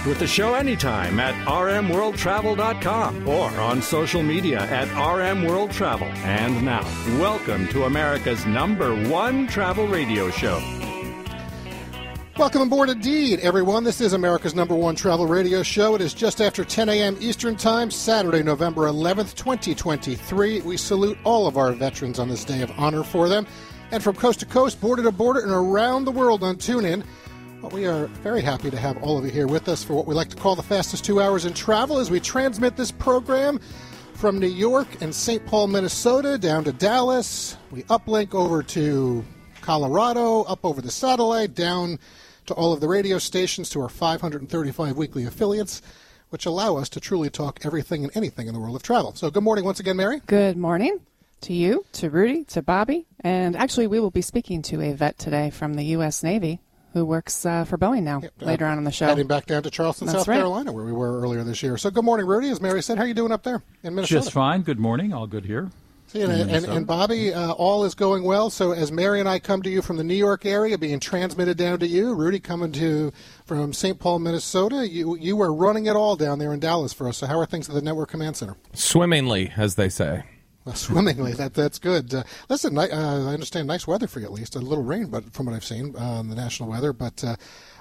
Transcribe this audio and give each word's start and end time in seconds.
Connect 0.00 0.08
with 0.08 0.18
the 0.18 0.26
show 0.26 0.54
anytime 0.54 1.20
at 1.20 1.34
rmworldtravel.com 1.46 3.28
or 3.28 3.50
on 3.60 3.82
social 3.82 4.22
media 4.22 4.60
at 4.60 4.88
rmworldtravel. 4.88 6.14
And 6.24 6.64
now, 6.64 6.84
welcome 7.18 7.68
to 7.68 7.84
America's 7.84 8.46
number 8.46 8.94
one 9.08 9.46
travel 9.46 9.86
radio 9.86 10.30
show. 10.30 10.58
Welcome 12.38 12.62
aboard 12.62 12.88
indeed, 12.88 13.40
everyone. 13.40 13.84
This 13.84 14.00
is 14.00 14.14
America's 14.14 14.54
number 14.54 14.74
one 14.74 14.96
travel 14.96 15.26
radio 15.26 15.62
show. 15.62 15.94
It 15.94 16.00
is 16.00 16.14
just 16.14 16.40
after 16.40 16.64
10 16.64 16.88
a.m. 16.88 17.18
Eastern 17.20 17.54
Time, 17.54 17.90
Saturday, 17.90 18.42
November 18.42 18.82
11th, 18.82 19.34
2023. 19.34 20.62
We 20.62 20.76
salute 20.78 21.18
all 21.24 21.46
of 21.46 21.58
our 21.58 21.72
veterans 21.72 22.18
on 22.18 22.30
this 22.30 22.44
day 22.44 22.62
of 22.62 22.70
honor 22.78 23.02
for 23.02 23.28
them. 23.28 23.46
And 23.90 24.02
from 24.02 24.16
coast 24.16 24.40
to 24.40 24.46
coast, 24.46 24.80
border 24.80 25.02
to 25.02 25.12
border, 25.12 25.40
and 25.40 25.50
around 25.50 26.04
the 26.06 26.12
world 26.12 26.42
on 26.42 26.56
TuneIn, 26.56 27.04
well, 27.62 27.70
we 27.72 27.86
are 27.86 28.06
very 28.22 28.40
happy 28.40 28.70
to 28.70 28.76
have 28.78 29.02
all 29.02 29.18
of 29.18 29.24
you 29.24 29.30
here 29.30 29.46
with 29.46 29.68
us 29.68 29.84
for 29.84 29.92
what 29.92 30.06
we 30.06 30.14
like 30.14 30.30
to 30.30 30.36
call 30.36 30.56
the 30.56 30.62
fastest 30.62 31.04
two 31.04 31.20
hours 31.20 31.44
in 31.44 31.52
travel 31.52 31.98
as 31.98 32.10
we 32.10 32.18
transmit 32.18 32.76
this 32.76 32.90
program 32.90 33.60
from 34.14 34.38
New 34.38 34.46
York 34.46 34.88
and 35.02 35.14
St. 35.14 35.44
Paul, 35.44 35.66
Minnesota, 35.66 36.38
down 36.38 36.64
to 36.64 36.72
Dallas. 36.72 37.58
We 37.70 37.82
uplink 37.84 38.34
over 38.34 38.62
to 38.62 39.24
Colorado, 39.60 40.42
up 40.44 40.64
over 40.64 40.80
the 40.80 40.90
satellite, 40.90 41.54
down 41.54 41.98
to 42.46 42.54
all 42.54 42.72
of 42.72 42.80
the 42.80 42.88
radio 42.88 43.18
stations, 43.18 43.68
to 43.70 43.82
our 43.82 43.90
535 43.90 44.96
weekly 44.96 45.24
affiliates, 45.24 45.82
which 46.30 46.46
allow 46.46 46.76
us 46.76 46.88
to 46.90 47.00
truly 47.00 47.28
talk 47.28 47.60
everything 47.64 48.04
and 48.04 48.16
anything 48.16 48.46
in 48.46 48.54
the 48.54 48.60
world 48.60 48.76
of 48.76 48.82
travel. 48.82 49.14
So, 49.14 49.30
good 49.30 49.42
morning 49.42 49.66
once 49.66 49.80
again, 49.80 49.96
Mary. 49.96 50.22
Good 50.26 50.56
morning 50.56 51.00
to 51.42 51.52
you, 51.52 51.84
to 51.92 52.08
Rudy, 52.08 52.44
to 52.44 52.62
Bobby. 52.62 53.06
And 53.20 53.54
actually, 53.54 53.86
we 53.86 54.00
will 54.00 54.10
be 54.10 54.22
speaking 54.22 54.62
to 54.62 54.80
a 54.80 54.92
vet 54.94 55.18
today 55.18 55.50
from 55.50 55.74
the 55.74 55.84
U.S. 55.84 56.22
Navy 56.22 56.60
who 56.92 57.04
works 57.04 57.46
uh, 57.46 57.64
for 57.64 57.78
Boeing 57.78 58.02
now 58.02 58.20
Yep, 58.22 58.32
uh, 58.40 58.44
later 58.44 58.66
on 58.66 58.78
in 58.78 58.84
the 58.84 58.92
show. 58.92 59.06
Heading 59.06 59.26
back 59.26 59.46
down 59.46 59.62
to 59.62 59.70
Charleston, 59.70 60.06
That's 60.06 60.20
South 60.20 60.28
right. 60.28 60.36
Carolina, 60.36 60.72
where 60.72 60.84
we 60.84 60.92
were 60.92 61.20
earlier 61.20 61.44
this 61.44 61.62
year. 61.62 61.76
So, 61.76 61.90
good 61.90 62.04
morning, 62.04 62.26
Rudy. 62.26 62.50
As 62.50 62.60
Mary 62.60 62.82
said, 62.82 62.98
how 62.98 63.04
are 63.04 63.06
you 63.06 63.14
doing 63.14 63.32
up 63.32 63.42
there 63.42 63.62
in 63.82 63.94
Minnesota? 63.94 64.20
Just 64.20 64.32
fine. 64.32 64.62
Good 64.62 64.78
morning. 64.78 65.12
All 65.12 65.26
good 65.26 65.44
here. 65.44 65.70
See, 66.08 66.22
and, 66.22 66.32
and, 66.32 66.64
and 66.66 66.86
Bobby, 66.88 67.32
uh, 67.32 67.52
all 67.52 67.84
is 67.84 67.94
going 67.94 68.24
well. 68.24 68.50
So 68.50 68.72
as 68.72 68.90
Mary 68.90 69.20
and 69.20 69.28
I 69.28 69.38
come 69.38 69.62
to 69.62 69.70
you 69.70 69.80
from 69.80 69.96
the 69.96 70.02
New 70.02 70.16
York 70.16 70.44
area, 70.44 70.76
being 70.76 70.98
transmitted 70.98 71.56
down 71.56 71.78
to 71.78 71.86
you, 71.86 72.14
Rudy 72.14 72.40
coming 72.40 72.72
to 72.72 73.12
from 73.44 73.72
St. 73.72 73.96
Paul, 73.96 74.18
Minnesota, 74.18 74.88
you 74.88 75.16
you 75.16 75.36
were 75.36 75.54
running 75.54 75.86
it 75.86 75.94
all 75.94 76.16
down 76.16 76.40
there 76.40 76.52
in 76.52 76.58
Dallas 76.58 76.92
for 76.92 77.06
us. 77.06 77.18
So 77.18 77.28
how 77.28 77.38
are 77.38 77.46
things 77.46 77.68
at 77.68 77.76
the 77.76 77.80
Network 77.80 78.10
Command 78.10 78.36
Center? 78.36 78.56
Swimmingly, 78.74 79.52
as 79.56 79.76
they 79.76 79.88
say. 79.88 80.24
Swimmingly, 80.74 81.32
that 81.32 81.54
that's 81.54 81.78
good. 81.78 82.12
Uh, 82.12 82.22
listen, 82.48 82.76
I, 82.76 82.88
uh, 82.90 83.30
I 83.30 83.32
understand 83.32 83.66
nice 83.66 83.86
weather 83.86 84.06
for 84.06 84.20
you 84.20 84.26
at 84.26 84.32
least. 84.32 84.56
A 84.56 84.58
little 84.58 84.84
rain, 84.84 85.06
but 85.06 85.32
from 85.32 85.46
what 85.46 85.54
I've 85.54 85.64
seen 85.64 85.94
uh, 85.96 86.18
on 86.18 86.28
the 86.28 86.36
national 86.36 86.68
weather, 86.68 86.92
but 86.92 87.24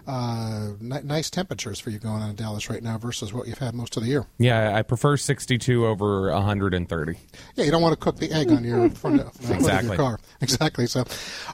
uh, 0.10 0.20
uh, 0.20 0.74
ni- 0.82 1.02
nice 1.04 1.30
temperatures 1.30 1.80
for 1.80 1.90
you 1.90 2.00
going 2.00 2.22
on 2.22 2.30
in 2.32 2.36
Dallas 2.36 2.70
right 2.70 2.82
now 2.84 2.98
versus 2.98 3.32
what 3.34 3.48
you've 3.48 3.58
had 3.60 3.76
most 3.76 3.96
of 3.98 4.04
the 4.04 4.10
year. 4.10 4.26
Yeah, 4.38 4.76
I 4.76 4.82
prefer 4.82 5.18
62 5.18 5.86
over 5.86 6.32
130. 6.32 7.18
Yeah, 7.56 7.64
you 7.66 7.72
don't 7.72 7.82
want 7.82 7.94
to 7.94 8.00
cook 8.00 8.18
the 8.18 8.32
egg 8.32 8.52
on 8.52 8.64
your 8.64 8.90
front 9.02 9.22
of, 9.22 9.28
uh, 9.28 9.30
hood 9.48 9.52
of 9.52 9.56
Exactly. 9.58 9.88
your 9.90 9.96
car. 9.98 10.20
Exactly. 10.42 10.88
So, 10.88 11.04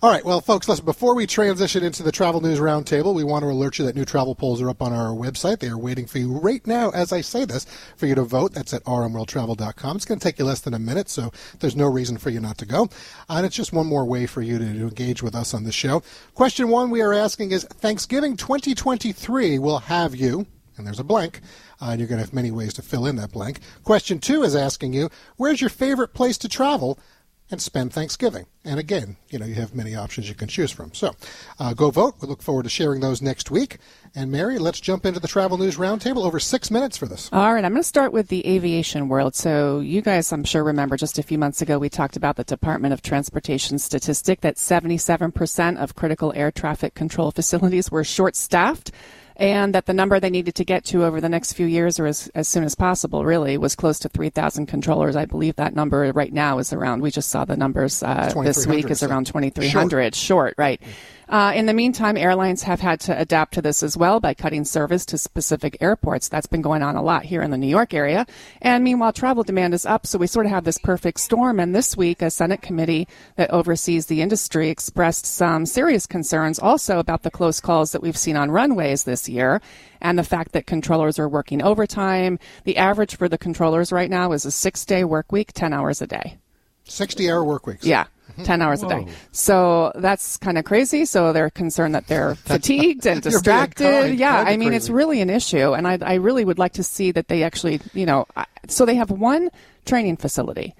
all 0.03 0.11
right. 0.11 0.23
Well, 0.23 0.41
folks, 0.41 0.69
listen. 0.69 0.85
Before 0.85 1.15
we 1.15 1.25
transition 1.25 1.83
into 1.83 2.03
the 2.03 2.11
travel 2.11 2.39
news 2.39 2.59
roundtable, 2.59 3.15
we 3.15 3.23
want 3.23 3.41
to 3.43 3.49
alert 3.49 3.79
you 3.79 3.85
that 3.85 3.95
new 3.95 4.05
travel 4.05 4.35
polls 4.35 4.61
are 4.61 4.69
up 4.69 4.79
on 4.81 4.93
our 4.93 5.09
website. 5.09 5.59
They 5.59 5.69
are 5.69 5.77
waiting 5.77 6.05
for 6.05 6.19
you 6.19 6.31
right 6.37 6.65
now, 6.67 6.91
as 6.91 7.11
I 7.11 7.21
say 7.21 7.45
this, 7.45 7.65
for 7.97 8.05
you 8.05 8.13
to 8.15 8.21
vote. 8.23 8.53
That's 8.53 8.73
at 8.75 8.83
rmworldtravel.com. 8.83 9.95
It's 9.95 10.05
going 10.05 10.19
to 10.19 10.23
take 10.23 10.37
you 10.37 10.45
less 10.45 10.61
than 10.61 10.75
a 10.75 10.79
minute, 10.79 11.09
so 11.09 11.31
there's 11.59 11.75
no 11.75 11.87
reason 11.87 12.17
for 12.17 12.29
you 12.29 12.39
not 12.39 12.57
to 12.59 12.65
go. 12.65 12.89
And 13.27 13.43
it's 13.45 13.55
just 13.55 13.73
one 13.73 13.87
more 13.87 14.05
way 14.05 14.27
for 14.27 14.41
you 14.43 14.59
to, 14.59 14.65
to 14.65 14.81
engage 14.81 15.23
with 15.23 15.33
us 15.35 15.53
on 15.55 15.63
the 15.63 15.71
show. 15.71 16.03
Question 16.35 16.69
one 16.69 16.91
we 16.91 17.01
are 17.01 17.13
asking 17.13 17.51
is 17.51 17.63
Thanksgiving 17.63 18.37
2023 18.45 19.57
will 19.57 19.79
have 19.79 20.15
you 20.15 20.45
and 20.77 20.85
there's 20.85 20.99
a 20.99 21.03
blank, 21.03 21.41
uh, 21.81 21.85
and 21.85 21.99
you're 21.99 22.07
going 22.07 22.19
to 22.19 22.23
have 22.23 22.31
many 22.31 22.51
ways 22.51 22.75
to 22.75 22.83
fill 22.83 23.07
in 23.07 23.15
that 23.15 23.31
blank. 23.31 23.59
Question 23.83 24.19
two 24.19 24.43
is 24.43 24.55
asking 24.55 24.93
you, 24.93 25.09
where's 25.35 25.61
your 25.61 25.69
favorite 25.71 26.13
place 26.13 26.37
to 26.37 26.47
travel 26.47 26.99
and 27.51 27.61
spend 27.61 27.93
Thanksgiving? 27.93 28.45
And 28.63 28.79
again, 28.79 29.17
you 29.29 29.37
know, 29.37 29.45
you 29.45 29.55
have 29.55 29.75
many 29.75 29.95
options 29.95 30.27
you 30.27 30.35
can 30.35 30.47
choose 30.47 30.71
from. 30.71 30.93
So 30.93 31.15
uh, 31.59 31.73
go 31.73 31.91
vote. 31.91 32.15
We 32.21 32.27
look 32.27 32.41
forward 32.41 32.63
to 32.63 32.69
sharing 32.69 33.01
those 33.01 33.21
next 33.21 33.51
week. 33.51 33.77
And 34.15 34.31
Mary, 34.31 34.57
let's 34.57 34.79
jump 34.79 35.05
into 35.05 35.19
the 35.19 35.27
Travel 35.27 35.57
News 35.57 35.77
Roundtable. 35.77 36.25
Over 36.25 36.39
six 36.39 36.71
minutes 36.71 36.97
for 36.97 37.05
this. 37.05 37.29
All 37.31 37.53
right, 37.53 37.63
I'm 37.63 37.73
going 37.73 37.83
to 37.83 37.87
start 37.87 38.13
with 38.13 38.29
the 38.29 38.47
aviation 38.47 39.07
world. 39.09 39.35
So, 39.35 39.81
you 39.81 40.01
guys, 40.01 40.31
I'm 40.31 40.43
sure, 40.43 40.63
remember 40.63 40.97
just 40.97 41.19
a 41.19 41.23
few 41.23 41.37
months 41.37 41.61
ago, 41.61 41.77
we 41.77 41.89
talked 41.89 42.15
about 42.15 42.37
the 42.37 42.43
Department 42.43 42.93
of 42.93 43.01
Transportation 43.01 43.77
statistic 43.77 44.41
that 44.41 44.55
77% 44.55 45.77
of 45.77 45.95
critical 45.95 46.33
air 46.35 46.51
traffic 46.51 46.95
control 46.95 47.31
facilities 47.35 47.91
were 47.91 48.03
short 48.03 48.35
staffed. 48.35 48.91
And 49.37 49.75
that 49.75 49.85
the 49.85 49.93
number 49.93 50.19
they 50.19 50.29
needed 50.29 50.55
to 50.55 50.63
get 50.63 50.85
to 50.85 51.03
over 51.03 51.19
the 51.19 51.27
next 51.27 51.53
few 51.53 51.65
years, 51.65 51.99
or 51.99 52.05
as, 52.05 52.29
as 52.35 52.47
soon 52.47 52.63
as 52.63 52.73
possible, 52.73 53.25
really, 53.25 53.57
was 53.57 53.75
close 53.75 53.99
to 53.99 54.09
3,000 54.09 54.65
controllers. 54.65 55.15
I 55.15 55.25
believe 55.25 55.57
that 55.57 55.75
number 55.75 56.09
right 56.13 56.31
now 56.31 56.57
is 56.59 56.71
around, 56.71 57.01
we 57.01 57.11
just 57.11 57.29
saw 57.29 57.43
the 57.43 57.57
numbers 57.57 58.01
uh, 58.01 58.31
this 58.43 58.65
week, 58.65 58.89
is 58.89 59.03
around 59.03 59.27
2,300. 59.27 60.15
Short, 60.15 60.53
right. 60.57 60.81
Uh, 61.27 61.53
in 61.55 61.65
the 61.65 61.73
meantime, 61.73 62.17
airlines 62.17 62.63
have 62.63 62.79
had 62.79 62.99
to 62.99 63.19
adapt 63.19 63.53
to 63.53 63.61
this 63.61 63.81
as 63.81 63.97
well 63.97 64.19
by 64.19 64.33
cutting 64.33 64.63
service 64.63 65.05
to 65.05 65.17
specific 65.17 65.77
airports. 65.81 66.29
That's 66.29 66.45
been 66.45 66.61
going 66.61 66.83
on 66.83 66.95
a 66.95 67.01
lot 67.01 67.23
here 67.23 67.41
in 67.41 67.51
the 67.51 67.57
New 67.57 67.67
York 67.67 67.93
area. 67.93 68.25
And 68.61 68.83
meanwhile, 68.83 69.13
travel 69.13 69.43
demand 69.43 69.73
is 69.73 69.85
up, 69.85 70.05
so 70.05 70.19
we 70.19 70.27
sort 70.27 70.45
of 70.45 70.51
have 70.51 70.63
this 70.63 70.77
perfect 70.77 71.19
storm. 71.19 71.59
And 71.59 71.73
this 71.73 71.97
week, 71.97 72.21
a 72.21 72.29
Senate 72.29 72.61
committee 72.61 73.07
that 73.37 73.51
oversees 73.51 74.05
the 74.05 74.21
industry 74.21 74.69
expressed 74.69 75.25
some 75.25 75.65
serious 75.65 76.05
concerns 76.05 76.59
also 76.59 76.99
about 76.99 77.23
the 77.23 77.31
close 77.31 77.59
calls 77.59 77.91
that 77.91 78.01
we've 78.01 78.17
seen 78.17 78.37
on 78.37 78.51
runways 78.51 79.03
this 79.03 79.27
year 79.27 79.61
and 80.01 80.19
the 80.19 80.23
fact 80.23 80.51
that 80.51 80.67
controllers 80.67 81.17
are 81.17 81.29
working 81.29 81.61
overtime. 81.61 82.37
The 82.63 82.77
average 82.77 83.15
for 83.15 83.27
the 83.27 83.37
controllers 83.37 83.91
right 83.91 84.09
now 84.09 84.31
is 84.31 84.45
a 84.45 84.51
six 84.51 84.85
day 84.85 85.03
work 85.03 85.31
week, 85.31 85.53
10 85.53 85.73
hours 85.73 86.01
a 86.01 86.07
day. 86.07 86.37
60 86.87 87.29
hour 87.31 87.43
work 87.43 87.65
weeks. 87.65 87.85
Yeah. 87.85 88.05
10 88.43 88.61
hours 88.61 88.83
a 88.83 88.87
day. 88.87 89.07
So 89.31 89.91
that's 89.95 90.37
kind 90.37 90.57
of 90.57 90.65
crazy. 90.65 91.05
So 91.05 91.33
they're 91.33 91.49
concerned 91.49 91.95
that 91.95 92.07
they're 92.07 92.35
fatigued 92.51 93.05
and 93.05 93.21
distracted. 93.29 94.15
yeah. 94.15 94.43
I 94.45 94.57
mean, 94.57 94.73
it's 94.73 94.89
really 94.89 95.21
an 95.21 95.29
issue. 95.29 95.73
And 95.73 95.87
I, 95.87 95.97
I 96.01 96.13
really 96.15 96.45
would 96.45 96.59
like 96.59 96.73
to 96.73 96.83
see 96.83 97.11
that 97.11 97.27
they 97.27 97.43
actually, 97.43 97.79
you 97.93 98.05
know, 98.05 98.25
I- 98.35 98.45
so 98.67 98.85
they 98.85 98.95
have 98.95 99.11
one 99.11 99.49
training 99.85 100.17
facility 100.17 100.73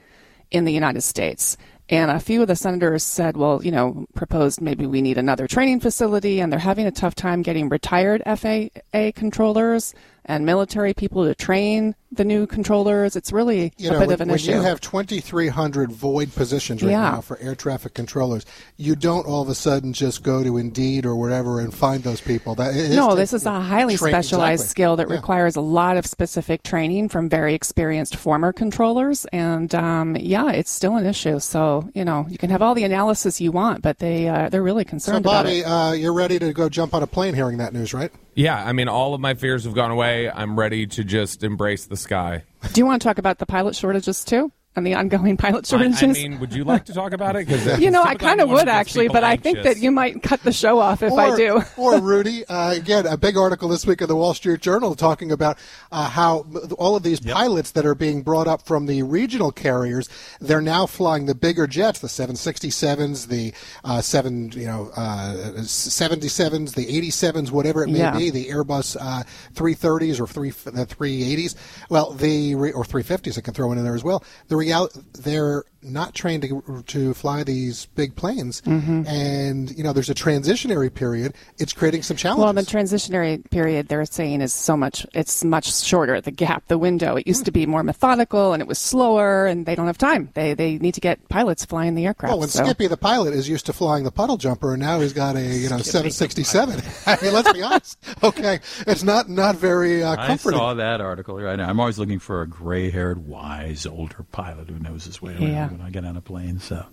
in 0.51 0.65
the 0.65 0.73
United 0.73 1.01
States. 1.01 1.57
And 1.87 2.09
a 2.09 2.19
few 2.19 2.41
of 2.41 2.47
the 2.47 2.55
senators 2.55 3.03
said, 3.03 3.37
well, 3.37 3.63
you 3.63 3.69
know, 3.71 4.07
proposed 4.15 4.59
maybe 4.59 4.87
we 4.87 5.03
need 5.03 5.19
another 5.19 5.47
training 5.47 5.79
facility. 5.81 6.39
And 6.39 6.51
they're 6.51 6.59
having 6.59 6.87
a 6.87 6.91
tough 6.91 7.13
time 7.13 7.43
getting 7.43 7.69
retired 7.69 8.23
FAA 8.25 9.11
controllers 9.13 9.93
and 10.25 10.45
military 10.45 10.93
people 10.93 11.23
to 11.25 11.35
train 11.35 11.95
the 12.11 12.23
new 12.23 12.47
controllers. 12.47 13.15
It's 13.15 13.31
really 13.33 13.73
You 13.77 13.89
a 13.89 13.93
know, 13.93 13.99
bit 13.99 14.07
when, 14.07 14.13
of 14.13 14.21
an 14.21 14.27
when 14.29 14.35
issue. 14.35 14.51
you 14.51 14.61
have 14.61 14.79
2,300 14.79 15.91
void 15.91 16.33
positions 16.33 16.81
right 16.81 16.91
Yeah. 16.91 17.01
now 17.11 17.21
for 17.21 17.37
air 17.39 17.55
traffic 17.55 17.93
controllers, 17.93 18.45
you 18.77 18.95
don't 18.95 19.25
all 19.27 19.41
of 19.41 19.49
a 19.49 19.55
sudden 19.55 19.91
just 19.91 20.23
go 20.23 20.41
to 20.43 20.55
Indeed 20.57 21.05
or 21.05 21.15
wherever 21.15 21.59
and 21.59 21.73
find 21.73 22.03
those 22.03 22.21
people. 22.21 22.55
That 22.55 22.73
it 22.75 22.91
No, 22.95 23.15
this 23.15 23.33
is 23.33 23.45
a 23.45 23.59
highly 23.59 23.97
train- 23.97 24.11
specialized 24.13 24.61
exactly. 24.61 24.69
skill 24.71 24.95
that 24.95 25.09
Yeah. 25.09 25.15
requires 25.15 25.55
a 25.57 25.61
lot 25.61 25.97
of 25.97 26.05
specific 26.05 26.63
training 26.63 27.09
from 27.09 27.27
very 27.27 27.53
experienced 27.53 28.15
former 28.15 28.53
controllers. 28.53 29.25
And 29.33 29.75
um, 29.75 30.15
yeah, 30.17 30.51
it's 30.51 30.71
still 30.71 30.95
an 30.95 31.05
issue. 31.05 31.39
So 31.39 31.89
you 31.93 32.05
know, 32.05 32.25
you 32.29 32.37
can 32.37 32.49
have 32.49 32.61
all 32.61 32.75
the 32.75 32.83
analysis 32.85 33.41
you 33.41 33.51
want, 33.51 33.81
but 33.81 33.99
they 33.99 34.27
uh, 34.29 34.47
they're 34.49 34.63
really 34.63 34.83
So, 34.85 34.89
concerned 34.89 35.25
about 35.25 35.43
Bobby, 35.45 35.65
uh, 35.65 35.91
you're 35.91 36.13
ready 36.13 36.39
to 36.39 36.53
go 36.53 36.69
jump 36.69 36.93
on 36.93 37.03
a 37.03 37.07
plane 37.07 37.33
hearing 37.33 37.57
that 37.57 37.73
news, 37.73 37.93
right? 37.93 38.11
Yeah, 38.35 38.61
I 38.61 38.73
mean, 38.73 38.89
all 38.89 39.13
of 39.13 39.21
my 39.21 39.33
fears 39.33 39.63
have 39.63 39.73
gone 39.73 39.91
away. 39.91 40.29
I'm 40.29 40.59
ready 40.59 40.85
to 40.87 41.05
just 41.05 41.41
embrace 41.41 41.85
the 41.85 41.95
sky. 41.95 42.43
Do 42.73 42.81
you 42.81 42.85
want 42.85 43.01
to 43.01 43.07
talk 43.07 43.17
about 43.17 43.39
the 43.39 43.45
pilot 43.45 43.75
shortages 43.75 44.25
too? 44.25 44.51
And 44.77 44.85
the 44.85 44.93
ongoing 44.93 45.37
pilot 45.37 45.65
shortages. 45.65 46.03
I 46.03 46.07
mean, 46.07 46.39
would 46.39 46.53
you 46.53 46.65
like 46.65 46.83
to 46.85 46.93
talk 46.93 47.13
about 47.13 47.35
it? 47.37 47.45
Because 47.45 47.79
you 47.79 47.91
know, 47.91 48.01
I 48.01 48.15
kind 48.15 48.41
of 48.41 48.49
would 48.49 48.67
actually, 48.67 49.07
but 49.07 49.23
I 49.23 49.37
think 49.37 49.61
that 49.63 49.77
you 49.77 49.91
might 49.91 50.23
cut 50.23 50.41
the 50.43 50.51
show 50.51 50.79
off 50.79 51.03
if 51.03 51.11
or, 51.11 51.19
I 51.21 51.35
do. 51.35 51.61
or 51.77 51.99
Rudy, 51.99 52.45
uh, 52.47 52.71
again, 52.71 53.05
a 53.05 53.17
big 53.17 53.37
article 53.37 53.69
this 53.69 53.85
week 53.85 54.01
in 54.01 54.07
the 54.07 54.15
Wall 54.15 54.33
Street 54.33 54.61
Journal 54.61 54.95
talking 54.95 55.31
about 55.31 55.57
uh, 55.91 56.09
how 56.09 56.45
all 56.77 56.95
of 56.95 57.03
these 57.03 57.19
pilots 57.19 57.71
that 57.71 57.85
are 57.85 57.93
being 57.93 58.23
brought 58.23 58.47
up 58.47 58.65
from 58.65 58.87
the 58.87 59.03
regional 59.03 59.51
carriers, 59.51 60.09
they're 60.41 60.61
now 60.61 60.85
flying 60.85 61.27
the 61.27 61.35
bigger 61.35 61.67
jets, 61.67 61.99
the 61.99 62.07
767s, 62.07 63.27
the 63.27 63.53
uh, 63.83 64.01
seven, 64.01 64.51
you 64.53 64.65
know, 64.65 64.91
uh, 64.97 65.35
77s, 65.59 66.73
the 66.73 66.85
87s, 67.01 67.51
whatever 67.51 67.83
it 67.83 67.89
may 67.89 67.99
Yeah. 67.99 68.17
be, 68.17 68.29
the 68.29 68.47
Airbus 68.49 68.97
uh, 68.99 69.23
330s 69.53 70.19
or 70.19 70.27
three, 70.27 70.49
the 70.49 70.85
380s. 70.85 71.55
Well, 71.89 72.11
the 72.11 72.55
or 72.55 72.83
350s, 72.83 73.37
I 73.37 73.41
can 73.41 73.53
throw 73.53 73.71
in 73.71 73.83
there 73.83 73.95
as 73.95 74.03
well. 74.03 74.23
The 74.47 74.55
real 74.65 74.89
they're 75.13 75.63
not 75.87 76.15
trained 76.15 76.41
to, 76.41 76.83
to 76.87 77.13
fly 77.13 77.43
these 77.43 77.85
big 77.93 78.15
planes, 78.15 78.61
Mm-hmm. 78.61 79.05
and 79.05 79.69
you 79.77 79.83
know 79.83 79.93
there's 79.93 80.09
a 80.09 80.15
transitionary 80.15 80.91
period. 80.91 81.35
It's 81.59 81.73
creating 81.73 82.01
some 82.01 82.17
challenges. 82.17 82.43
Well, 82.43 82.53
the 82.53 82.61
transitionary 82.63 83.47
period 83.51 83.87
they're 83.87 84.03
saying 84.05 84.41
is 84.41 84.51
so 84.51 84.75
much, 84.75 85.05
it's 85.13 85.43
much 85.43 85.71
shorter, 85.75 86.19
the 86.21 86.31
gap, 86.31 86.67
the 86.69 86.79
window. 86.79 87.15
It 87.17 87.27
used 87.27 87.45
to 87.45 87.51
be 87.51 87.67
more 87.67 87.83
methodical 87.83 88.53
and 88.53 88.61
it 88.63 88.67
was 88.67 88.79
slower, 88.79 89.45
and 89.45 89.67
they 89.67 89.75
don't 89.75 89.85
have 89.85 89.99
time. 89.99 90.29
They, 90.33 90.55
they 90.55 90.79
need 90.79 90.95
to 90.95 91.01
get 91.01 91.29
pilots 91.29 91.63
flying 91.65 91.93
the 91.93 92.05
aircraft. 92.07 92.33
Oh, 92.33 92.41
and 92.41 92.49
so- 92.51 92.63
Skippy 92.63 92.87
the 92.87 92.97
pilot 92.97 93.35
is 93.35 93.47
used 93.47 93.67
to 93.67 93.73
flying 93.73 94.05
the 94.05 94.11
puddle 94.11 94.37
jumper, 94.37 94.73
and 94.73 94.81
now 94.81 94.99
he's 95.01 95.13
got 95.13 95.35
a 95.35 95.41
you 95.43 95.69
know 95.69 95.77
767. 95.77 96.81
I 97.05 97.17
mean, 97.21 97.31
let's 97.31 97.53
be 97.53 97.61
honest. 97.61 97.99
Okay, 98.23 98.59
it's 98.87 99.03
not 99.03 99.29
not 99.29 99.55
very 99.57 100.01
uh, 100.01 100.15
I 100.17 100.35
saw 100.37 100.73
that 100.73 100.99
article 100.99 101.35
right 101.39 101.57
now. 101.57 101.69
I'm 101.69 101.79
always 101.79 101.99
looking 101.99 102.17
for 102.17 102.41
a 102.41 102.47
gray-haired, 102.47 103.27
wise, 103.27 103.85
older 103.85 104.25
pilot 104.31 104.54
who 104.67 104.79
knows 104.79 105.05
his 105.05 105.21
way 105.21 105.33
around 105.33 105.41
Yeah. 105.43 105.69
when 105.69 105.81
I 105.81 105.89
get 105.89 106.05
on 106.05 106.15
a 106.15 106.21
plane. 106.21 106.59
So, 106.59 106.85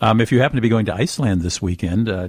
um, 0.00 0.20
if 0.20 0.32
you 0.32 0.40
happen 0.40 0.56
to 0.56 0.62
be 0.62 0.68
going 0.68 0.86
to 0.86 0.94
Iceland 0.94 1.42
this 1.42 1.60
weekend, 1.62 2.08
uh, 2.08 2.28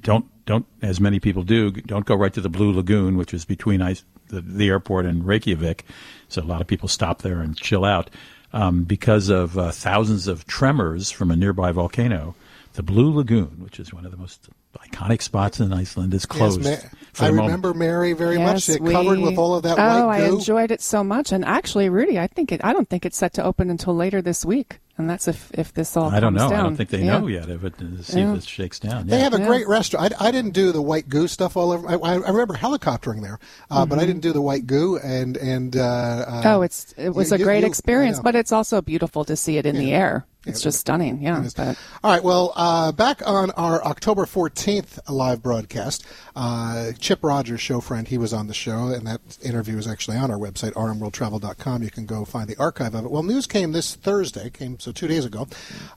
don't 0.00 0.26
don't 0.46 0.66
as 0.82 1.00
many 1.00 1.20
people 1.20 1.42
do. 1.42 1.70
Don't 1.70 2.04
go 2.06 2.14
right 2.14 2.32
to 2.34 2.40
the 2.40 2.48
Blue 2.48 2.72
Lagoon, 2.72 3.16
which 3.16 3.32
is 3.32 3.44
between 3.44 3.80
ice, 3.82 4.04
the, 4.28 4.40
the 4.40 4.68
airport 4.68 5.06
and 5.06 5.24
Reykjavik. 5.26 5.84
So 6.28 6.42
a 6.42 6.44
lot 6.44 6.60
of 6.60 6.66
people 6.66 6.88
stop 6.88 7.22
there 7.22 7.40
and 7.40 7.56
chill 7.56 7.84
out 7.84 8.10
um, 8.52 8.84
because 8.84 9.28
of 9.30 9.56
uh, 9.56 9.70
thousands 9.70 10.26
of 10.28 10.46
tremors 10.46 11.10
from 11.10 11.30
a 11.30 11.36
nearby 11.36 11.72
volcano. 11.72 12.34
The 12.74 12.82
Blue 12.82 13.12
Lagoon, 13.12 13.60
which 13.60 13.78
is 13.80 13.92
one 13.94 14.04
of 14.04 14.10
the 14.10 14.16
most 14.16 14.48
iconic 14.78 15.22
spots 15.22 15.60
in 15.60 15.72
Iceland, 15.72 16.14
is 16.14 16.26
closed. 16.26 16.62
Yes, 16.62 16.82
Ma- 16.84 16.88
for 17.12 17.24
I 17.24 17.26
the 17.28 17.32
moment. 17.34 17.46
remember 17.46 17.74
Mary 17.74 18.12
very 18.12 18.38
much. 18.38 18.68
Yes, 18.68 18.70
It 18.70 18.84
covered 18.84 19.18
with 19.20 19.38
all 19.38 19.54
of 19.54 19.62
that 19.64 19.78
Oh, 19.78 20.06
white 20.06 20.22
I 20.22 20.26
enjoyed 20.26 20.70
it 20.70 20.80
so 20.80 21.02
much. 21.04 21.32
And 21.32 21.44
actually, 21.44 21.88
Rudy, 21.88 22.18
I 22.18 22.26
think 22.26 22.50
it. 22.52 22.60
I 22.64 22.72
don't 22.72 22.88
think 22.88 23.04
it's 23.06 23.16
set 23.16 23.32
to 23.34 23.44
open 23.44 23.70
until 23.70 23.94
later 23.94 24.20
this 24.22 24.44
week. 24.44 24.80
And 24.96 25.10
that's 25.10 25.26
if 25.26 25.50
if 25.54 25.74
this 25.74 25.96
all. 25.96 26.10
I 26.10 26.20
don't 26.20 26.36
calms 26.36 26.52
know. 26.52 26.56
I 26.56 26.62
don't 26.62 26.76
think 26.76 26.90
they 26.90 27.02
Yeah. 27.02 27.18
know 27.18 27.26
yet 27.26 27.48
if 27.50 27.64
it 27.64 27.74
see 28.02 28.20
Yeah. 28.20 28.32
if 28.32 28.38
it 28.38 28.44
shakes 28.48 28.78
down. 28.78 29.08
They 29.08 29.18
have 29.18 29.34
a 29.34 29.38
Yeah. 29.40 29.46
great 29.48 29.66
restaurant. 29.66 30.14
I, 30.20 30.28
I 30.28 30.30
didn't 30.30 30.52
do 30.52 30.70
the 30.70 30.80
white 30.82 31.08
goo 31.08 31.26
stuff 31.26 31.56
all 31.56 31.72
over. 31.72 31.88
I, 31.88 31.94
I 31.94 32.12
I 32.14 32.28
remember 32.30 32.54
helicoptering 32.54 33.20
there, 33.22 33.40
uh, 33.72 33.84
but 33.86 33.98
I 33.98 34.06
didn't 34.06 34.22
do 34.22 34.32
the 34.32 34.40
white 34.42 34.66
goo. 34.68 34.98
And 35.02 35.36
and 35.36 35.76
uh, 35.76 35.80
uh, 35.82 36.30
Mm-hmm. 36.30 36.46
Oh, 36.48 36.62
it's 36.62 36.94
it 36.96 37.10
was 37.12 37.30
you- 37.30 37.36
a 37.36 37.38
great 37.40 37.60
you- 37.62 37.66
experience, 37.66 38.20
but 38.20 38.36
it's 38.36 38.52
also 38.52 38.80
beautiful 38.80 39.24
to 39.24 39.34
see 39.34 39.56
it 39.56 39.66
in 39.66 39.76
the 39.76 39.92
air. 39.92 40.26
It's 40.46 40.60
just 40.60 40.78
stunning. 40.78 41.22
Yeah, 41.22 41.42
but 41.56 41.78
All 42.04 42.10
right. 42.12 42.22
Well, 42.22 42.52
uh, 42.54 42.92
back 42.92 43.22
on 43.26 43.50
our 43.52 43.82
October 43.82 44.26
14th 44.26 44.98
live 45.08 45.42
broadcast, 45.42 46.04
uh, 46.36 46.92
Chip 46.98 47.20
Rogers, 47.22 47.62
show 47.62 47.80
friend, 47.80 48.06
he 48.06 48.18
was 48.18 48.34
on 48.34 48.46
the 48.46 48.52
show, 48.52 48.88
and 48.88 49.06
that 49.06 49.22
interview 49.42 49.78
is 49.78 49.86
actually 49.86 50.18
on 50.18 50.30
our 50.30 50.36
website, 50.36 50.72
rmworldtravel.com. 50.74 51.82
You 51.82 51.90
can 51.90 52.04
go 52.04 52.26
find 52.26 52.46
the 52.46 52.56
archive 52.58 52.94
of 52.94 53.06
it. 53.06 53.10
Well, 53.10 53.22
news 53.22 53.46
came 53.46 53.72
this 53.72 53.94
Thursday, 53.94 54.50
came 54.50 54.76
so 54.84 54.92
two 54.92 55.08
days 55.08 55.24
ago, 55.24 55.48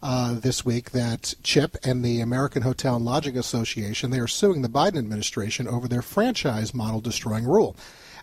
uh, 0.02 0.36
this 0.36 0.64
week, 0.64 0.92
that 0.92 1.34
Chip 1.44 1.76
and 1.84 2.06
the 2.06 2.22
American 2.22 2.62
Hotel 2.62 2.96
and 2.96 3.04
Lodging 3.04 3.38
Association 3.38 4.12
they 4.12 4.20
are 4.20 4.28
suing 4.28 4.62
the 4.62 4.70
Biden 4.70 4.98
administration 4.98 5.68
over 5.68 5.90
their 5.90 6.02
franchise 6.02 6.74
model 6.74 7.02
destroying 7.02 7.44
rule. 7.44 7.76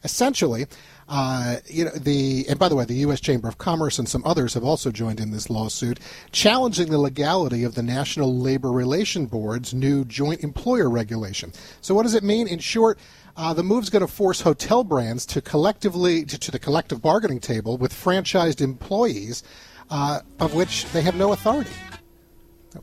Essentially, 0.04 0.66
uh, 1.06 1.56
you 1.66 1.84
know 1.84 1.90
the 1.90 2.46
and 2.48 2.58
by 2.58 2.70
the 2.70 2.76
way, 2.76 2.86
the 2.86 2.94
U.S. 3.06 3.20
Chamber 3.20 3.46
of 3.46 3.58
Commerce 3.58 3.98
and 3.98 4.08
some 4.08 4.24
others 4.24 4.54
have 4.54 4.64
also 4.64 4.90
joined 4.90 5.20
in 5.20 5.32
this 5.32 5.50
lawsuit, 5.50 6.00
challenging 6.32 6.90
the 6.90 6.98
legality 6.98 7.62
of 7.62 7.74
the 7.74 7.82
National 7.82 8.34
Labor 8.34 8.72
Relation 8.72 9.26
Board's 9.26 9.74
new 9.74 10.04
joint 10.06 10.42
employer 10.42 10.88
regulation. 10.88 11.52
So, 11.82 11.94
what 11.94 12.04
does 12.04 12.14
it 12.14 12.24
mean? 12.24 12.48
In 12.48 12.58
short. 12.58 12.98
Uh, 13.36 13.52
the 13.52 13.64
is 13.78 13.90
going 13.90 14.00
to 14.00 14.06
force 14.06 14.42
hotel 14.42 14.84
brands 14.84 15.26
to 15.26 15.40
collectively 15.40 16.24
to, 16.24 16.38
to 16.38 16.52
the 16.52 16.58
collective 16.58 17.02
bargaining 17.02 17.40
table 17.40 17.76
with 17.76 17.92
franchised 17.92 18.60
employees, 18.60 19.42
uh, 19.90 20.20
of 20.40 20.54
which 20.54 20.84
they 20.92 21.02
have 21.02 21.16
no 21.16 21.32
authority. 21.32 21.70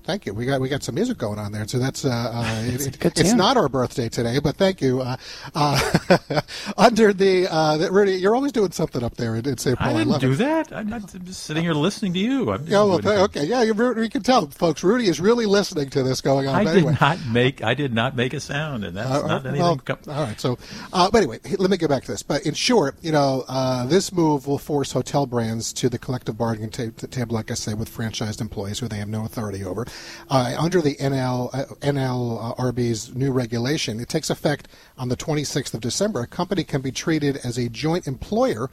Thank 0.03 0.25
you. 0.25 0.33
We 0.33 0.45
got 0.45 0.61
we 0.61 0.69
got 0.69 0.83
some 0.83 0.95
music 0.95 1.17
going 1.17 1.37
on 1.39 1.51
there, 1.51 1.67
so 1.67 1.77
that's 1.79 2.05
uh, 2.05 2.09
uh, 2.09 2.61
it, 2.65 2.87
it- 2.87 2.99
good 2.99 3.19
it's 3.19 3.33
not 3.33 3.57
our 3.57 3.69
birthday 3.69 4.09
today, 4.09 4.39
but 4.39 4.55
thank 4.55 4.81
you. 4.81 5.01
Uh, 5.01 5.17
uh, 5.53 6.41
under 6.77 7.13
the 7.13 7.47
uh, 7.51 7.77
the- 7.77 7.91
Rudy, 7.91 8.13
you're 8.13 8.35
always 8.35 8.51
doing 8.51 8.71
something 8.71 9.03
up 9.03 9.15
there 9.17 9.35
in, 9.35 9.47
in 9.47 9.57
St. 9.57 9.77
Paul. 9.77 9.89
I 9.89 9.93
didn't 9.93 10.07
love 10.09 10.21
do 10.21 10.31
it. 10.31 10.35
that. 10.37 10.71
I'm 10.73 10.89
not 10.89 11.13
I'm 11.13 11.25
just 11.25 11.43
sitting 11.43 11.63
here 11.63 11.73
listening 11.73 12.13
to 12.13 12.19
you. 12.19 12.51
I'm 12.51 12.65
Yeah, 12.65 12.83
well, 12.83 13.07
okay, 13.25 13.43
yeah, 13.45 13.63
you, 13.63 13.73
we 13.73 14.09
can 14.09 14.23
tell, 14.23 14.47
folks. 14.47 14.83
Rudy 14.83 15.07
is 15.07 15.19
really 15.19 15.45
listening 15.45 15.89
to 15.91 16.03
this 16.03 16.21
going 16.21 16.47
on. 16.47 16.55
I 16.55 16.63
but 16.63 16.71
did 16.73 16.77
anyway. 16.79 16.97
not 17.01 17.19
make 17.27 17.63
I 17.63 17.73
did 17.73 17.93
not 17.93 18.15
make 18.15 18.33
a 18.33 18.39
sound, 18.39 18.83
and 18.85 18.95
that's 18.97 19.09
Uh, 19.09 19.27
not 19.27 19.45
anything. 19.45 19.61
well, 19.61 19.77
co- 19.77 19.97
all 20.11 20.23
right. 20.23 20.39
So, 20.39 20.57
uh, 20.93 21.09
but 21.11 21.19
anyway, 21.19 21.39
let 21.59 21.69
me 21.69 21.77
get 21.77 21.89
back 21.89 22.03
to 22.05 22.11
this. 22.11 22.23
But 22.23 22.45
in 22.45 22.53
short, 22.53 22.95
you 23.01 23.11
know, 23.11 23.43
uh, 23.47 23.85
this 23.85 24.11
move 24.11 24.47
will 24.47 24.57
force 24.57 24.91
hotel 24.91 25.25
brands 25.25 25.73
to 25.73 25.89
the 25.89 25.97
collective 25.99 26.37
bargaining 26.37 26.69
ta- 26.69 26.83
t- 26.95 27.07
table, 27.07 27.35
like 27.35 27.51
I 27.51 27.55
say, 27.55 27.73
with 27.73 27.89
franchised 27.95 28.41
employees 28.41 28.79
who 28.79 28.87
they 28.87 28.97
have 28.97 29.09
no 29.09 29.25
authority 29.25 29.63
over. 29.63 29.80
Uh, 30.29 30.55
under 30.57 30.81
the 30.81 30.95
NL 30.95 31.49
uh, 31.53 31.65
NLRB's 31.81 33.15
new 33.15 33.31
regulation, 33.31 33.99
it 33.99 34.09
takes 34.09 34.29
effect 34.29 34.67
on 34.97 35.09
the 35.09 35.17
26th 35.17 35.73
of 35.73 35.81
December. 35.81 36.21
A 36.21 36.27
company 36.27 36.63
can 36.63 36.81
be 36.81 36.91
treated 36.91 37.37
as 37.37 37.57
a 37.57 37.69
joint 37.69 38.07
employer 38.07 38.69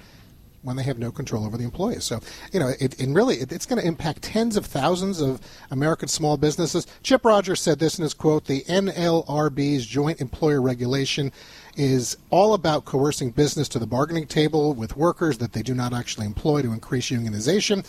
when 0.63 0.77
they 0.77 0.83
have 0.83 0.99
no 0.99 1.11
control 1.11 1.47
over 1.47 1.57
the 1.57 1.65
employees. 1.65 2.05
So, 2.05 2.21
you 2.53 2.61
know, 2.61 2.73
it, 2.81 3.01
and 3.01 3.15
really, 3.15 3.37
it, 3.37 3.53
it's 3.53 3.67
going 3.67 3.81
to 3.81 3.87
impact 3.87 4.23
tens 4.23 4.57
of 4.57 4.67
thousands 4.67 5.21
of 5.21 5.41
American 5.71 6.09
small 6.09 6.37
businesses. 6.37 6.87
Chip 7.03 7.25
Rogers 7.25 7.61
said 7.61 7.79
this 7.79 7.99
in 7.99 8.03
his 8.03 8.15
quote 8.15 8.47
The 8.47 8.63
NLRB's 8.63 9.87
joint 9.87 10.21
employer 10.21 10.61
regulation 10.61 11.33
is 11.79 12.17
all 12.31 12.55
about 12.55 12.85
coercing 12.85 13.31
business 13.31 13.69
to 13.69 13.79
the 13.79 13.87
bargaining 13.87 14.27
table 14.27 14.75
with 14.75 14.97
workers 14.97 15.39
that 15.39 15.53
they 15.53 15.63
do 15.63 15.75
not 15.75 15.95
actually 15.95 16.27
employ 16.27 16.61
to 16.61 16.73
increase 16.73 17.11
unionization. 17.11 17.87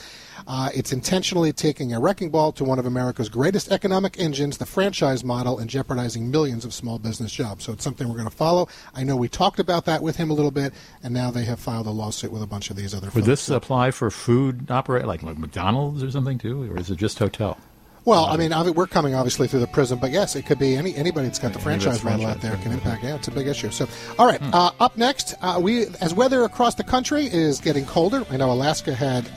Uh, 0.47 0.69
it's 0.73 0.93
intentionally 0.93 1.51
taking 1.51 1.93
a 1.93 1.99
wrecking 1.99 2.29
ball 2.29 2.51
to 2.51 2.63
one 2.63 2.77
of 2.77 2.85
America's 2.85 3.29
greatest 3.29 3.71
economic 3.71 4.19
engines, 4.19 4.59
the 4.59 4.65
franchise 4.65 5.23
model, 5.23 5.57
and 5.57 5.69
jeopardizing 5.69 6.29
millions 6.29 6.63
of 6.63 6.73
small 6.73 6.99
business 6.99 7.31
jobs. 7.31 7.65
So 7.65 7.73
it's 7.73 7.83
something 7.83 8.07
we're 8.07 8.15
going 8.15 8.29
to 8.29 8.35
follow. 8.35 8.69
I 8.93 9.03
know 9.03 9.15
we 9.15 9.27
talked 9.27 9.59
about 9.59 9.85
that 9.85 10.03
with 10.03 10.15
him 10.15 10.29
a 10.29 10.33
little 10.33 10.51
bit, 10.51 10.73
and 11.03 11.13
now 11.13 11.31
they 11.31 11.43
have 11.45 11.59
filed 11.59 11.87
a 11.87 11.91
lawsuit 11.91 12.31
with 12.31 12.43
a 12.43 12.47
bunch 12.47 12.69
of 12.69 12.75
these 12.75 12.93
other 12.93 13.07
Would 13.07 13.13
folks. 13.13 13.25
this 13.25 13.49
apply 13.49 13.91
for 13.91 14.11
food 14.11 14.69
operate 14.69 15.05
like, 15.05 15.23
like 15.23 15.39
McDonald's 15.39 16.03
or 16.03 16.11
something 16.11 16.37
too, 16.37 16.71
or 16.71 16.77
is 16.77 16.91
it 16.91 16.97
just 16.97 17.17
hotel? 17.17 17.57
Well, 18.09 18.25
I 18.25 18.37
mean, 18.37 18.49
obvi- 18.49 18.73
we're 18.73 18.87
coming 18.87 19.13
obviously 19.13 19.47
through 19.47 19.59
the 19.59 19.67
prism, 19.67 19.99
but 19.99 20.09
yes, 20.09 20.35
it 20.35 20.43
could 20.47 20.57
be 20.57 20.75
any 20.75 20.95
anybody 20.95 21.27
that's 21.27 21.37
got 21.37 21.53
the 21.53 21.59
franchise 21.59 22.03
model 22.03 22.25
out 22.25 22.41
there 22.41 22.57
can 22.57 22.71
impact. 22.71 23.03
Yeah, 23.03 23.13
it's 23.13 23.27
a 23.27 23.31
big 23.31 23.45
issue. 23.45 23.69
So, 23.69 23.87
all 24.17 24.25
right, 24.25 24.41
uh, 24.51 24.71
up 24.79 24.97
next, 24.97 25.35
uh, 25.41 25.59
we 25.61 25.85
as 26.01 26.11
weather 26.15 26.43
across 26.43 26.73
the 26.73 26.83
country 26.83 27.27
is 27.27 27.61
getting 27.61 27.85
colder. 27.85 28.25
I 28.31 28.37
know 28.37 28.51
Alaska 28.51 28.95
had 28.95 29.29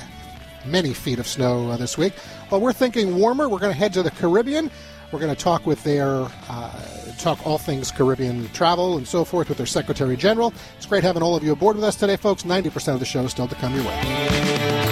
many 0.64 0.94
feet 0.94 1.18
of 1.18 1.26
snow 1.26 1.68
uh, 1.68 1.76
this 1.76 1.98
week. 1.98 2.14
Well, 2.50 2.62
we're 2.62 2.72
thinking 2.72 3.18
warmer. 3.18 3.46
We're 3.46 3.58
going 3.58 3.74
to 3.74 3.78
head 3.78 3.92
to 3.92 4.02
the 4.02 4.10
Caribbean. 4.10 4.70
We're 5.12 5.20
going 5.20 5.34
to 5.34 5.38
talk 5.38 5.66
with 5.66 5.84
their 5.84 6.26
uh, 6.48 6.82
talk 7.18 7.46
all 7.46 7.58
things 7.58 7.90
Caribbean 7.90 8.48
travel 8.54 8.96
and 8.96 9.06
so 9.06 9.22
forth 9.26 9.50
with 9.50 9.58
their 9.58 9.66
Secretary 9.66 10.16
General. 10.16 10.50
It's 10.78 10.86
great 10.86 11.04
having 11.04 11.22
all 11.22 11.36
of 11.36 11.44
you 11.44 11.52
aboard 11.52 11.76
with 11.76 11.84
us 11.84 11.96
today, 11.96 12.16
folks. 12.16 12.46
Ninety 12.46 12.70
percent 12.70 12.94
of 12.94 13.00
the 13.00 13.06
show 13.06 13.20
is 13.20 13.32
still 13.32 13.48
to 13.48 13.54
come 13.56 13.74
your 13.74 13.84
way. 13.84 14.91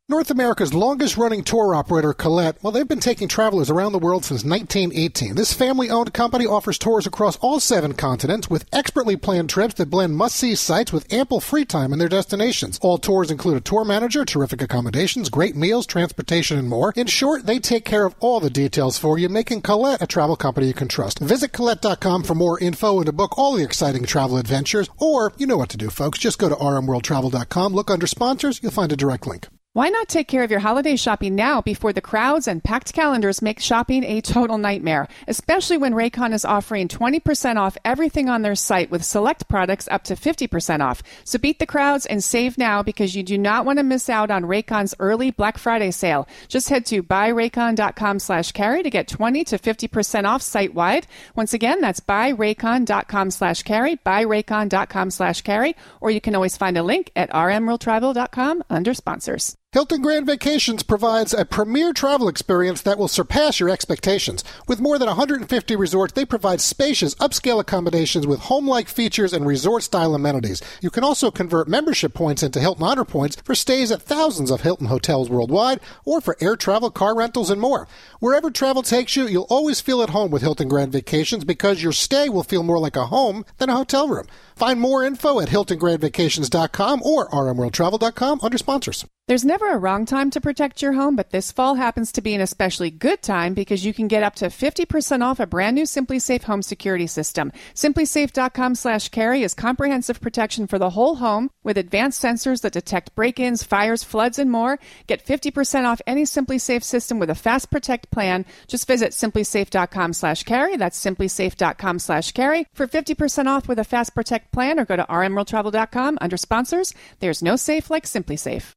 North 0.11 0.29
America's 0.29 0.73
longest 0.73 1.15
running 1.15 1.41
tour 1.41 1.73
operator, 1.73 2.11
Colette, 2.11 2.61
well, 2.61 2.73
they've 2.73 2.85
been 2.85 2.99
taking 2.99 3.29
travelers 3.29 3.69
around 3.69 3.93
the 3.93 3.97
world 3.97 4.25
since 4.25 4.43
1918. 4.43 5.35
This 5.35 5.53
family 5.53 5.89
owned 5.89 6.13
company 6.13 6.45
offers 6.45 6.77
tours 6.77 7.07
across 7.07 7.37
all 7.37 7.61
seven 7.61 7.93
continents 7.93 8.49
with 8.49 8.65
expertly 8.73 9.15
planned 9.15 9.49
trips 9.49 9.75
that 9.75 9.89
blend 9.89 10.17
must 10.17 10.35
see 10.35 10.53
sites 10.53 10.91
with 10.91 11.13
ample 11.13 11.39
free 11.39 11.63
time 11.63 11.93
in 11.93 11.99
their 11.99 12.09
destinations. 12.09 12.77
All 12.81 12.97
tours 12.97 13.31
include 13.31 13.55
a 13.55 13.61
tour 13.61 13.85
manager, 13.85 14.25
terrific 14.25 14.61
accommodations, 14.61 15.29
great 15.29 15.55
meals, 15.55 15.85
transportation, 15.85 16.59
and 16.59 16.67
more. 16.67 16.91
In 16.97 17.07
short, 17.07 17.45
they 17.45 17.59
take 17.59 17.85
care 17.85 18.05
of 18.05 18.13
all 18.19 18.41
the 18.41 18.49
details 18.49 18.97
for 18.97 19.17
you, 19.17 19.29
making 19.29 19.61
Colette 19.61 20.01
a 20.01 20.07
travel 20.07 20.35
company 20.35 20.67
you 20.67 20.73
can 20.73 20.89
trust. 20.89 21.19
Visit 21.19 21.53
Colette.com 21.53 22.23
for 22.23 22.35
more 22.35 22.59
info 22.59 22.97
and 22.97 23.05
to 23.05 23.13
book 23.13 23.37
all 23.37 23.55
the 23.55 23.63
exciting 23.63 24.03
travel 24.03 24.35
adventures. 24.35 24.89
Or, 24.97 25.31
you 25.37 25.47
know 25.47 25.55
what 25.55 25.69
to 25.69 25.77
do, 25.77 25.89
folks. 25.89 26.19
Just 26.19 26.37
go 26.37 26.49
to 26.49 26.55
rmworldtravel.com, 26.55 27.73
look 27.73 27.89
under 27.89 28.07
sponsors, 28.07 28.59
you'll 28.61 28.73
find 28.73 28.91
a 28.91 28.97
direct 28.97 29.25
link. 29.25 29.47
Why 29.73 29.87
not 29.87 30.09
take 30.09 30.27
care 30.27 30.43
of 30.43 30.51
your 30.51 30.59
holiday 30.59 30.97
shopping 30.97 31.33
now 31.33 31.61
before 31.61 31.93
the 31.93 32.01
crowds 32.01 32.45
and 32.45 32.61
packed 32.61 32.91
calendars 32.91 33.41
make 33.41 33.61
shopping 33.61 34.03
a 34.03 34.19
total 34.19 34.57
nightmare, 34.57 35.07
especially 35.29 35.77
when 35.77 35.93
Raycon 35.93 36.33
is 36.33 36.43
offering 36.43 36.89
20% 36.89 37.55
off 37.55 37.77
everything 37.85 38.27
on 38.27 38.41
their 38.41 38.53
site 38.53 38.91
with 38.91 39.01
select 39.05 39.47
products 39.47 39.87
up 39.89 40.03
to 40.03 40.15
50% 40.17 40.81
off. 40.81 41.01
So 41.23 41.39
beat 41.39 41.59
the 41.59 41.65
crowds 41.65 42.05
and 42.05 42.21
save 42.21 42.57
now 42.57 42.83
because 42.83 43.15
you 43.15 43.23
do 43.23 43.37
not 43.37 43.65
want 43.65 43.79
to 43.79 43.83
miss 43.83 44.09
out 44.09 44.29
on 44.29 44.43
Raycon's 44.43 44.93
early 44.99 45.31
Black 45.31 45.57
Friday 45.57 45.91
sale. 45.91 46.27
Just 46.49 46.67
head 46.67 46.85
to 46.87 47.01
buyraycon.com 47.01 48.19
slash 48.19 48.51
carry 48.51 48.83
to 48.83 48.89
get 48.89 49.07
20 49.07 49.45
to 49.45 49.57
50% 49.57 50.25
off 50.25 50.41
site 50.41 50.73
wide. 50.73 51.07
Once 51.33 51.53
again, 51.53 51.79
that's 51.79 52.01
buyraycon.com 52.01 53.31
slash 53.31 53.63
carry, 53.63 53.95
buyraycon.com 53.95 55.11
slash 55.11 55.43
carry, 55.43 55.77
or 56.01 56.11
you 56.11 56.19
can 56.19 56.35
always 56.35 56.57
find 56.57 56.77
a 56.77 56.83
link 56.83 57.09
at 57.15 57.31
rmworldtravel.com 57.31 58.63
under 58.69 58.93
sponsors. 58.93 59.55
Hilton 59.73 60.01
Grand 60.01 60.25
Vacations 60.25 60.83
provides 60.83 61.33
a 61.33 61.45
premier 61.45 61.93
travel 61.93 62.27
experience 62.27 62.81
that 62.81 62.97
will 62.97 63.07
surpass 63.07 63.61
your 63.61 63.69
expectations. 63.69 64.43
With 64.67 64.81
more 64.81 64.99
than 64.99 65.07
150 65.07 65.75
resorts, 65.77 66.11
they 66.11 66.25
provide 66.25 66.59
spacious, 66.59 67.15
upscale 67.15 67.57
accommodations 67.57 68.27
with 68.27 68.41
home 68.41 68.67
like 68.67 68.89
features 68.89 69.31
and 69.31 69.47
resort 69.47 69.83
style 69.83 70.13
amenities. 70.13 70.61
You 70.81 70.89
can 70.89 71.05
also 71.05 71.31
convert 71.31 71.69
membership 71.69 72.13
points 72.13 72.43
into 72.43 72.59
Hilton 72.59 72.83
Honor 72.83 73.05
Points 73.05 73.37
for 73.45 73.55
stays 73.55 73.93
at 73.93 74.01
thousands 74.01 74.51
of 74.51 74.59
Hilton 74.59 74.87
hotels 74.87 75.29
worldwide 75.29 75.79
or 76.03 76.19
for 76.19 76.35
air 76.41 76.57
travel, 76.57 76.91
car 76.91 77.15
rentals, 77.15 77.49
and 77.49 77.61
more. 77.61 77.87
Wherever 78.19 78.51
travel 78.51 78.81
takes 78.81 79.15
you, 79.15 79.25
you'll 79.25 79.47
always 79.49 79.79
feel 79.79 80.01
at 80.01 80.09
home 80.09 80.31
with 80.31 80.41
Hilton 80.41 80.67
Grand 80.67 80.91
Vacations 80.91 81.45
because 81.45 81.81
your 81.81 81.93
stay 81.93 82.27
will 82.27 82.43
feel 82.43 82.63
more 82.63 82.79
like 82.79 82.97
a 82.97 83.05
home 83.05 83.45
than 83.57 83.69
a 83.69 83.75
hotel 83.77 84.09
room. 84.09 84.27
Find 84.53 84.81
more 84.81 85.01
info 85.05 85.39
at 85.39 85.47
HiltonGrandVacations.com 85.47 87.03
or 87.03 87.29
RMWorldTravel.com 87.29 88.39
under 88.43 88.57
sponsors. 88.57 89.05
There's 89.27 89.45
never 89.45 89.71
a 89.71 89.77
wrong 89.77 90.05
time 90.05 90.29
to 90.31 90.41
protect 90.41 90.81
your 90.81 90.93
home, 90.93 91.15
but 91.15 91.29
this 91.29 91.51
fall 91.51 91.75
happens 91.75 92.11
to 92.13 92.21
be 92.21 92.33
an 92.33 92.41
especially 92.41 92.89
good 92.89 93.21
time 93.21 93.53
because 93.53 93.85
you 93.85 93.93
can 93.93 94.07
get 94.07 94.23
up 94.23 94.35
to 94.37 94.47
50% 94.47 95.21
off 95.21 95.39
a 95.39 95.45
brand 95.45 95.75
new 95.75 95.83
SimpliSafe 95.83 96.43
home 96.43 96.61
security 96.61 97.07
system. 97.07 97.53
SimpliSafe.com 97.75 98.75
slash 98.75 99.09
carry 99.09 99.43
is 99.43 99.53
comprehensive 99.53 100.19
protection 100.19 100.65
for 100.67 100.79
the 100.79 100.89
whole 100.89 101.15
home 101.15 101.49
with 101.63 101.77
advanced 101.77 102.21
sensors 102.21 102.61
that 102.61 102.73
detect 102.73 103.15
break-ins, 103.15 103.63
fires, 103.63 104.03
floods, 104.03 104.39
and 104.39 104.51
more. 104.51 104.79
Get 105.07 105.23
50% 105.25 105.85
off 105.85 106.01
any 106.07 106.23
SimpliSafe 106.23 106.83
system 106.83 107.19
with 107.19 107.29
a 107.29 107.35
Fast 107.35 107.69
Protect 107.69 108.09
plan. 108.11 108.43
Just 108.67 108.87
visit 108.87 109.11
SimpliSafe.com 109.11 110.13
slash 110.13 110.43
carry. 110.43 110.75
That's 110.77 110.99
SimpliSafe.com 110.99 111.99
slash 111.99 112.31
carry 112.31 112.65
for 112.73 112.87
50% 112.87 113.45
off 113.45 113.67
with 113.69 113.79
a 113.79 113.85
Fast 113.85 114.13
Protect 114.15 114.51
plan 114.51 114.79
or 114.79 114.85
go 114.85 114.95
to 114.95 115.03
rmworldtravel.com 115.03 116.17
under 116.19 116.37
sponsors. 116.37 116.93
There's 117.19 117.43
no 117.43 117.55
safe 117.55 117.89
like 117.89 118.05
SimpliSafe. 118.05 118.73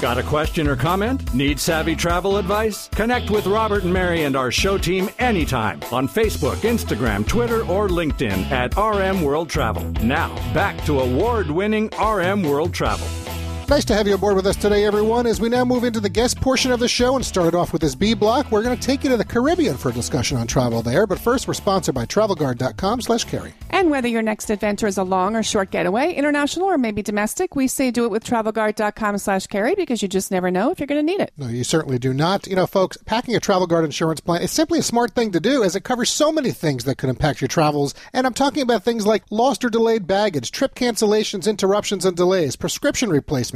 Got 0.00 0.16
a 0.16 0.22
question 0.22 0.66
or 0.66 0.76
comment? 0.76 1.34
Need 1.34 1.60
savvy 1.60 1.94
travel 1.94 2.38
advice? 2.38 2.88
Connect 2.88 3.28
with 3.28 3.44
Robert 3.46 3.84
and 3.84 3.92
Mary 3.92 4.24
and 4.24 4.34
our 4.34 4.50
show 4.50 4.78
team 4.78 5.10
anytime 5.18 5.78
on 5.92 6.08
Facebook, 6.08 6.56
Instagram, 6.56 7.28
Twitter, 7.28 7.66
or 7.66 7.86
LinkedIn 7.86 8.50
at 8.50 8.74
RM 8.78 9.20
World 9.20 9.50
Travel. 9.50 9.84
Now, 10.02 10.34
back 10.54 10.82
to 10.86 11.00
award 11.00 11.50
winning 11.50 11.90
RM 12.02 12.42
World 12.42 12.72
Travel. 12.72 13.06
Nice 13.70 13.84
to 13.84 13.94
have 13.94 14.08
you 14.08 14.16
aboard 14.16 14.34
with 14.34 14.48
us 14.48 14.56
today, 14.56 14.84
everyone. 14.84 15.28
As 15.28 15.40
we 15.40 15.48
now 15.48 15.64
move 15.64 15.84
into 15.84 16.00
the 16.00 16.08
guest 16.08 16.40
portion 16.40 16.72
of 16.72 16.80
the 16.80 16.88
show 16.88 17.14
and 17.14 17.24
start 17.24 17.54
off 17.54 17.72
with 17.72 17.82
this 17.82 17.94
B 17.94 18.14
block, 18.14 18.50
we're 18.50 18.64
going 18.64 18.76
to 18.76 18.84
take 18.84 19.04
you 19.04 19.10
to 19.10 19.16
the 19.16 19.24
Caribbean 19.24 19.76
for 19.76 19.90
a 19.90 19.92
discussion 19.92 20.36
on 20.36 20.48
travel 20.48 20.82
there. 20.82 21.06
But 21.06 21.20
first, 21.20 21.46
we're 21.46 21.54
sponsored 21.54 21.94
by 21.94 22.04
TravelGuard.com 22.04 23.00
slash 23.02 23.22
carry. 23.22 23.54
And 23.70 23.88
whether 23.88 24.08
your 24.08 24.22
next 24.22 24.50
adventure 24.50 24.88
is 24.88 24.98
a 24.98 25.04
long 25.04 25.36
or 25.36 25.44
short 25.44 25.70
getaway, 25.70 26.12
international 26.14 26.66
or 26.66 26.78
maybe 26.78 27.00
domestic, 27.00 27.54
we 27.54 27.68
say 27.68 27.92
do 27.92 28.04
it 28.04 28.10
with 28.10 28.24
TravelGuard.com 28.24 29.18
slash 29.18 29.46
carry 29.46 29.76
because 29.76 30.02
you 30.02 30.08
just 30.08 30.32
never 30.32 30.50
know 30.50 30.72
if 30.72 30.80
you're 30.80 30.88
going 30.88 31.06
to 31.06 31.12
need 31.12 31.20
it. 31.20 31.32
No, 31.36 31.46
you 31.46 31.62
certainly 31.62 32.00
do 32.00 32.12
not. 32.12 32.48
You 32.48 32.56
know, 32.56 32.66
folks, 32.66 32.96
packing 32.96 33.36
a 33.36 33.40
Travel 33.40 33.68
Guard 33.68 33.84
insurance 33.84 34.18
plan 34.18 34.42
is 34.42 34.50
simply 34.50 34.80
a 34.80 34.82
smart 34.82 35.12
thing 35.12 35.30
to 35.30 35.38
do 35.38 35.62
as 35.62 35.76
it 35.76 35.84
covers 35.84 36.10
so 36.10 36.32
many 36.32 36.50
things 36.50 36.82
that 36.86 36.98
could 36.98 37.08
impact 37.08 37.40
your 37.40 37.46
travels. 37.46 37.94
And 38.12 38.26
I'm 38.26 38.34
talking 38.34 38.64
about 38.64 38.82
things 38.82 39.06
like 39.06 39.22
lost 39.30 39.64
or 39.64 39.70
delayed 39.70 40.08
baggage, 40.08 40.50
trip 40.50 40.74
cancellations, 40.74 41.48
interruptions 41.48 42.04
and 42.04 42.16
delays, 42.16 42.56
prescription 42.56 43.10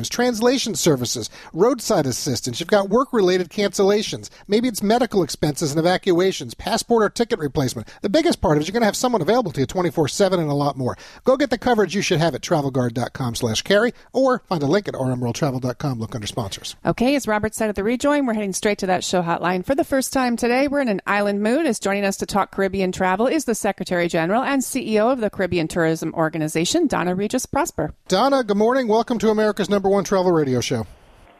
translation 0.08 0.74
services, 0.74 1.30
roadside 1.52 2.06
assistance. 2.06 2.60
You've 2.60 2.68
got 2.68 2.88
work 2.88 3.12
related 3.12 3.50
cancellations. 3.50 4.30
Maybe 4.48 4.68
it's 4.68 4.82
medical 4.82 5.22
expenses 5.22 5.70
and 5.70 5.78
evacuations, 5.78 6.54
passport 6.54 7.04
or 7.04 7.10
ticket 7.10 7.38
replacement. 7.38 7.88
The 8.02 8.08
biggest 8.08 8.40
part 8.40 8.58
is 8.58 8.66
you're 8.66 8.72
going 8.72 8.82
to 8.82 8.86
have 8.86 8.96
someone 8.96 9.22
available 9.22 9.52
to 9.52 9.60
you 9.60 9.66
24 9.66 10.08
7 10.08 10.40
and 10.40 10.50
a 10.50 10.54
lot 10.54 10.76
more. 10.76 10.96
Go 11.24 11.36
get 11.36 11.50
the 11.50 11.58
coverage 11.58 11.94
you 11.94 12.02
should 12.02 12.18
have 12.18 12.34
at 12.34 12.40
travelguard.com 12.40 13.34
slash 13.34 13.62
carry 13.62 13.92
or 14.12 14.40
find 14.40 14.62
a 14.62 14.66
link 14.66 14.88
at 14.88 14.94
rmworldtravel.com. 14.94 15.98
Look 16.00 16.14
under 16.14 16.26
sponsors. 16.26 16.76
Okay, 16.84 17.14
as 17.14 17.28
Robert 17.28 17.54
said 17.54 17.68
at 17.68 17.76
the 17.76 17.84
rejoin, 17.84 18.26
we're 18.26 18.34
heading 18.34 18.52
straight 18.52 18.78
to 18.78 18.86
that 18.86 19.04
show 19.04 19.22
hotline. 19.22 19.64
For 19.64 19.74
the 19.74 19.84
first 19.84 20.12
time 20.12 20.36
today, 20.36 20.66
we're 20.66 20.80
in 20.80 20.88
an 20.88 21.00
island 21.06 21.42
mood. 21.42 21.66
As 21.66 21.78
joining 21.78 22.04
us 22.04 22.16
to 22.16 22.26
talk 22.26 22.50
Caribbean 22.50 22.90
travel 22.90 23.28
is 23.28 23.44
the 23.44 23.54
Secretary 23.54 24.08
General 24.08 24.42
and 24.42 24.60
CEO 24.60 25.12
of 25.12 25.20
the 25.20 25.30
Caribbean 25.30 25.68
Tourism 25.68 26.12
Organization, 26.14 26.88
Donna 26.88 27.14
Regis 27.14 27.46
Prosper. 27.46 27.94
Donna, 28.08 28.42
good 28.42 28.56
morning. 28.56 28.88
Welcome 28.88 29.20
to 29.20 29.30
America's 29.30 29.70
number 29.70 29.88
one 29.88 29.93
travel 30.02 30.32
radio 30.32 30.60
show. 30.60 30.86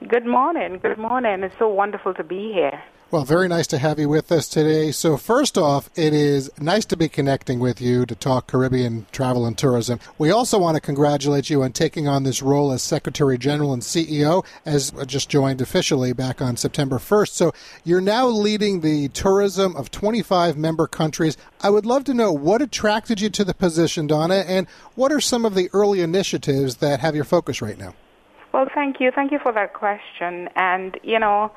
Good 0.07 0.27
morning. 0.27 0.79
Good 0.79 0.99
morning. 0.99 1.43
It's 1.43 1.59
so 1.59 1.69
wonderful 1.69 2.15
to 2.15 2.23
be 2.23 2.53
here. 2.53 2.81
Well, 3.11 3.25
very 3.25 3.47
nice 3.47 3.69
to 3.69 3.79
have 3.79 4.01
you 4.01 4.09
with 4.09 4.33
us 4.33 4.49
today. 4.49 4.91
So, 4.91 5.17
first 5.17 5.57
off, 5.57 5.89
it 5.95 6.13
is 6.13 6.51
nice 6.59 6.85
to 6.87 6.97
be 6.97 7.09
connecting 7.09 7.61
with 7.61 7.81
you 7.81 8.07
to 8.07 8.15
talk 8.17 8.49
Caribbean 8.49 9.07
travel 9.13 9.47
and 9.47 9.57
tourism. 9.57 10.01
We 10.19 10.33
also 10.33 10.59
want 10.59 10.75
to 10.75 10.81
congratulate 10.81 11.49
you 11.49 11.63
on 11.63 11.71
taking 11.73 12.09
on 12.09 12.25
this 12.25 12.43
role 12.43 12.73
as 12.73 12.83
Secretary 12.83 13.39
General 13.39 13.73
and 13.73 13.83
CEO, 13.83 14.45
as 14.67 14.91
just 15.07 15.29
joined 15.29 15.61
officially 15.61 16.13
back 16.13 16.43
on 16.43 16.57
September 16.57 16.99
1st. 16.99 17.29
So, 17.29 17.53
you're 17.85 18.01
now 18.01 18.27
leading 18.27 18.81
the 18.81 19.09
tourism 19.11 19.77
of 19.77 19.93
25 19.93 20.57
member 20.57 20.89
countries. 20.89 21.37
I 21.61 21.71
would 21.71 21.87
love 21.87 22.03
to 22.05 22.15
know 22.15 22.33
what 22.33 22.63
attracted 22.63 23.21
you 23.21 23.31
to 23.31 23.45
the 23.45 23.55
position, 23.55 24.09
Donna, 24.09 24.45
and 24.47 24.67
what 24.97 25.13
are 25.13 25.21
some 25.21 25.45
of 25.45 25.55
the 25.55 25.71
early 25.73 26.01
initiatives 26.01 26.79
that 26.79 26.99
have 26.99 27.15
your 27.15 27.25
focus 27.25 27.63
right 27.63 27.79
now? 27.79 27.95
Well, 28.55 28.69
thank 28.73 29.01
you. 29.01 29.11
Thank 29.13 29.33
you 29.33 29.41
for 29.43 29.53
that 29.53 29.75
question. 29.75 30.49
And, 30.55 30.97
you 31.03 31.19
know, 31.19 31.51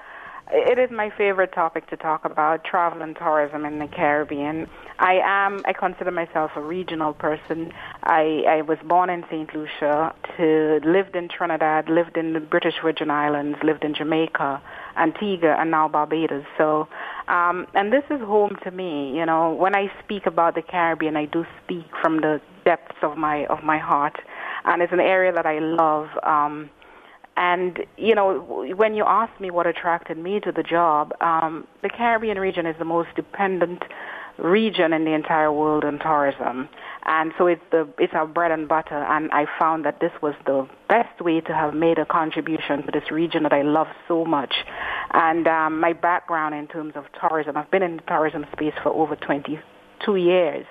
it 0.49 0.79
is 0.79 0.89
my 0.89 1.11
favorite 1.15 1.53
topic 1.53 1.87
to 1.91 1.95
talk 1.95 2.25
about 2.25 2.63
travel 2.63 3.03
and 3.03 3.15
tourism 3.15 3.65
in 3.65 3.77
the 3.77 3.85
Caribbean. 3.85 4.67
I 4.97 5.19
am, 5.23 5.61
I 5.67 5.73
consider 5.73 6.09
myself 6.09 6.49
a 6.55 6.61
regional 6.61 7.13
person. 7.13 7.71
I, 8.01 8.41
I 8.49 8.61
was 8.63 8.79
born 8.83 9.11
in 9.11 9.23
St. 9.29 9.47
Lucia, 9.53 10.15
to, 10.37 10.79
lived 10.83 11.15
in 11.15 11.29
Trinidad, 11.29 11.87
lived 11.87 12.17
in 12.17 12.33
the 12.33 12.39
British 12.39 12.73
Virgin 12.81 13.11
Islands, 13.11 13.59
lived 13.63 13.83
in 13.83 13.93
Jamaica, 13.93 14.59
Antigua, 14.97 15.55
and 15.59 15.69
now 15.69 15.87
Barbados. 15.87 16.45
So, 16.57 16.87
um, 17.27 17.67
and 17.75 17.93
this 17.93 18.05
is 18.09 18.21
home 18.21 18.57
to 18.63 18.71
me. 18.71 19.15
You 19.15 19.27
know, 19.27 19.53
when 19.53 19.75
I 19.75 19.91
speak 20.03 20.25
about 20.25 20.55
the 20.55 20.63
Caribbean, 20.63 21.15
I 21.15 21.25
do 21.25 21.45
speak 21.63 21.85
from 22.01 22.21
the 22.21 22.41
depths 22.65 22.97
of 23.03 23.17
my 23.17 23.45
of 23.45 23.63
my 23.63 23.77
heart, 23.77 24.17
and 24.65 24.81
it's 24.81 24.91
an 24.91 24.99
area 24.99 25.31
that 25.31 25.45
I 25.45 25.59
love. 25.59 26.07
Um, 26.23 26.71
and 27.37 27.85
you 27.97 28.15
know, 28.15 28.65
when 28.75 28.95
you 28.95 29.05
ask 29.05 29.39
me 29.39 29.51
what 29.51 29.67
attracted 29.67 30.17
me 30.17 30.39
to 30.39 30.51
the 30.51 30.63
job, 30.63 31.13
um, 31.21 31.67
the 31.83 31.89
Caribbean 31.89 32.39
region 32.39 32.65
is 32.65 32.75
the 32.79 32.85
most 32.85 33.09
dependent 33.15 33.83
region 34.39 34.91
in 34.91 35.05
the 35.05 35.13
entire 35.13 35.51
world 35.51 35.83
on 35.85 35.99
tourism, 35.99 36.67
and 37.05 37.31
so 37.37 37.45
it's 37.45 37.61
the 37.69 37.87
it's 37.99 38.13
our 38.15 38.25
bread 38.25 38.49
and 38.49 38.67
butter. 38.67 39.03
And 39.03 39.29
I 39.31 39.45
found 39.59 39.85
that 39.85 39.99
this 39.99 40.11
was 40.19 40.33
the 40.47 40.67
best 40.89 41.21
way 41.21 41.39
to 41.41 41.53
have 41.53 41.75
made 41.75 41.99
a 41.99 42.05
contribution 42.05 42.83
to 42.83 42.91
this 42.91 43.11
region 43.11 43.43
that 43.43 43.53
I 43.53 43.61
love 43.61 43.87
so 44.07 44.25
much. 44.25 44.55
And 45.13 45.47
um, 45.47 45.79
my 45.79 45.93
background 45.93 46.55
in 46.55 46.67
terms 46.67 46.93
of 46.95 47.05
tourism, 47.19 47.55
I've 47.55 47.69
been 47.69 47.83
in 47.83 47.97
the 47.97 48.03
tourism 48.07 48.47
space 48.51 48.73
for 48.81 48.89
over 48.89 49.15
22 49.15 50.15
years 50.15 50.65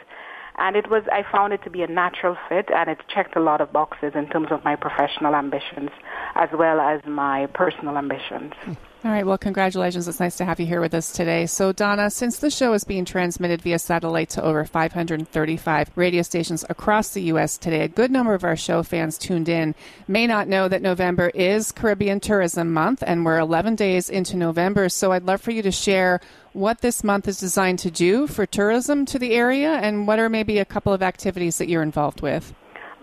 and 0.58 0.76
it 0.76 0.90
was 0.90 1.02
I 1.12 1.24
found 1.30 1.52
it 1.52 1.62
to 1.64 1.70
be 1.70 1.82
a 1.82 1.86
natural 1.86 2.36
fit 2.48 2.70
and 2.74 2.88
it 2.90 2.98
checked 3.08 3.36
a 3.36 3.40
lot 3.40 3.60
of 3.60 3.72
boxes 3.72 4.12
in 4.14 4.28
terms 4.28 4.48
of 4.50 4.64
my 4.64 4.76
professional 4.76 5.34
ambitions 5.34 5.90
as 6.34 6.48
well 6.52 6.80
as 6.80 7.00
my 7.06 7.46
personal 7.46 7.96
ambitions. 7.96 8.52
Hmm. 8.62 8.72
All 9.06 9.12
right. 9.12 9.24
Well, 9.24 9.38
congratulations. 9.38 10.08
It's 10.08 10.18
nice 10.18 10.34
to 10.38 10.44
have 10.44 10.58
you 10.58 10.66
here 10.66 10.80
with 10.80 10.92
us 10.92 11.12
today. 11.12 11.46
So, 11.46 11.70
Donna, 11.70 12.10
since 12.10 12.38
the 12.38 12.50
show 12.50 12.72
is 12.72 12.82
being 12.82 13.04
transmitted 13.04 13.62
via 13.62 13.78
satellite 13.78 14.30
to 14.30 14.42
over 14.42 14.64
535 14.64 15.90
radio 15.94 16.22
stations 16.22 16.64
across 16.68 17.10
the 17.10 17.22
U.S. 17.22 17.56
today, 17.56 17.82
a 17.82 17.88
good 17.88 18.10
number 18.10 18.34
of 18.34 18.42
our 18.42 18.56
show 18.56 18.82
fans 18.82 19.16
tuned 19.16 19.48
in 19.48 19.76
may 20.08 20.26
not 20.26 20.48
know 20.48 20.66
that 20.66 20.82
November 20.82 21.28
is 21.36 21.70
Caribbean 21.70 22.18
Tourism 22.18 22.72
Month, 22.72 23.04
and 23.06 23.24
we're 23.24 23.38
11 23.38 23.76
days 23.76 24.10
into 24.10 24.36
November. 24.36 24.88
So, 24.88 25.12
I'd 25.12 25.22
love 25.22 25.40
for 25.40 25.52
you 25.52 25.62
to 25.62 25.70
share 25.70 26.20
what 26.52 26.80
this 26.80 27.04
month 27.04 27.28
is 27.28 27.38
designed 27.38 27.78
to 27.78 27.92
do 27.92 28.26
for 28.26 28.44
tourism 28.44 29.06
to 29.06 29.20
the 29.20 29.34
area 29.34 29.74
and 29.74 30.08
what 30.08 30.18
are 30.18 30.28
maybe 30.28 30.58
a 30.58 30.64
couple 30.64 30.92
of 30.92 31.00
activities 31.00 31.58
that 31.58 31.68
you're 31.68 31.80
involved 31.80 32.22
with. 32.22 32.52